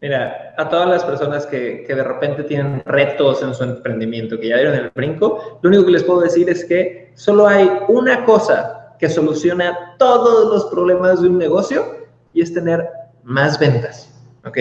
Mira, 0.00 0.54
a 0.58 0.68
todas 0.68 0.88
las 0.88 1.04
personas 1.04 1.46
que, 1.46 1.84
que, 1.86 1.94
de 1.94 2.04
repente 2.04 2.44
tienen 2.44 2.82
retos 2.84 3.42
en 3.42 3.54
su 3.54 3.64
emprendimiento, 3.64 4.38
que 4.38 4.48
ya 4.48 4.56
dieron 4.56 4.74
el 4.74 4.90
brinco, 4.94 5.58
lo 5.62 5.68
único 5.68 5.86
que 5.86 5.92
les 5.92 6.04
puedo 6.04 6.20
decir 6.20 6.50
es 6.50 6.64
que 6.66 7.12
solo 7.14 7.46
hay 7.46 7.70
una 7.88 8.24
cosa 8.24 8.94
que 8.98 9.08
soluciona 9.08 9.96
todos 9.98 10.52
los 10.52 10.66
problemas 10.70 11.22
de 11.22 11.28
un 11.28 11.38
negocio 11.38 11.96
y 12.34 12.42
es 12.42 12.52
tener 12.52 12.86
más 13.24 13.58
ventas. 13.58 14.15
¿Ok? 14.46 14.58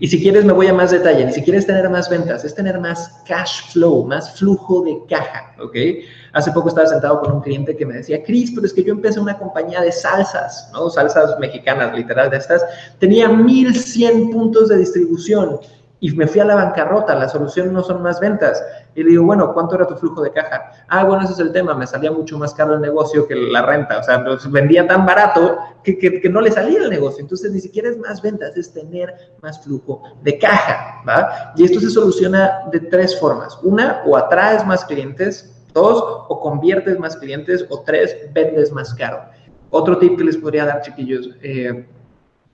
Y 0.00 0.08
si 0.08 0.22
quieres, 0.22 0.44
me 0.44 0.52
voy 0.52 0.68
a 0.68 0.74
más 0.74 0.90
detalle. 0.90 1.28
Y 1.28 1.32
si 1.32 1.42
quieres 1.42 1.66
tener 1.66 1.88
más 1.90 2.08
ventas, 2.08 2.44
es 2.44 2.54
tener 2.54 2.78
más 2.78 3.22
cash 3.26 3.72
flow, 3.72 4.04
más 4.04 4.38
flujo 4.38 4.82
de 4.82 4.98
caja, 5.08 5.54
¿ok? 5.60 5.76
Hace 6.32 6.52
poco 6.52 6.68
estaba 6.68 6.86
sentado 6.86 7.20
con 7.20 7.32
un 7.32 7.40
cliente 7.40 7.76
que 7.76 7.84
me 7.84 7.94
decía, 7.94 8.22
Cris, 8.22 8.52
pero 8.54 8.66
es 8.66 8.72
que 8.72 8.84
yo 8.84 8.92
empecé 8.92 9.20
una 9.20 9.38
compañía 9.38 9.80
de 9.80 9.92
salsas, 9.92 10.70
¿no? 10.72 10.88
Salsas 10.88 11.38
mexicanas, 11.38 11.94
literal, 11.96 12.30
de 12.30 12.36
estas. 12.36 12.64
Tenía 12.98 13.28
1100 13.28 14.30
puntos 14.30 14.68
de 14.68 14.78
distribución 14.78 15.58
y 16.00 16.12
me 16.12 16.26
fui 16.26 16.40
a 16.40 16.44
la 16.44 16.54
bancarrota, 16.54 17.14
la 17.14 17.28
solución 17.28 17.72
no 17.72 17.82
son 17.82 18.02
más 18.02 18.20
ventas. 18.20 18.62
Y 18.94 19.02
le 19.02 19.10
digo, 19.10 19.24
bueno, 19.24 19.52
¿cuánto 19.52 19.74
era 19.74 19.86
tu 19.86 19.96
flujo 19.96 20.22
de 20.22 20.30
caja? 20.30 20.70
Ah, 20.88 21.04
bueno, 21.04 21.24
ese 21.24 21.32
es 21.32 21.38
el 21.40 21.52
tema, 21.52 21.74
me 21.74 21.86
salía 21.86 22.12
mucho 22.12 22.38
más 22.38 22.54
caro 22.54 22.74
el 22.74 22.80
negocio 22.80 23.26
que 23.26 23.34
la 23.34 23.62
renta, 23.62 23.98
o 23.98 24.02
sea, 24.02 24.24
vendía 24.50 24.86
tan 24.86 25.04
barato 25.04 25.56
que, 25.82 25.98
que, 25.98 26.28
no 26.28 26.40
le 26.40 26.50
salía 26.50 26.78
el 26.78 26.90
negocio. 26.90 27.20
Entonces, 27.22 27.52
ni 27.52 27.60
siquiera 27.60 27.88
es 27.88 27.98
más 27.98 28.22
ventas, 28.22 28.56
es 28.56 28.72
tener 28.72 29.12
más 29.42 29.62
flujo 29.62 30.02
de 30.22 30.38
caja, 30.38 31.02
¿va? 31.08 31.52
Y 31.56 31.64
esto 31.64 31.80
se 31.80 31.90
soluciona 31.90 32.62
de 32.70 32.80
tres 32.80 33.18
formas. 33.18 33.58
Una, 33.62 34.02
o 34.06 34.16
atraes 34.16 34.64
más 34.66 34.84
clientes, 34.84 35.54
dos, 35.72 36.02
o 36.28 36.40
conviertes 36.40 36.98
más 36.98 37.16
clientes, 37.16 37.66
o 37.68 37.80
tres, 37.80 38.16
vendes 38.32 38.72
más 38.72 38.94
caro. 38.94 39.22
Otro 39.70 39.98
tip 39.98 40.16
que 40.16 40.24
les 40.24 40.36
podría 40.36 40.66
dar, 40.66 40.82
chiquillos, 40.82 41.30
eh, 41.42 41.86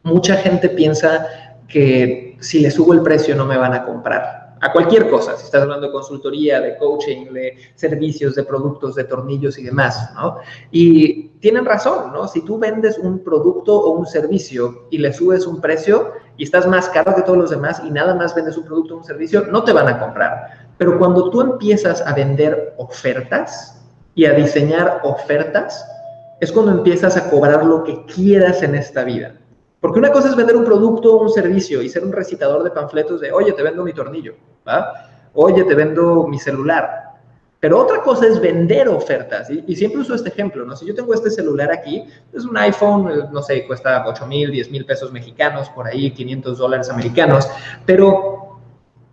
mucha 0.03 0.37
gente 0.37 0.71
piensa 0.71 1.27
que 1.69 2.37
si 2.41 2.61
le 2.61 2.71
subo 2.71 2.93
el 2.93 3.03
precio 3.03 3.37
no 3.37 3.47
me 3.47 3.57
van 3.57 3.75
a 3.75 3.85
comprar. 3.85 4.40
A 4.63 4.73
cualquier 4.73 5.09
cosa, 5.09 5.37
si 5.39 5.45
estás 5.45 5.63
hablando 5.63 5.87
de 5.87 5.93
consultoría, 5.93 6.61
de 6.61 6.77
coaching, 6.77 7.33
de 7.33 7.57
servicios, 7.77 8.35
de 8.35 8.45
productos, 8.45 8.95
de 8.95 9.05
tornillos 9.05 9.59
y 9.59 9.63
demás, 9.63 10.13
¿no? 10.15 10.37
Y 10.71 11.29
tienen 11.41 11.65
razón, 11.65 12.13
¿no? 12.13 12.29
Si 12.29 12.43
tú 12.45 12.59
vendes 12.59 12.99
un 12.99 13.25
producto 13.25 13.75
o 13.75 13.93
un 13.93 14.07
servicio 14.07 14.87
y 14.91 14.99
le 14.99 15.15
subes 15.15 15.47
un 15.47 15.63
precio 15.63 16.13
y 16.37 16.45
estás 16.45 16.67
más 16.67 16.91
caro 16.91 17.15
que 17.15 17.23
todos 17.23 17.39
los 17.39 17.51
demás 17.51 17.81
y 17.87 17.91
nada 17.91 18.15
más 18.15 18.35
vendes 18.35 18.59
un 18.59 18.65
producto 18.65 18.95
o 18.95 18.99
un 18.99 19.05
servicio, 19.05 19.47
no 19.47 19.65
te 19.65 19.73
van 19.73 19.89
a 19.89 19.99
comprar. 19.99 20.69
Pero 20.77 20.99
cuando 20.99 21.31
tú 21.31 21.41
empiezas 21.41 22.03
a 22.07 22.13
vender 22.13 22.75
ofertas 22.77 23.83
y 24.15 24.27
a 24.27 24.33
diseñar 24.35 25.01
ofertas, 25.05 25.87
es 26.39 26.53
cuando 26.53 26.73
empiezas 26.73 27.17
a 27.17 27.31
cobrar 27.31 27.65
lo 27.65 27.83
que 27.83 28.05
quieras 28.05 28.63
en 28.63 28.75
esta 28.75 29.05
vida. 29.05 29.40
Porque 29.81 29.99
una 29.99 30.13
cosa 30.13 30.29
es 30.29 30.37
vender 30.37 30.57
un 30.57 30.65
producto 30.65 31.17
o 31.17 31.23
un 31.23 31.31
servicio 31.31 31.81
y 31.81 31.89
ser 31.89 32.05
un 32.05 32.13
recitador 32.13 32.63
de 32.63 32.71
panfletos 32.71 33.21
de, 33.21 33.33
oye, 33.33 33.53
te 33.53 33.63
vendo 33.63 33.83
mi 33.83 33.95
tornillo. 33.95 34.35
Oye, 35.33 35.65
te 35.65 35.75
vendo 35.75 36.27
mi 36.27 36.39
celular. 36.39 37.11
Pero 37.61 37.79
otra 37.79 38.03
cosa 38.03 38.27
es 38.27 38.41
vender 38.41 38.89
ofertas. 38.89 39.49
Y, 39.51 39.77
siempre 39.77 40.01
uso 40.01 40.15
este 40.15 40.31
ejemplo, 40.31 40.65
¿no? 40.65 40.75
Si 40.75 40.87
yo 40.87 40.95
tengo 40.95 41.13
este 41.13 41.31
celular 41.31 41.71
aquí, 41.71 42.05
es 42.33 42.45
un 42.45 42.57
iPhone, 42.57 43.11
eh, 43.11 43.25
no 43.31 43.43
sé, 43.43 43.67
cuesta 43.67 44.05
8 44.07 44.27
mil, 44.27 44.51
10 44.51 44.71
mil 44.71 44.87
pesos 44.87 45.13
mexicanos, 45.13 45.69
por 45.71 45.87
ahí 45.87 46.11
500 46.11 46.57
dólares 46.57 46.89
americanos. 46.89 47.49
Pero 47.85 48.61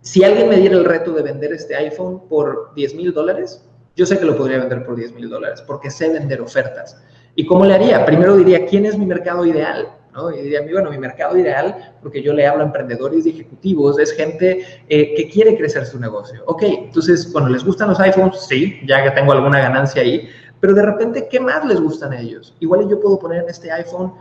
si 0.00 0.24
alguien 0.24 0.48
me 0.48 0.56
diera 0.56 0.76
el 0.76 0.84
reto 0.84 1.12
de 1.12 1.22
vender 1.22 1.52
este 1.52 1.76
iPhone 1.76 2.26
por 2.28 2.72
10 2.74 2.94
mil 2.94 3.12
dólares, 3.12 3.62
yo 3.94 4.06
sé 4.06 4.18
que 4.18 4.24
lo 4.24 4.36
podría 4.36 4.58
vender 4.58 4.84
por 4.84 4.96
10 4.96 5.12
mil 5.12 5.28
dólares, 5.28 5.62
porque 5.66 5.90
sé 5.90 6.10
vender 6.10 6.40
ofertas. 6.40 7.02
¿Y 7.34 7.44
cómo 7.44 7.66
le 7.66 7.74
haría? 7.74 8.06
Primero 8.06 8.36
diría, 8.36 8.64
¿quién 8.64 8.86
es 8.86 8.96
mi 8.96 9.04
mercado 9.04 9.44
ideal? 9.44 9.88
Y 10.32 10.42
diría, 10.42 10.62
bueno, 10.70 10.90
mi 10.90 10.98
mercado 10.98 11.36
ideal, 11.38 11.94
porque 12.02 12.22
yo 12.22 12.32
le 12.32 12.46
hablo 12.46 12.62
a 12.62 12.66
emprendedores 12.66 13.26
y 13.26 13.30
ejecutivos, 13.30 13.98
es 13.98 14.12
gente 14.12 14.64
eh, 14.88 15.14
que 15.14 15.28
quiere 15.28 15.56
crecer 15.56 15.86
su 15.86 15.98
negocio. 15.98 16.42
Ok, 16.46 16.62
entonces, 16.62 17.32
bueno, 17.32 17.48
¿les 17.48 17.64
gustan 17.64 17.88
los 17.88 18.00
iPhones? 18.00 18.46
Sí, 18.48 18.80
ya 18.86 19.02
que 19.02 19.10
tengo 19.12 19.32
alguna 19.32 19.60
ganancia 19.60 20.02
ahí, 20.02 20.28
pero 20.60 20.74
de 20.74 20.82
repente, 20.82 21.28
¿qué 21.30 21.40
más 21.40 21.64
les 21.64 21.80
gustan 21.80 22.12
a 22.12 22.20
ellos? 22.20 22.54
Igual 22.60 22.88
yo 22.88 23.00
puedo 23.00 23.18
poner 23.18 23.44
en 23.44 23.48
este 23.48 23.70
iPhone 23.70 24.12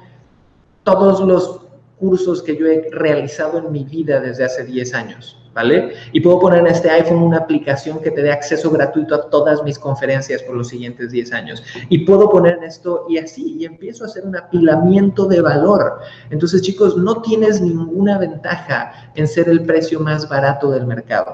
todos 0.83 1.19
los 1.21 1.61
cursos 1.97 2.43
que 2.43 2.55
yo 2.55 2.67
he 2.67 2.89
realizado 2.91 3.57
en 3.57 3.71
mi 3.71 3.83
vida 3.83 4.19
desde 4.19 4.45
hace 4.45 4.63
10 4.63 4.93
años. 4.93 5.46
¿Vale? 5.57 5.93
Y 6.11 6.21
puedo 6.21 6.39
poner 6.39 6.59
en 6.59 6.67
este 6.67 6.87
iPhone 6.87 7.23
una 7.23 7.37
aplicación 7.37 7.99
que 7.99 8.11
te 8.11 8.21
dé 8.21 8.31
acceso 8.31 8.69
gratuito 8.69 9.15
a 9.15 9.27
todas 9.31 9.63
mis 9.63 9.79
conferencias 9.79 10.43
por 10.43 10.55
los 10.55 10.67
siguientes 10.67 11.09
10 11.11 11.33
años. 11.33 11.63
Y 11.89 12.05
puedo 12.05 12.29
poner 12.29 12.59
en 12.59 12.65
esto 12.65 13.07
y 13.09 13.17
así, 13.17 13.57
y 13.57 13.65
empiezo 13.65 14.03
a 14.03 14.07
hacer 14.07 14.23
un 14.23 14.37
apilamiento 14.37 15.25
de 15.25 15.41
valor. 15.41 15.99
Entonces, 16.29 16.61
chicos, 16.61 16.95
no 16.95 17.23
tienes 17.23 17.59
ninguna 17.59 18.19
ventaja 18.19 19.11
en 19.15 19.27
ser 19.27 19.49
el 19.49 19.63
precio 19.63 19.99
más 19.99 20.29
barato 20.29 20.69
del 20.69 20.85
mercado. 20.85 21.25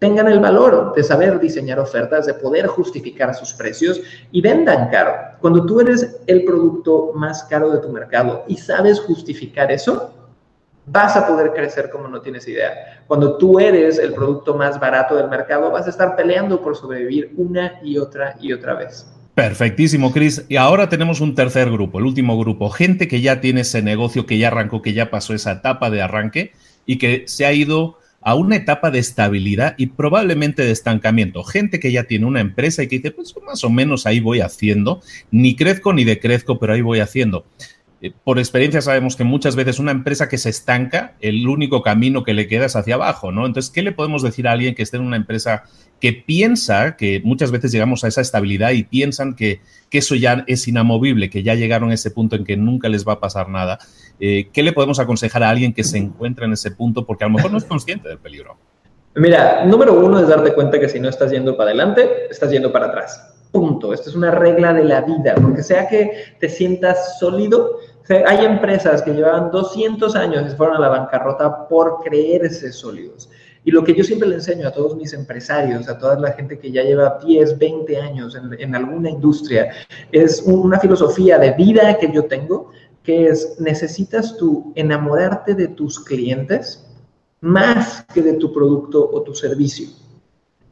tengan 0.00 0.28
el 0.28 0.38
valor 0.38 0.92
de 0.94 1.02
saber 1.02 1.40
diseñar 1.40 1.78
ofertas, 1.78 2.26
de 2.26 2.34
poder 2.34 2.66
justificar 2.66 3.34
sus 3.34 3.54
precios 3.54 4.02
y 4.32 4.42
vendan 4.42 4.90
caro. 4.90 5.12
Cuando 5.40 5.64
tú 5.64 5.80
eres 5.80 6.20
el 6.26 6.44
producto 6.44 7.12
más 7.14 7.44
caro 7.44 7.70
de 7.70 7.78
tu 7.78 7.88
mercado 7.88 8.44
y 8.46 8.58
sabes 8.58 9.00
justificar 9.00 9.72
eso, 9.72 10.12
vas 10.86 11.16
a 11.16 11.26
poder 11.26 11.52
crecer 11.52 11.90
como 11.90 12.08
no 12.08 12.20
tienes 12.20 12.46
idea. 12.48 13.02
Cuando 13.06 13.36
tú 13.38 13.58
eres 13.58 13.98
el 13.98 14.12
producto 14.12 14.54
más 14.54 14.78
barato 14.78 15.16
del 15.16 15.28
mercado, 15.28 15.70
vas 15.70 15.86
a 15.86 15.90
estar 15.90 16.16
peleando 16.16 16.60
por 16.60 16.76
sobrevivir 16.76 17.32
una 17.36 17.80
y 17.82 17.98
otra 17.98 18.36
y 18.40 18.52
otra 18.52 18.74
vez. 18.74 19.06
Perfectísimo, 19.34 20.12
Chris. 20.12 20.44
Y 20.48 20.56
ahora 20.56 20.88
tenemos 20.88 21.20
un 21.20 21.34
tercer 21.34 21.70
grupo, 21.70 21.98
el 21.98 22.06
último 22.06 22.38
grupo, 22.38 22.70
gente 22.70 23.08
que 23.08 23.20
ya 23.20 23.40
tiene 23.40 23.62
ese 23.62 23.82
negocio, 23.82 24.26
que 24.26 24.38
ya 24.38 24.48
arrancó, 24.48 24.80
que 24.80 24.92
ya 24.92 25.10
pasó 25.10 25.34
esa 25.34 25.52
etapa 25.52 25.90
de 25.90 26.02
arranque 26.02 26.52
y 26.86 26.98
que 26.98 27.24
se 27.26 27.44
ha 27.44 27.52
ido 27.52 27.98
a 28.20 28.34
una 28.36 28.56
etapa 28.56 28.90
de 28.90 29.00
estabilidad 29.00 29.74
y 29.76 29.88
probablemente 29.88 30.62
de 30.62 30.70
estancamiento. 30.70 31.44
Gente 31.44 31.78
que 31.78 31.92
ya 31.92 32.04
tiene 32.04 32.24
una 32.24 32.40
empresa 32.40 32.82
y 32.82 32.88
que 32.88 32.96
dice, 32.96 33.10
pues 33.10 33.34
más 33.44 33.62
o 33.64 33.70
menos 33.70 34.06
ahí 34.06 34.20
voy 34.20 34.40
haciendo, 34.40 35.02
ni 35.30 35.56
crezco 35.56 35.92
ni 35.92 36.04
decrezco, 36.04 36.58
pero 36.58 36.72
ahí 36.72 36.80
voy 36.80 37.00
haciendo. 37.00 37.44
Eh, 38.04 38.12
por 38.22 38.38
experiencia 38.38 38.82
sabemos 38.82 39.16
que 39.16 39.24
muchas 39.24 39.56
veces 39.56 39.78
una 39.78 39.90
empresa 39.90 40.28
que 40.28 40.36
se 40.36 40.50
estanca, 40.50 41.14
el 41.20 41.48
único 41.48 41.80
camino 41.80 42.22
que 42.22 42.34
le 42.34 42.46
queda 42.46 42.66
es 42.66 42.76
hacia 42.76 42.96
abajo, 42.96 43.32
¿no? 43.32 43.46
Entonces, 43.46 43.72
¿qué 43.72 43.80
le 43.80 43.92
podemos 43.92 44.22
decir 44.22 44.46
a 44.46 44.52
alguien 44.52 44.74
que 44.74 44.82
esté 44.82 44.98
en 44.98 45.04
una 45.04 45.16
empresa 45.16 45.62
que 46.02 46.12
piensa 46.12 46.96
que 46.96 47.22
muchas 47.24 47.50
veces 47.50 47.72
llegamos 47.72 48.04
a 48.04 48.08
esa 48.08 48.20
estabilidad 48.20 48.72
y 48.72 48.82
piensan 48.82 49.34
que, 49.34 49.62
eso 49.90 50.16
ya 50.16 50.44
es 50.48 50.68
inamovible, 50.68 51.30
que 51.30 51.42
ya 51.42 51.54
llegaron 51.54 51.92
a 51.92 51.94
ese 51.94 52.10
punto 52.10 52.36
en 52.36 52.44
que 52.44 52.58
nunca 52.58 52.90
les 52.90 53.08
va 53.08 53.14
a 53.14 53.20
pasar 53.20 53.48
nada? 53.48 53.78
Eh, 54.20 54.48
¿Qué 54.52 54.62
le 54.62 54.74
podemos 54.74 54.98
aconsejar 54.98 55.42
a 55.42 55.48
alguien 55.48 55.72
que 55.72 55.82
se 55.82 55.96
encuentra 55.96 56.44
en 56.44 56.52
ese 56.52 56.72
punto 56.72 57.06
porque 57.06 57.24
a 57.24 57.28
lo 57.28 57.34
mejor 57.34 57.52
no 57.52 57.58
es 57.58 57.64
consciente 57.64 58.10
del 58.10 58.18
peligro? 58.18 58.58
Mira, 59.14 59.64
número 59.64 59.98
uno 59.98 60.20
es 60.20 60.28
darte 60.28 60.52
cuenta 60.52 60.78
que 60.78 60.90
si 60.90 61.00
no 61.00 61.08
estás 61.08 61.30
yendo 61.30 61.56
para 61.56 61.70
adelante, 61.70 62.26
estás 62.28 62.50
yendo 62.50 62.70
para 62.70 62.86
atrás. 62.86 63.34
Punto. 63.52 63.94
Esto 63.94 64.10
es 64.10 64.16
una 64.16 64.32
regla 64.32 64.74
de 64.74 64.82
la 64.82 65.02
vida, 65.02 65.36
porque 65.40 65.62
sea 65.62 65.86
que 65.86 66.34
te 66.40 66.48
sientas 66.48 67.20
sólido, 67.20 67.78
hay 68.08 68.44
empresas 68.44 69.02
que 69.02 69.12
llevaban 69.12 69.50
200 69.50 70.14
años 70.16 70.52
y 70.52 70.56
fueron 70.56 70.76
a 70.76 70.80
la 70.80 70.88
bancarrota 70.88 71.68
por 71.68 72.02
creerse 72.02 72.72
sólidos. 72.72 73.30
Y 73.64 73.70
lo 73.70 73.82
que 73.82 73.94
yo 73.94 74.04
siempre 74.04 74.28
le 74.28 74.34
enseño 74.34 74.68
a 74.68 74.72
todos 74.72 74.94
mis 74.94 75.14
empresarios, 75.14 75.88
a 75.88 75.96
toda 75.96 76.18
la 76.20 76.32
gente 76.32 76.58
que 76.58 76.70
ya 76.70 76.82
lleva 76.82 77.18
10, 77.24 77.58
20 77.58 77.96
años 77.96 78.36
en, 78.36 78.60
en 78.60 78.74
alguna 78.74 79.08
industria, 79.08 79.70
es 80.12 80.42
una 80.42 80.78
filosofía 80.78 81.38
de 81.38 81.52
vida 81.52 81.98
que 81.98 82.12
yo 82.12 82.26
tengo, 82.26 82.70
que 83.02 83.28
es, 83.28 83.56
necesitas 83.58 84.36
tú 84.36 84.72
enamorarte 84.74 85.54
de 85.54 85.68
tus 85.68 85.98
clientes 85.98 86.86
más 87.40 88.04
que 88.12 88.20
de 88.20 88.34
tu 88.34 88.52
producto 88.52 89.10
o 89.12 89.22
tu 89.22 89.34
servicio. 89.34 89.88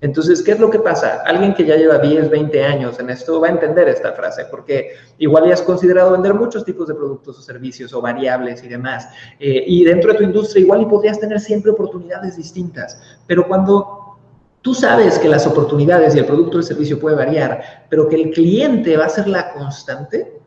Entonces, 0.02 0.42
¿qué 0.42 0.50
es 0.50 0.58
lo 0.58 0.68
que 0.68 0.80
pasa? 0.80 1.22
Alguien 1.24 1.54
que 1.54 1.64
ya 1.64 1.76
lleva 1.76 1.96
10, 1.98 2.28
20 2.28 2.64
años 2.64 2.98
en 2.98 3.08
esto 3.08 3.40
va 3.40 3.46
a 3.46 3.50
entender 3.52 3.88
esta 3.88 4.12
frase, 4.12 4.44
porque 4.50 4.96
igual 5.18 5.46
ya 5.46 5.54
has 5.54 5.62
considerado 5.62 6.10
vender 6.10 6.34
muchos 6.34 6.64
tipos 6.64 6.88
de 6.88 6.94
productos 6.94 7.38
o 7.38 7.42
servicios 7.42 7.94
o 7.94 8.00
variables 8.00 8.64
y 8.64 8.68
demás. 8.68 9.08
Eh, 9.38 9.62
y 9.64 9.84
dentro 9.84 10.12
de 10.12 10.18
tu 10.18 10.24
industria 10.24 10.62
igual 10.62 10.82
y 10.82 10.86
podrías 10.86 11.20
tener 11.20 11.38
siempre 11.38 11.70
oportunidades 11.70 12.36
distintas, 12.36 13.00
pero 13.28 13.46
cuando 13.46 14.18
tú 14.60 14.74
sabes 14.74 15.20
que 15.20 15.28
las 15.28 15.46
oportunidades 15.46 16.16
y 16.16 16.18
el 16.18 16.26
producto 16.26 16.56
o 16.56 16.60
el 16.60 16.66
servicio 16.66 16.98
puede 16.98 17.14
variar, 17.14 17.86
pero 17.88 18.08
que 18.08 18.16
el 18.16 18.30
cliente 18.32 18.96
va 18.96 19.04
a 19.04 19.08
ser 19.08 19.28
la 19.28 19.52
constante, 19.52 20.41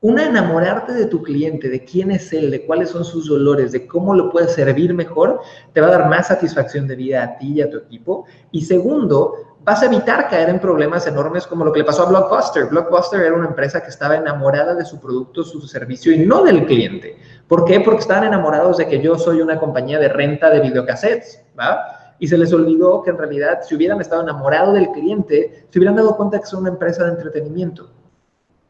una, 0.00 0.26
enamorarte 0.26 0.92
de 0.92 1.06
tu 1.06 1.22
cliente, 1.22 1.68
de 1.68 1.84
quién 1.84 2.12
es 2.12 2.32
él, 2.32 2.52
de 2.52 2.64
cuáles 2.64 2.90
son 2.90 3.04
sus 3.04 3.28
dolores, 3.28 3.72
de 3.72 3.86
cómo 3.86 4.14
lo 4.14 4.30
puedes 4.30 4.52
servir 4.52 4.94
mejor, 4.94 5.40
te 5.72 5.80
va 5.80 5.88
a 5.88 5.90
dar 5.90 6.08
más 6.08 6.28
satisfacción 6.28 6.86
de 6.86 6.94
vida 6.94 7.24
a 7.24 7.38
ti 7.38 7.54
y 7.54 7.62
a 7.62 7.68
tu 7.68 7.78
equipo. 7.78 8.24
Y 8.52 8.62
segundo, 8.62 9.34
vas 9.64 9.82
a 9.82 9.86
evitar 9.86 10.28
caer 10.28 10.50
en 10.50 10.60
problemas 10.60 11.06
enormes 11.08 11.48
como 11.48 11.64
lo 11.64 11.72
que 11.72 11.80
le 11.80 11.84
pasó 11.84 12.04
a 12.04 12.08
Blockbuster. 12.10 12.66
Blockbuster 12.66 13.22
era 13.22 13.34
una 13.34 13.48
empresa 13.48 13.82
que 13.82 13.90
estaba 13.90 14.16
enamorada 14.16 14.74
de 14.76 14.84
su 14.84 15.00
producto, 15.00 15.42
su 15.42 15.60
servicio 15.62 16.12
y 16.12 16.24
no 16.24 16.44
del 16.44 16.64
cliente. 16.64 17.18
¿Por 17.48 17.64
qué? 17.64 17.80
Porque 17.80 18.00
estaban 18.00 18.24
enamorados 18.24 18.76
de 18.76 18.86
que 18.86 19.00
yo 19.00 19.18
soy 19.18 19.40
una 19.40 19.58
compañía 19.58 19.98
de 19.98 20.08
renta 20.08 20.48
de 20.48 20.60
videocassettes, 20.60 21.44
¿va? 21.58 22.14
Y 22.20 22.28
se 22.28 22.38
les 22.38 22.52
olvidó 22.52 23.02
que 23.02 23.10
en 23.10 23.18
realidad 23.18 23.60
si 23.62 23.74
hubieran 23.74 24.00
estado 24.00 24.22
enamorados 24.22 24.74
del 24.74 24.90
cliente, 24.90 25.66
se 25.70 25.78
hubieran 25.78 25.96
dado 25.96 26.16
cuenta 26.16 26.38
que 26.38 26.46
son 26.46 26.60
una 26.60 26.70
empresa 26.70 27.04
de 27.04 27.10
entretenimiento. 27.10 27.90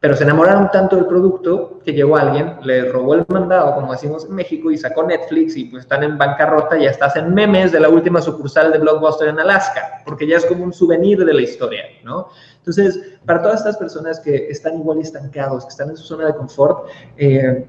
Pero 0.00 0.14
se 0.14 0.22
enamoraron 0.22 0.70
tanto 0.70 0.94
del 0.94 1.06
producto 1.06 1.80
que 1.84 1.92
llegó 1.92 2.16
alguien, 2.16 2.58
le 2.62 2.84
robó 2.92 3.14
el 3.14 3.24
mandado, 3.28 3.74
como 3.74 3.92
decimos 3.92 4.26
en 4.26 4.34
México, 4.36 4.70
y 4.70 4.78
sacó 4.78 5.02
Netflix 5.02 5.56
y 5.56 5.64
pues 5.64 5.82
están 5.82 6.04
en 6.04 6.16
bancarrota 6.16 6.78
y 6.78 6.84
ya 6.84 6.90
estás 6.90 7.16
en 7.16 7.34
memes 7.34 7.72
de 7.72 7.80
la 7.80 7.88
última 7.88 8.20
sucursal 8.20 8.70
de 8.70 8.78
Blockbuster 8.78 9.28
en 9.28 9.40
Alaska, 9.40 10.02
porque 10.04 10.28
ya 10.28 10.36
es 10.36 10.46
como 10.46 10.62
un 10.62 10.72
souvenir 10.72 11.24
de 11.24 11.34
la 11.34 11.42
historia, 11.42 11.82
¿no? 12.04 12.28
Entonces, 12.58 13.18
para 13.26 13.42
todas 13.42 13.58
estas 13.60 13.76
personas 13.76 14.20
que 14.20 14.48
están 14.48 14.76
igual 14.78 15.00
estancados, 15.00 15.64
que 15.64 15.70
están 15.70 15.90
en 15.90 15.96
su 15.96 16.04
zona 16.04 16.26
de 16.26 16.34
confort, 16.34 16.88
eh, 17.16 17.66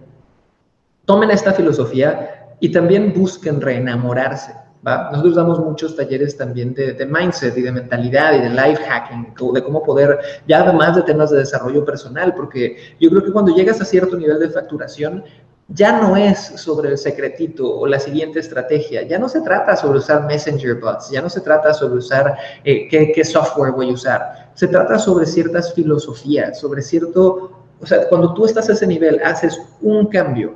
tomen 1.05 1.31
esta 1.31 1.53
filosofía 1.53 2.55
y 2.59 2.71
también 2.71 3.11
busquen 3.13 3.59
reenamorarse 3.59 4.53
nosotros 4.83 5.35
damos 5.35 5.59
muchos 5.59 5.95
talleres 5.95 6.37
también 6.37 6.73
de, 6.73 7.05
mindset 7.05 7.57
y 7.57 7.61
de 7.61 7.71
mentalidad 7.71 8.33
y 8.33 8.39
de 8.39 8.49
life 8.49 8.81
hacking, 8.83 9.33
de 9.53 9.63
cómo 9.63 9.83
poder, 9.83 10.19
ya 10.47 10.61
además 10.63 10.95
de 10.95 11.03
temas 11.03 11.31
de 11.31 11.39
desarrollo 11.39 11.83
personal, 11.83 12.33
porque 12.33 12.77
yo 12.99 13.09
creo 13.09 13.23
que 13.23 13.31
cuando 13.31 13.53
llegas 13.53 13.81
a 13.81 13.85
cierto 13.85 14.15
nivel 14.17 14.39
de 14.39 14.49
facturación, 14.49 15.23
ya 15.67 16.01
no 16.01 16.15
es 16.15 16.39
sobre 16.39 16.89
el 16.89 16.97
secretito 16.97 17.71
o 17.71 17.85
la 17.85 17.99
siguiente 17.99 18.39
estrategia, 18.39 19.03
ya 19.03 19.19
no 19.19 19.29
se 19.29 19.41
trata 19.41 19.75
sobre 19.75 19.99
usar 19.99 20.25
Messenger 20.25 20.75
bots, 20.75 21.11
ya 21.11 21.21
no 21.21 21.29
se 21.29 21.41
trata 21.41 21.73
sobre 21.73 21.99
usar 21.99 22.37
eh, 22.63 22.87
qué, 22.87 23.11
qué 23.11 23.23
software 23.23 23.71
voy 23.71 23.89
a 23.89 23.93
usar, 23.93 24.49
se 24.55 24.67
trata 24.67 24.97
sobre 24.97 25.25
ciertas 25.25 25.73
filosofías, 25.73 26.59
sobre 26.59 26.81
cierto, 26.81 27.51
o 27.79 27.85
sea, 27.85 28.07
cuando 28.07 28.33
tú 28.33 28.45
estás 28.45 28.69
a 28.69 28.73
ese 28.73 28.87
nivel, 28.87 29.21
haces 29.23 29.61
un 29.81 30.07
cambio, 30.07 30.55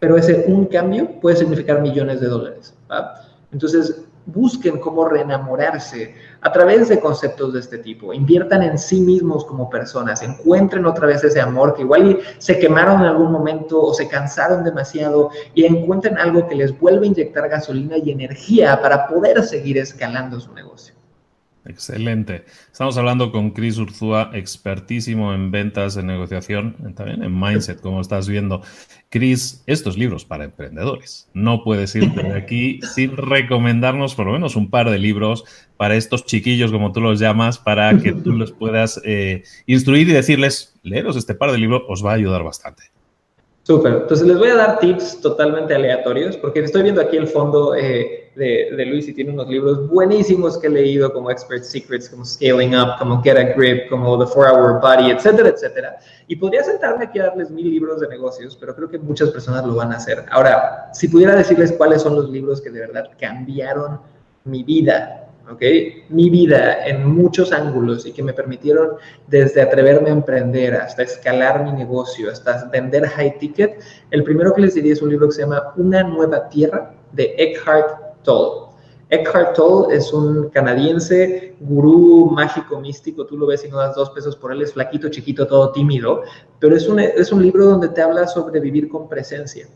pero 0.00 0.16
ese 0.16 0.46
un 0.48 0.66
cambio 0.66 1.20
puede 1.20 1.36
significar 1.36 1.80
millones 1.80 2.20
de 2.20 2.26
dólares. 2.26 2.74
¿va? 2.90 3.21
Entonces, 3.52 4.04
busquen 4.26 4.78
cómo 4.78 5.04
reenamorarse 5.04 6.14
a 6.40 6.52
través 6.52 6.88
de 6.88 7.00
conceptos 7.00 7.52
de 7.52 7.60
este 7.60 7.78
tipo. 7.78 8.12
Inviertan 8.12 8.62
en 8.62 8.78
sí 8.78 9.00
mismos 9.00 9.44
como 9.44 9.68
personas, 9.68 10.22
encuentren 10.22 10.86
otra 10.86 11.06
vez 11.06 11.22
ese 11.24 11.40
amor 11.40 11.74
que 11.74 11.82
igual 11.82 12.20
se 12.38 12.58
quemaron 12.58 13.00
en 13.00 13.08
algún 13.08 13.32
momento 13.32 13.82
o 13.82 13.92
se 13.92 14.08
cansaron 14.08 14.64
demasiado 14.64 15.30
y 15.54 15.64
encuentren 15.64 16.18
algo 16.18 16.46
que 16.48 16.54
les 16.54 16.78
vuelva 16.78 17.02
a 17.02 17.06
inyectar 17.06 17.48
gasolina 17.48 17.96
y 17.98 18.10
energía 18.10 18.80
para 18.80 19.06
poder 19.06 19.42
seguir 19.42 19.78
escalando 19.78 20.40
su 20.40 20.52
negocio. 20.52 20.94
Excelente. 21.64 22.44
Estamos 22.72 22.96
hablando 22.96 23.30
con 23.30 23.50
Chris 23.50 23.78
Urzúa, 23.78 24.30
expertísimo 24.34 25.32
en 25.32 25.52
ventas, 25.52 25.96
en 25.96 26.08
negociación, 26.08 26.74
también 26.96 27.22
en 27.22 27.38
mindset, 27.38 27.80
como 27.80 28.00
estás 28.00 28.28
viendo. 28.28 28.62
Chris, 29.10 29.62
estos 29.66 29.96
libros 29.96 30.24
para 30.24 30.44
emprendedores. 30.44 31.28
No 31.34 31.62
puedes 31.62 31.94
irte 31.94 32.22
de 32.22 32.34
aquí 32.34 32.80
sin 32.94 33.16
recomendarnos 33.16 34.16
por 34.16 34.26
lo 34.26 34.32
menos 34.32 34.56
un 34.56 34.70
par 34.70 34.90
de 34.90 34.98
libros 34.98 35.44
para 35.76 35.94
estos 35.94 36.26
chiquillos, 36.26 36.72
como 36.72 36.92
tú 36.92 37.00
los 37.00 37.20
llamas, 37.20 37.58
para 37.58 37.96
que 37.98 38.12
tú 38.12 38.32
los 38.32 38.50
puedas 38.52 39.00
eh, 39.04 39.44
instruir 39.66 40.08
y 40.08 40.12
decirles, 40.12 40.74
leeros 40.82 41.16
este 41.16 41.34
par 41.34 41.52
de 41.52 41.58
libros, 41.58 41.82
os 41.88 42.04
va 42.04 42.10
a 42.10 42.14
ayudar 42.14 42.42
bastante. 42.42 42.84
Súper. 43.64 43.92
Entonces 43.92 44.26
les 44.26 44.38
voy 44.38 44.48
a 44.48 44.56
dar 44.56 44.78
tips 44.80 45.20
totalmente 45.20 45.74
aleatorios, 45.74 46.36
porque 46.36 46.60
estoy 46.60 46.82
viendo 46.82 47.00
aquí 47.00 47.16
el 47.16 47.28
fondo 47.28 47.76
eh, 47.76 48.32
de, 48.34 48.86
Luis 48.86 49.06
y 49.06 49.14
tiene 49.14 49.32
unos 49.32 49.48
libros 49.48 49.88
buenísimos 49.88 50.58
que 50.58 50.66
he 50.66 50.70
leído, 50.70 51.12
como 51.12 51.30
Expert 51.30 51.62
Secrets, 51.62 52.08
como 52.08 52.24
Scaling 52.24 52.74
Up, 52.74 52.98
como 52.98 53.22
Get 53.22 53.36
a 53.36 53.54
Grip, 53.54 53.88
como 53.88 54.18
The 54.18 54.26
Four 54.26 54.48
Hour 54.48 54.80
Body, 54.80 55.12
etcétera, 55.12 55.50
etcétera. 55.50 55.96
Y 56.26 56.34
podría 56.34 56.64
sentarme 56.64 57.04
aquí 57.04 57.20
a 57.20 57.26
darles 57.26 57.50
mil 57.52 57.70
libros 57.70 58.00
de 58.00 58.08
negocios, 58.08 58.56
pero 58.58 58.74
creo 58.74 58.90
que 58.90 58.98
muchas 58.98 59.30
personas 59.30 59.64
lo 59.64 59.76
van 59.76 59.92
a 59.92 59.96
hacer. 59.96 60.24
Ahora, 60.32 60.90
si 60.92 61.06
pudiera 61.06 61.36
decirles 61.36 61.70
cuáles 61.72 62.02
son 62.02 62.16
los 62.16 62.28
libros 62.30 62.60
que 62.60 62.70
de 62.70 62.80
verdad 62.80 63.10
cambiaron 63.20 64.00
mi 64.44 64.64
vida, 64.64 65.21
¿ok? 65.50 65.62
Mi 66.08 66.30
vida 66.30 66.86
en 66.86 67.06
muchos 67.06 67.52
ángulos 67.52 68.06
y 68.06 68.12
que 68.12 68.22
me 68.22 68.32
permitieron 68.32 68.92
desde 69.26 69.62
atreverme 69.62 70.10
a 70.10 70.12
emprender 70.12 70.74
hasta 70.74 71.02
escalar 71.02 71.64
mi 71.64 71.72
negocio, 71.72 72.30
hasta 72.30 72.68
vender 72.70 73.06
high 73.06 73.38
ticket. 73.38 73.80
El 74.10 74.24
primero 74.24 74.54
que 74.54 74.62
les 74.62 74.74
diría 74.74 74.92
es 74.92 75.02
un 75.02 75.10
libro 75.10 75.28
que 75.28 75.34
se 75.34 75.42
llama 75.42 75.72
Una 75.76 76.02
nueva 76.02 76.48
tierra 76.48 76.94
de 77.12 77.34
Eckhart 77.38 78.22
Tolle. 78.22 78.72
Eckhart 79.10 79.54
Tolle 79.54 79.94
es 79.94 80.12
un 80.12 80.48
canadiense, 80.48 81.54
gurú 81.60 82.30
mágico 82.30 82.80
místico, 82.80 83.26
tú 83.26 83.36
lo 83.36 83.46
ves 83.46 83.64
y 83.64 83.68
no 83.68 83.76
das 83.76 83.94
dos 83.94 84.10
pesos 84.10 84.36
por 84.36 84.52
él, 84.52 84.62
es 84.62 84.72
flaquito, 84.72 85.10
chiquito, 85.10 85.46
todo 85.46 85.70
tímido, 85.72 86.22
pero 86.58 86.74
es 86.74 86.88
un, 86.88 86.98
es 86.98 87.30
un 87.30 87.42
libro 87.42 87.66
donde 87.66 87.90
te 87.90 88.00
habla 88.00 88.26
sobre 88.26 88.58
vivir 88.58 88.88
con 88.88 89.08
presencia 89.08 89.66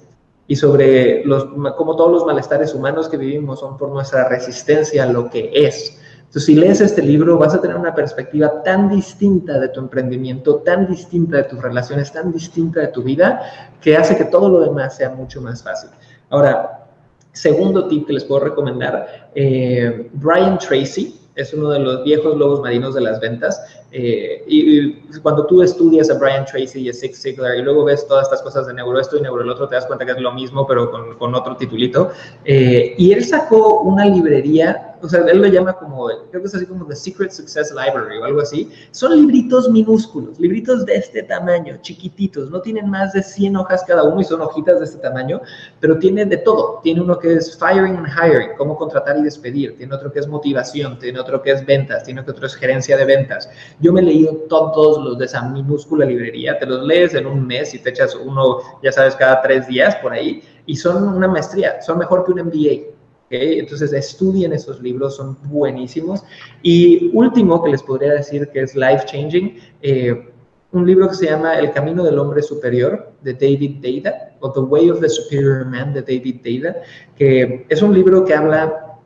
y 0.48 0.56
sobre 0.56 1.24
los, 1.24 1.46
cómo 1.76 1.96
todos 1.96 2.12
los 2.12 2.26
malestares 2.26 2.74
humanos 2.74 3.08
que 3.08 3.16
vivimos 3.16 3.60
son 3.60 3.76
por 3.76 3.90
nuestra 3.90 4.28
resistencia 4.28 5.04
a 5.04 5.06
lo 5.06 5.28
que 5.28 5.50
es. 5.52 5.98
Entonces, 6.18 6.44
si 6.44 6.54
lees 6.54 6.80
este 6.80 7.02
libro, 7.02 7.38
vas 7.38 7.54
a 7.54 7.60
tener 7.60 7.76
una 7.76 7.94
perspectiva 7.94 8.62
tan 8.62 8.88
distinta 8.88 9.58
de 9.58 9.68
tu 9.68 9.80
emprendimiento, 9.80 10.56
tan 10.56 10.86
distinta 10.86 11.38
de 11.38 11.44
tus 11.44 11.62
relaciones, 11.62 12.12
tan 12.12 12.32
distinta 12.32 12.80
de 12.80 12.88
tu 12.88 13.02
vida, 13.02 13.40
que 13.80 13.96
hace 13.96 14.16
que 14.16 14.24
todo 14.24 14.48
lo 14.48 14.60
demás 14.60 14.96
sea 14.96 15.10
mucho 15.10 15.40
más 15.40 15.62
fácil. 15.62 15.90
Ahora, 16.30 16.88
segundo 17.32 17.86
tip 17.86 18.06
que 18.06 18.12
les 18.12 18.24
puedo 18.24 18.44
recomendar, 18.44 19.30
eh, 19.34 20.10
Brian 20.14 20.58
Tracy, 20.58 21.20
es 21.36 21.52
uno 21.52 21.70
de 21.70 21.78
los 21.78 22.02
viejos 22.02 22.36
lobos 22.36 22.60
marinos 22.60 22.94
de 22.94 23.02
las 23.02 23.20
ventas. 23.20 23.62
Eh, 23.98 24.44
y, 24.46 24.92
cuando 25.22 25.46
tú 25.46 25.62
estudias 25.62 26.10
a 26.10 26.18
Brian 26.18 26.44
Tracy 26.44 26.80
y 26.80 26.90
a 26.90 26.92
Six 26.92 27.22
Ziglar 27.22 27.56
y 27.56 27.62
luego 27.62 27.84
ves 27.84 28.06
todas 28.06 28.24
estas 28.24 28.42
cosas 28.42 28.66
de 28.66 28.74
neuro 28.74 29.00
esto 29.00 29.16
y 29.16 29.22
neuro 29.22 29.42
el 29.42 29.48
otro, 29.48 29.66
te 29.66 29.74
das 29.74 29.86
cuenta 29.86 30.04
que 30.04 30.12
es 30.12 30.20
lo 30.20 30.32
mismo, 30.32 30.66
pero 30.66 30.90
con, 30.90 31.16
con 31.16 31.34
otro 31.34 31.56
titulito. 31.56 32.10
Eh, 32.44 32.94
y 32.98 33.12
él 33.12 33.24
sacó 33.24 33.80
una 33.80 34.04
librería, 34.04 34.98
o 35.00 35.08
sea, 35.08 35.20
él 35.20 35.40
lo 35.40 35.48
llama 35.48 35.72
como, 35.72 36.08
creo 36.30 36.42
que 36.42 36.46
es 36.46 36.54
así 36.54 36.66
como 36.66 36.86
The 36.86 36.94
Secret 36.94 37.30
Success 37.30 37.70
Library 37.70 38.18
o 38.18 38.24
algo 38.24 38.42
así. 38.42 38.70
Son 38.90 39.16
libritos 39.16 39.70
minúsculos, 39.70 40.38
libritos 40.38 40.84
de 40.84 40.96
este 40.96 41.22
tamaño, 41.22 41.78
chiquititos, 41.80 42.50
no 42.50 42.60
tienen 42.60 42.90
más 42.90 43.14
de 43.14 43.22
100 43.22 43.56
hojas 43.56 43.82
cada 43.86 44.02
uno 44.02 44.20
y 44.20 44.24
son 44.24 44.42
hojitas 44.42 44.78
de 44.78 44.84
este 44.84 44.98
tamaño, 44.98 45.40
pero 45.80 45.98
tiene 45.98 46.26
de 46.26 46.36
todo. 46.36 46.80
Tiene 46.82 47.00
uno 47.00 47.18
que 47.18 47.32
es 47.32 47.58
Firing 47.58 47.96
and 47.96 48.08
Hiring, 48.08 48.50
cómo 48.58 48.76
contratar 48.76 49.16
y 49.16 49.22
despedir, 49.22 49.74
tiene 49.78 49.94
otro 49.94 50.12
que 50.12 50.18
es 50.18 50.26
motivación, 50.26 50.98
tiene 50.98 51.18
otro 51.18 51.42
que 51.42 51.52
es 51.52 51.64
ventas, 51.64 52.04
tiene 52.04 52.20
otro 52.20 52.34
que 52.34 52.44
es 52.44 52.54
gerencia 52.54 52.96
de 52.98 53.06
ventas. 53.06 53.48
Yo 53.80 53.85
me 53.92 54.00
he 54.00 54.04
leído 54.04 54.32
todos 54.48 55.04
los 55.04 55.18
de 55.18 55.26
esa 55.26 55.48
minúscula 55.48 56.06
librería, 56.06 56.58
te 56.58 56.66
los 56.66 56.84
lees 56.86 57.14
en 57.14 57.26
un 57.26 57.46
mes 57.46 57.74
y 57.74 57.78
te 57.78 57.90
echas 57.90 58.14
uno, 58.14 58.58
ya 58.82 58.92
sabes, 58.92 59.16
cada 59.16 59.42
tres 59.42 59.66
días 59.66 59.96
por 59.96 60.12
ahí, 60.12 60.42
y 60.66 60.76
son 60.76 61.08
una 61.08 61.28
maestría, 61.28 61.80
son 61.82 61.98
mejor 61.98 62.24
que 62.24 62.32
un 62.32 62.40
MBA. 62.46 62.96
Entonces 63.28 63.92
estudien 63.92 64.52
esos 64.52 64.80
libros, 64.80 65.16
son 65.16 65.36
buenísimos. 65.44 66.22
Y 66.62 67.10
último 67.12 67.62
que 67.62 67.70
les 67.70 67.82
podría 67.82 68.12
decir 68.12 68.48
que 68.50 68.62
es 68.62 68.74
life 68.74 69.04
changing, 69.06 69.58
eh, 69.82 70.32
un 70.72 70.86
libro 70.86 71.08
que 71.08 71.14
se 71.14 71.26
llama 71.26 71.58
El 71.58 71.72
Camino 71.72 72.04
del 72.04 72.18
Hombre 72.18 72.42
Superior 72.42 73.12
de 73.22 73.32
David 73.32 73.78
Deida, 73.80 74.36
o 74.40 74.52
The 74.52 74.60
Way 74.60 74.90
of 74.90 75.00
the 75.00 75.08
Superior 75.08 75.64
Man 75.64 75.92
de 75.94 76.02
David 76.02 76.42
Deida, 76.42 76.76
que 77.16 77.66
es 77.68 77.82
un 77.82 77.94
libro 77.94 78.24
que 78.24 78.34
habla 78.34 78.98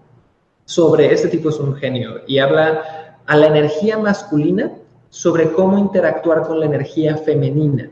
sobre, 0.64 1.12
este 1.12 1.28
tipo 1.28 1.48
es 1.48 1.58
un 1.58 1.74
genio, 1.74 2.22
y 2.26 2.38
habla 2.38 2.99
a 3.30 3.36
la 3.36 3.46
energía 3.46 3.96
masculina 3.96 4.72
sobre 5.08 5.52
cómo 5.52 5.78
interactuar 5.78 6.42
con 6.42 6.58
la 6.58 6.66
energía 6.66 7.16
femenina. 7.16 7.88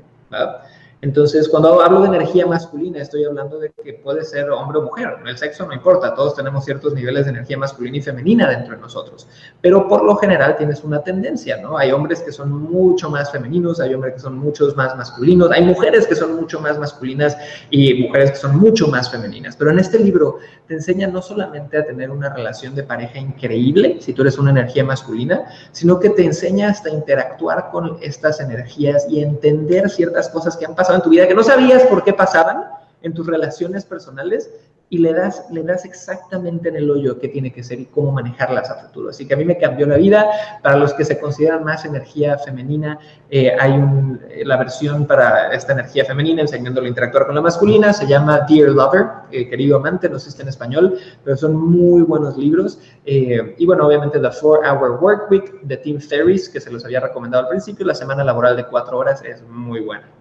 Entonces, 1.01 1.49
cuando 1.49 1.80
hablo 1.80 2.01
de 2.01 2.09
energía 2.09 2.44
masculina, 2.44 3.01
estoy 3.01 3.24
hablando 3.24 3.61
de 3.61 3.70
que 3.84 3.92
puede 3.94 4.24
ser 4.24 4.51
hombre 4.51 4.78
o 4.78 4.82
mujer. 4.82 5.14
El 5.24 5.38
sexo 5.38 5.64
no 5.64 5.72
importa, 5.72 6.12
todos 6.12 6.34
tenemos 6.34 6.64
ciertos 6.64 6.92
niveles 6.92 7.26
de 7.26 7.30
energía 7.30 7.57
masculina 7.57 7.99
y 7.99 8.03
femenina 8.03 8.51
dentro 8.51 8.74
de 8.74 8.80
nosotros. 8.80 9.28
Pero 9.61 9.86
por 9.86 10.05
lo 10.05 10.16
general 10.16 10.57
tienes 10.57 10.82
una 10.82 11.01
tendencia, 11.05 11.59
¿no? 11.59 11.78
Hay 11.78 11.92
hombres 11.92 12.20
que 12.20 12.32
son 12.32 12.51
mucho 12.51 13.11
más 13.11 13.30
femeninos, 13.30 13.78
hay 13.78 13.94
hombres 13.94 14.14
que 14.14 14.20
son 14.20 14.38
muchos 14.38 14.76
más 14.76 14.96
masculinos, 14.96 15.53
hay 15.53 15.64
mujeres 15.64 16.05
que 16.05 16.16
son 16.16 16.34
mucho 16.34 16.59
más 16.59 16.76
masculinas 16.80 17.36
y 17.70 18.03
mujeres 18.03 18.32
que 18.32 18.38
son 18.38 18.59
mucho 18.59 18.88
más 18.88 19.09
femeninas. 19.09 19.55
Pero 19.57 19.70
en 19.70 19.78
este 19.78 20.01
libro 20.01 20.38
te 20.66 20.74
enseña 20.74 21.07
no 21.07 21.22
solamente 21.22 21.78
a 21.78 21.84
tener 21.84 22.11
una 22.11 22.34
relación 22.34 22.74
de 22.74 22.82
pareja 22.82 23.20
increíble, 23.20 23.99
si 24.01 24.12
tú 24.12 24.22
eres 24.22 24.36
una 24.36 24.51
energía 24.51 24.82
masculina, 24.82 25.44
sino 25.70 26.01
que 26.01 26.11
te 26.11 26.24
enseña 26.24 26.70
hasta 26.70 26.90
interactuar 26.90 27.70
con 27.70 27.99
estas 28.01 28.40
energías 28.40 29.07
y 29.09 29.22
entender 29.22 29.88
ciertas 29.90 30.28
cosas 30.28 30.57
que 30.57 30.66
han 30.66 30.74
pasado 30.74 30.88
en 30.97 31.03
tu 31.03 31.11
vida 31.11 31.28
que 31.28 31.34
no 31.34 31.43
sabías 31.43 31.84
por 31.84 32.05
qué 32.05 32.12
pasaban 32.12 32.64
en 33.03 33.14
tus 33.14 33.26
relaciones 33.26 33.84
personales 33.84 34.51
y 34.91 34.99
le 34.99 35.12
das, 35.12 35.47
le 35.51 35.62
das 35.62 35.84
exactamente 35.84 36.70
en 36.70 36.76
el 36.76 36.91
hoyo 36.91 37.18
que 37.18 37.28
tiene 37.28 37.53
que 37.53 37.62
ser 37.62 37.78
y 37.78 37.84
cómo 37.86 38.11
manejarlas 38.11 38.70
a 38.70 38.76
futuro. 38.76 39.11
Así 39.11 39.26
que 39.26 39.34
a 39.34 39.36
mí 39.36 39.45
me 39.45 39.59
cambió 39.59 39.86
la 39.86 39.97
vida. 39.97 40.30
Para 40.62 40.76
los 40.76 40.95
que 40.95 41.05
se 41.05 41.18
consideran 41.18 41.62
más 41.62 41.84
energía 41.84 42.39
femenina, 42.39 42.99
eh, 43.30 43.53
hay 43.59 43.72
un, 43.72 44.20
eh, 44.30 44.45
la 44.47 44.57
versión 44.57 45.07
para 45.07 45.53
esta 45.53 45.74
energía 45.74 46.07
femenina 46.07 46.41
enseñándole 46.41 46.86
a 46.86 46.89
interactuar 46.89 47.26
con 47.26 47.34
la 47.34 47.43
masculina. 47.43 47.93
Se 47.93 48.07
llama 48.07 48.47
Dear 48.49 48.70
Lover, 48.70 49.07
eh, 49.30 49.49
querido 49.49 49.76
amante, 49.76 50.09
no 50.09 50.18
sé 50.18 50.24
si 50.24 50.30
está 50.30 50.43
en 50.43 50.49
español, 50.49 50.99
pero 51.22 51.36
son 51.36 51.55
muy 51.55 52.03
buenos 52.03 52.36
libros. 52.36 52.80
y 53.05 53.64
bueno, 53.66 53.86
obviamente 53.86 54.18
The 54.18 54.30
Four 54.30 54.61
Hour 54.66 55.03
Work 55.03 55.30
Week 55.30 55.61
de 55.62 55.76
Tim 55.78 56.01
Ferriss, 56.01 56.49
que 56.49 56.61
se 56.61 56.70
los 56.70 56.84
había 56.84 57.01
recomendado 57.01 57.45
al 57.45 57.51
principio. 57.51 57.86
La 57.86 57.95
semana 57.95 58.24
laboral 58.24 58.57
de 58.57 58.66
cuatro 58.66 58.99
horas 58.99 59.22
es 59.22 59.43
muy 59.43 59.80
buena. 59.80 60.17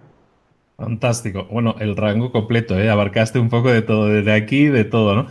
Fantástico. 0.78 1.48
Bueno, 1.50 1.74
el 1.80 1.96
rango 1.96 2.30
completo, 2.30 2.78
¿eh? 2.78 2.88
Abarcaste 2.88 3.40
un 3.40 3.48
poco 3.48 3.68
de 3.68 3.82
todo, 3.82 4.06
desde 4.06 4.32
aquí, 4.32 4.66
de 4.66 4.84
todo, 4.84 5.16
¿no? 5.16 5.22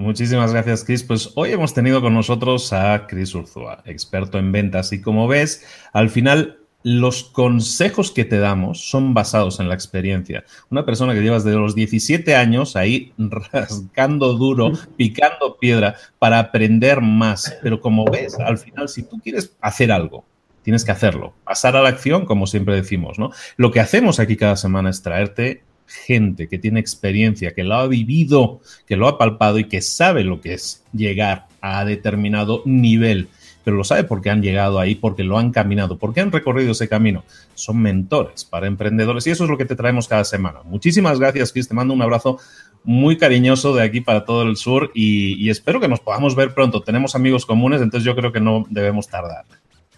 Muchísimas 0.00 0.54
gracias, 0.54 0.82
Chris. 0.82 1.02
Pues 1.02 1.30
hoy 1.34 1.52
hemos 1.52 1.74
tenido 1.74 2.00
con 2.00 2.14
nosotros 2.14 2.72
a 2.72 3.06
Chris 3.06 3.34
Urzúa, 3.34 3.82
experto 3.84 4.38
en 4.38 4.50
ventas. 4.50 4.94
Y 4.94 5.02
como 5.02 5.28
ves, 5.28 5.66
al 5.92 6.08
final 6.08 6.58
los 6.82 7.24
consejos 7.24 8.10
que 8.10 8.24
te 8.24 8.38
damos 8.38 8.88
son 8.88 9.12
basados 9.12 9.60
en 9.60 9.68
la 9.68 9.74
experiencia. 9.74 10.42
Una 10.70 10.86
persona 10.86 11.12
que 11.12 11.20
llevas 11.20 11.44
desde 11.44 11.58
los 11.58 11.74
17 11.74 12.34
años 12.34 12.76
ahí 12.76 13.12
rascando 13.52 14.32
duro, 14.32 14.72
picando 14.96 15.58
piedra 15.60 15.96
para 16.18 16.38
aprender 16.38 17.02
más. 17.02 17.58
Pero 17.62 17.82
como 17.82 18.06
ves, 18.06 18.38
al 18.40 18.56
final, 18.56 18.88
si 18.88 19.02
tú 19.02 19.20
quieres 19.22 19.54
hacer 19.60 19.92
algo, 19.92 20.24
tienes 20.62 20.82
que 20.82 20.92
hacerlo. 20.92 21.34
Pasar 21.44 21.76
a 21.76 21.82
la 21.82 21.90
acción, 21.90 22.24
como 22.24 22.46
siempre 22.46 22.74
decimos, 22.74 23.18
¿no? 23.18 23.32
Lo 23.58 23.70
que 23.70 23.80
hacemos 23.80 24.18
aquí 24.18 24.38
cada 24.38 24.56
semana 24.56 24.88
es 24.88 25.02
traerte 25.02 25.62
gente 25.90 26.48
que 26.48 26.58
tiene 26.58 26.80
experiencia, 26.80 27.52
que 27.52 27.64
lo 27.64 27.74
ha 27.74 27.86
vivido, 27.86 28.60
que 28.86 28.96
lo 28.96 29.08
ha 29.08 29.18
palpado 29.18 29.58
y 29.58 29.64
que 29.64 29.82
sabe 29.82 30.24
lo 30.24 30.40
que 30.40 30.54
es 30.54 30.84
llegar 30.92 31.46
a 31.60 31.84
determinado 31.84 32.62
nivel, 32.64 33.28
pero 33.64 33.76
lo 33.76 33.84
sabe 33.84 34.04
porque 34.04 34.30
han 34.30 34.42
llegado 34.42 34.78
ahí, 34.78 34.94
porque 34.94 35.24
lo 35.24 35.36
han 35.36 35.50
caminado, 35.50 35.98
porque 35.98 36.20
han 36.20 36.32
recorrido 36.32 36.72
ese 36.72 36.88
camino. 36.88 37.24
Son 37.54 37.78
mentores 37.78 38.44
para 38.44 38.66
emprendedores 38.66 39.26
y 39.26 39.30
eso 39.30 39.44
es 39.44 39.50
lo 39.50 39.58
que 39.58 39.66
te 39.66 39.76
traemos 39.76 40.08
cada 40.08 40.24
semana. 40.24 40.60
Muchísimas 40.64 41.18
gracias, 41.18 41.52
Chris. 41.52 41.68
Te 41.68 41.74
mando 41.74 41.92
un 41.92 42.02
abrazo 42.02 42.38
muy 42.84 43.18
cariñoso 43.18 43.74
de 43.74 43.82
aquí 43.82 44.00
para 44.00 44.24
todo 44.24 44.42
el 44.42 44.56
sur 44.56 44.90
y, 44.94 45.34
y 45.34 45.50
espero 45.50 45.80
que 45.80 45.88
nos 45.88 46.00
podamos 46.00 46.34
ver 46.34 46.54
pronto. 46.54 46.82
Tenemos 46.82 47.14
amigos 47.14 47.44
comunes, 47.44 47.82
entonces 47.82 48.04
yo 48.04 48.16
creo 48.16 48.32
que 48.32 48.40
no 48.40 48.64
debemos 48.70 49.08
tardar. 49.08 49.44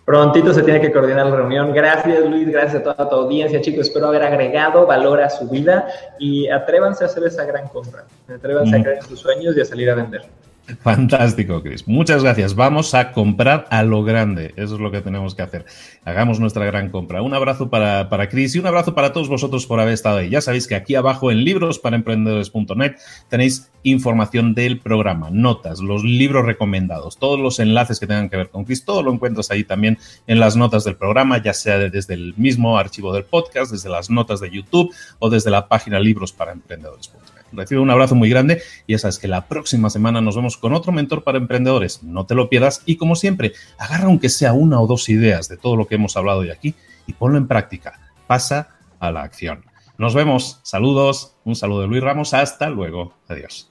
Prontito 0.05 0.53
se 0.53 0.63
tiene 0.65 0.81
que 0.81 0.93
coordinar 0.93 1.27
la 1.27 1.37
reunión. 1.37 1.73
Gracias 1.73 2.29
Luis, 2.29 2.49
gracias 2.49 2.81
a 2.81 2.83
toda 2.83 3.09
tu 3.09 3.15
audiencia, 3.15 3.61
chicos. 3.61 3.87
Espero 3.87 4.09
haber 4.09 4.25
agregado 4.25 4.85
valor 4.85 5.21
a 5.21 5.31
su 5.31 5.49
vida 5.49 5.87
y 6.19 6.49
atrévanse 6.49 7.05
a 7.05 7.07
hacer 7.07 7.25
esa 7.25 7.45
gran 7.45 7.69
compra. 7.69 8.05
Atrévanse 8.29 8.77
a 8.77 8.83
creer 8.83 8.99
en 8.99 9.05
sus 9.05 9.21
sueños 9.21 9.57
y 9.57 9.61
a 9.61 9.65
salir 9.65 9.89
a 9.91 9.95
vender. 9.95 10.23
Fantástico, 10.83 11.63
Chris. 11.63 11.87
Muchas 11.89 12.23
gracias. 12.23 12.55
Vamos 12.55 12.95
a 12.95 13.13
comprar 13.13 13.67
a 13.71 13.83
lo 13.83 14.05
grande. 14.05 14.55
Eso 14.57 14.75
es 14.75 14.81
lo 14.81 14.91
que 14.91 15.01
tenemos 15.01 15.35
que 15.35 15.43
hacer. 15.43 15.65
Hagamos 16.05 16.39
nuestra 16.39 16.65
gran 16.65 16.91
compra. 16.91 17.23
Un 17.23 17.35
abrazo 17.35 17.69
para, 17.69 18.09
para 18.09 18.29
Chris 18.29 18.55
y 18.55 18.59
un 18.59 18.67
abrazo 18.67 18.95
para 18.95 19.13
todos 19.13 19.29
vosotros 19.29 19.67
por 19.67 19.81
haber 19.81 19.95
estado 19.95 20.19
ahí. 20.19 20.31
Ya 20.31 20.41
sabéis 20.41 20.67
que 20.67 20.75
aquí 20.75 20.95
abajo 20.95 21.31
en 21.31 21.45
librosparaemprendedores.net 21.45 22.97
tenéis 23.29 23.71
información 23.83 24.55
del 24.55 24.79
programa, 24.79 25.31
notas, 25.31 25.81
los 25.81 26.05
libros 26.05 26.47
recomendados, 26.47 27.19
todos 27.19 27.41
los 27.41 27.59
enlaces 27.59 27.99
que 27.99 28.07
tengan 28.07 28.29
que 28.29 28.37
ver 28.37 28.51
con 28.51 28.65
Chris. 28.65 28.85
Todo 28.85 29.03
lo 29.03 29.13
encuentras 29.13 29.51
ahí 29.51 29.65
también 29.65 29.99
en 30.29 30.39
las 30.39 30.57
notas 30.57 30.85
del 30.85 30.97
programa, 30.97 31.43
ya 31.43 31.55
sea 31.55 31.79
desde 31.79 32.15
el 32.15 32.35
mismo 32.37 32.79
archivo 32.79 33.13
del 33.13 33.25
podcast, 33.25 33.73
desde 33.73 33.89
las 33.89 34.11
notas 34.11 34.41
de 34.41 34.51
YouTube 34.51 34.95
o 35.19 35.29
desde 35.29 35.51
la 35.51 35.67
página 35.67 35.99
librosparaemprendedores.net. 35.99 37.42
Recibe 37.53 37.81
un 37.81 37.91
abrazo 37.91 38.15
muy 38.15 38.29
grande 38.29 38.63
y 38.87 38.93
ya 38.93 38.99
sabes 38.99 39.19
que 39.19 39.29
la 39.29 39.47
próxima 39.49 39.91
semana 39.91 40.21
nos 40.21 40.37
vemos 40.37 40.57
con 40.57 40.73
otro 40.75 40.93
mentor 40.93 41.25
para 41.25 41.39
emprendedores. 41.39 42.03
No 42.03 42.27
te 42.27 42.35
lo 42.35 42.49
pierdas 42.49 42.83
y 42.87 42.97
como 42.97 43.17
siempre, 43.17 43.53
agarra 43.79 44.05
aunque 44.05 44.29
sea 44.29 44.53
una 44.53 44.81
o 44.81 44.87
dos 44.87 45.09
ideas 45.09 45.49
de 45.49 45.57
todo 45.57 45.77
lo 45.77 45.87
que 45.87 45.97
hemos 45.97 46.17
hablado 46.17 46.41
hoy 46.41 46.51
aquí 46.51 46.75
y 47.07 47.13
ponlo 47.13 47.39
en 47.39 47.47
práctica. 47.47 48.01
Pasa 48.27 48.69
a 48.99 49.11
la 49.11 49.23
acción. 49.23 49.65
Nos 49.99 50.15
vemos. 50.15 50.61
Saludos. 50.63 51.35
Un 51.45 51.57
saludo 51.57 51.83
de 51.83 51.89
Luis 51.89 52.03
Ramos. 52.03 52.35
Hasta 52.35 52.69
luego. 52.71 53.15
Adiós. 53.29 53.71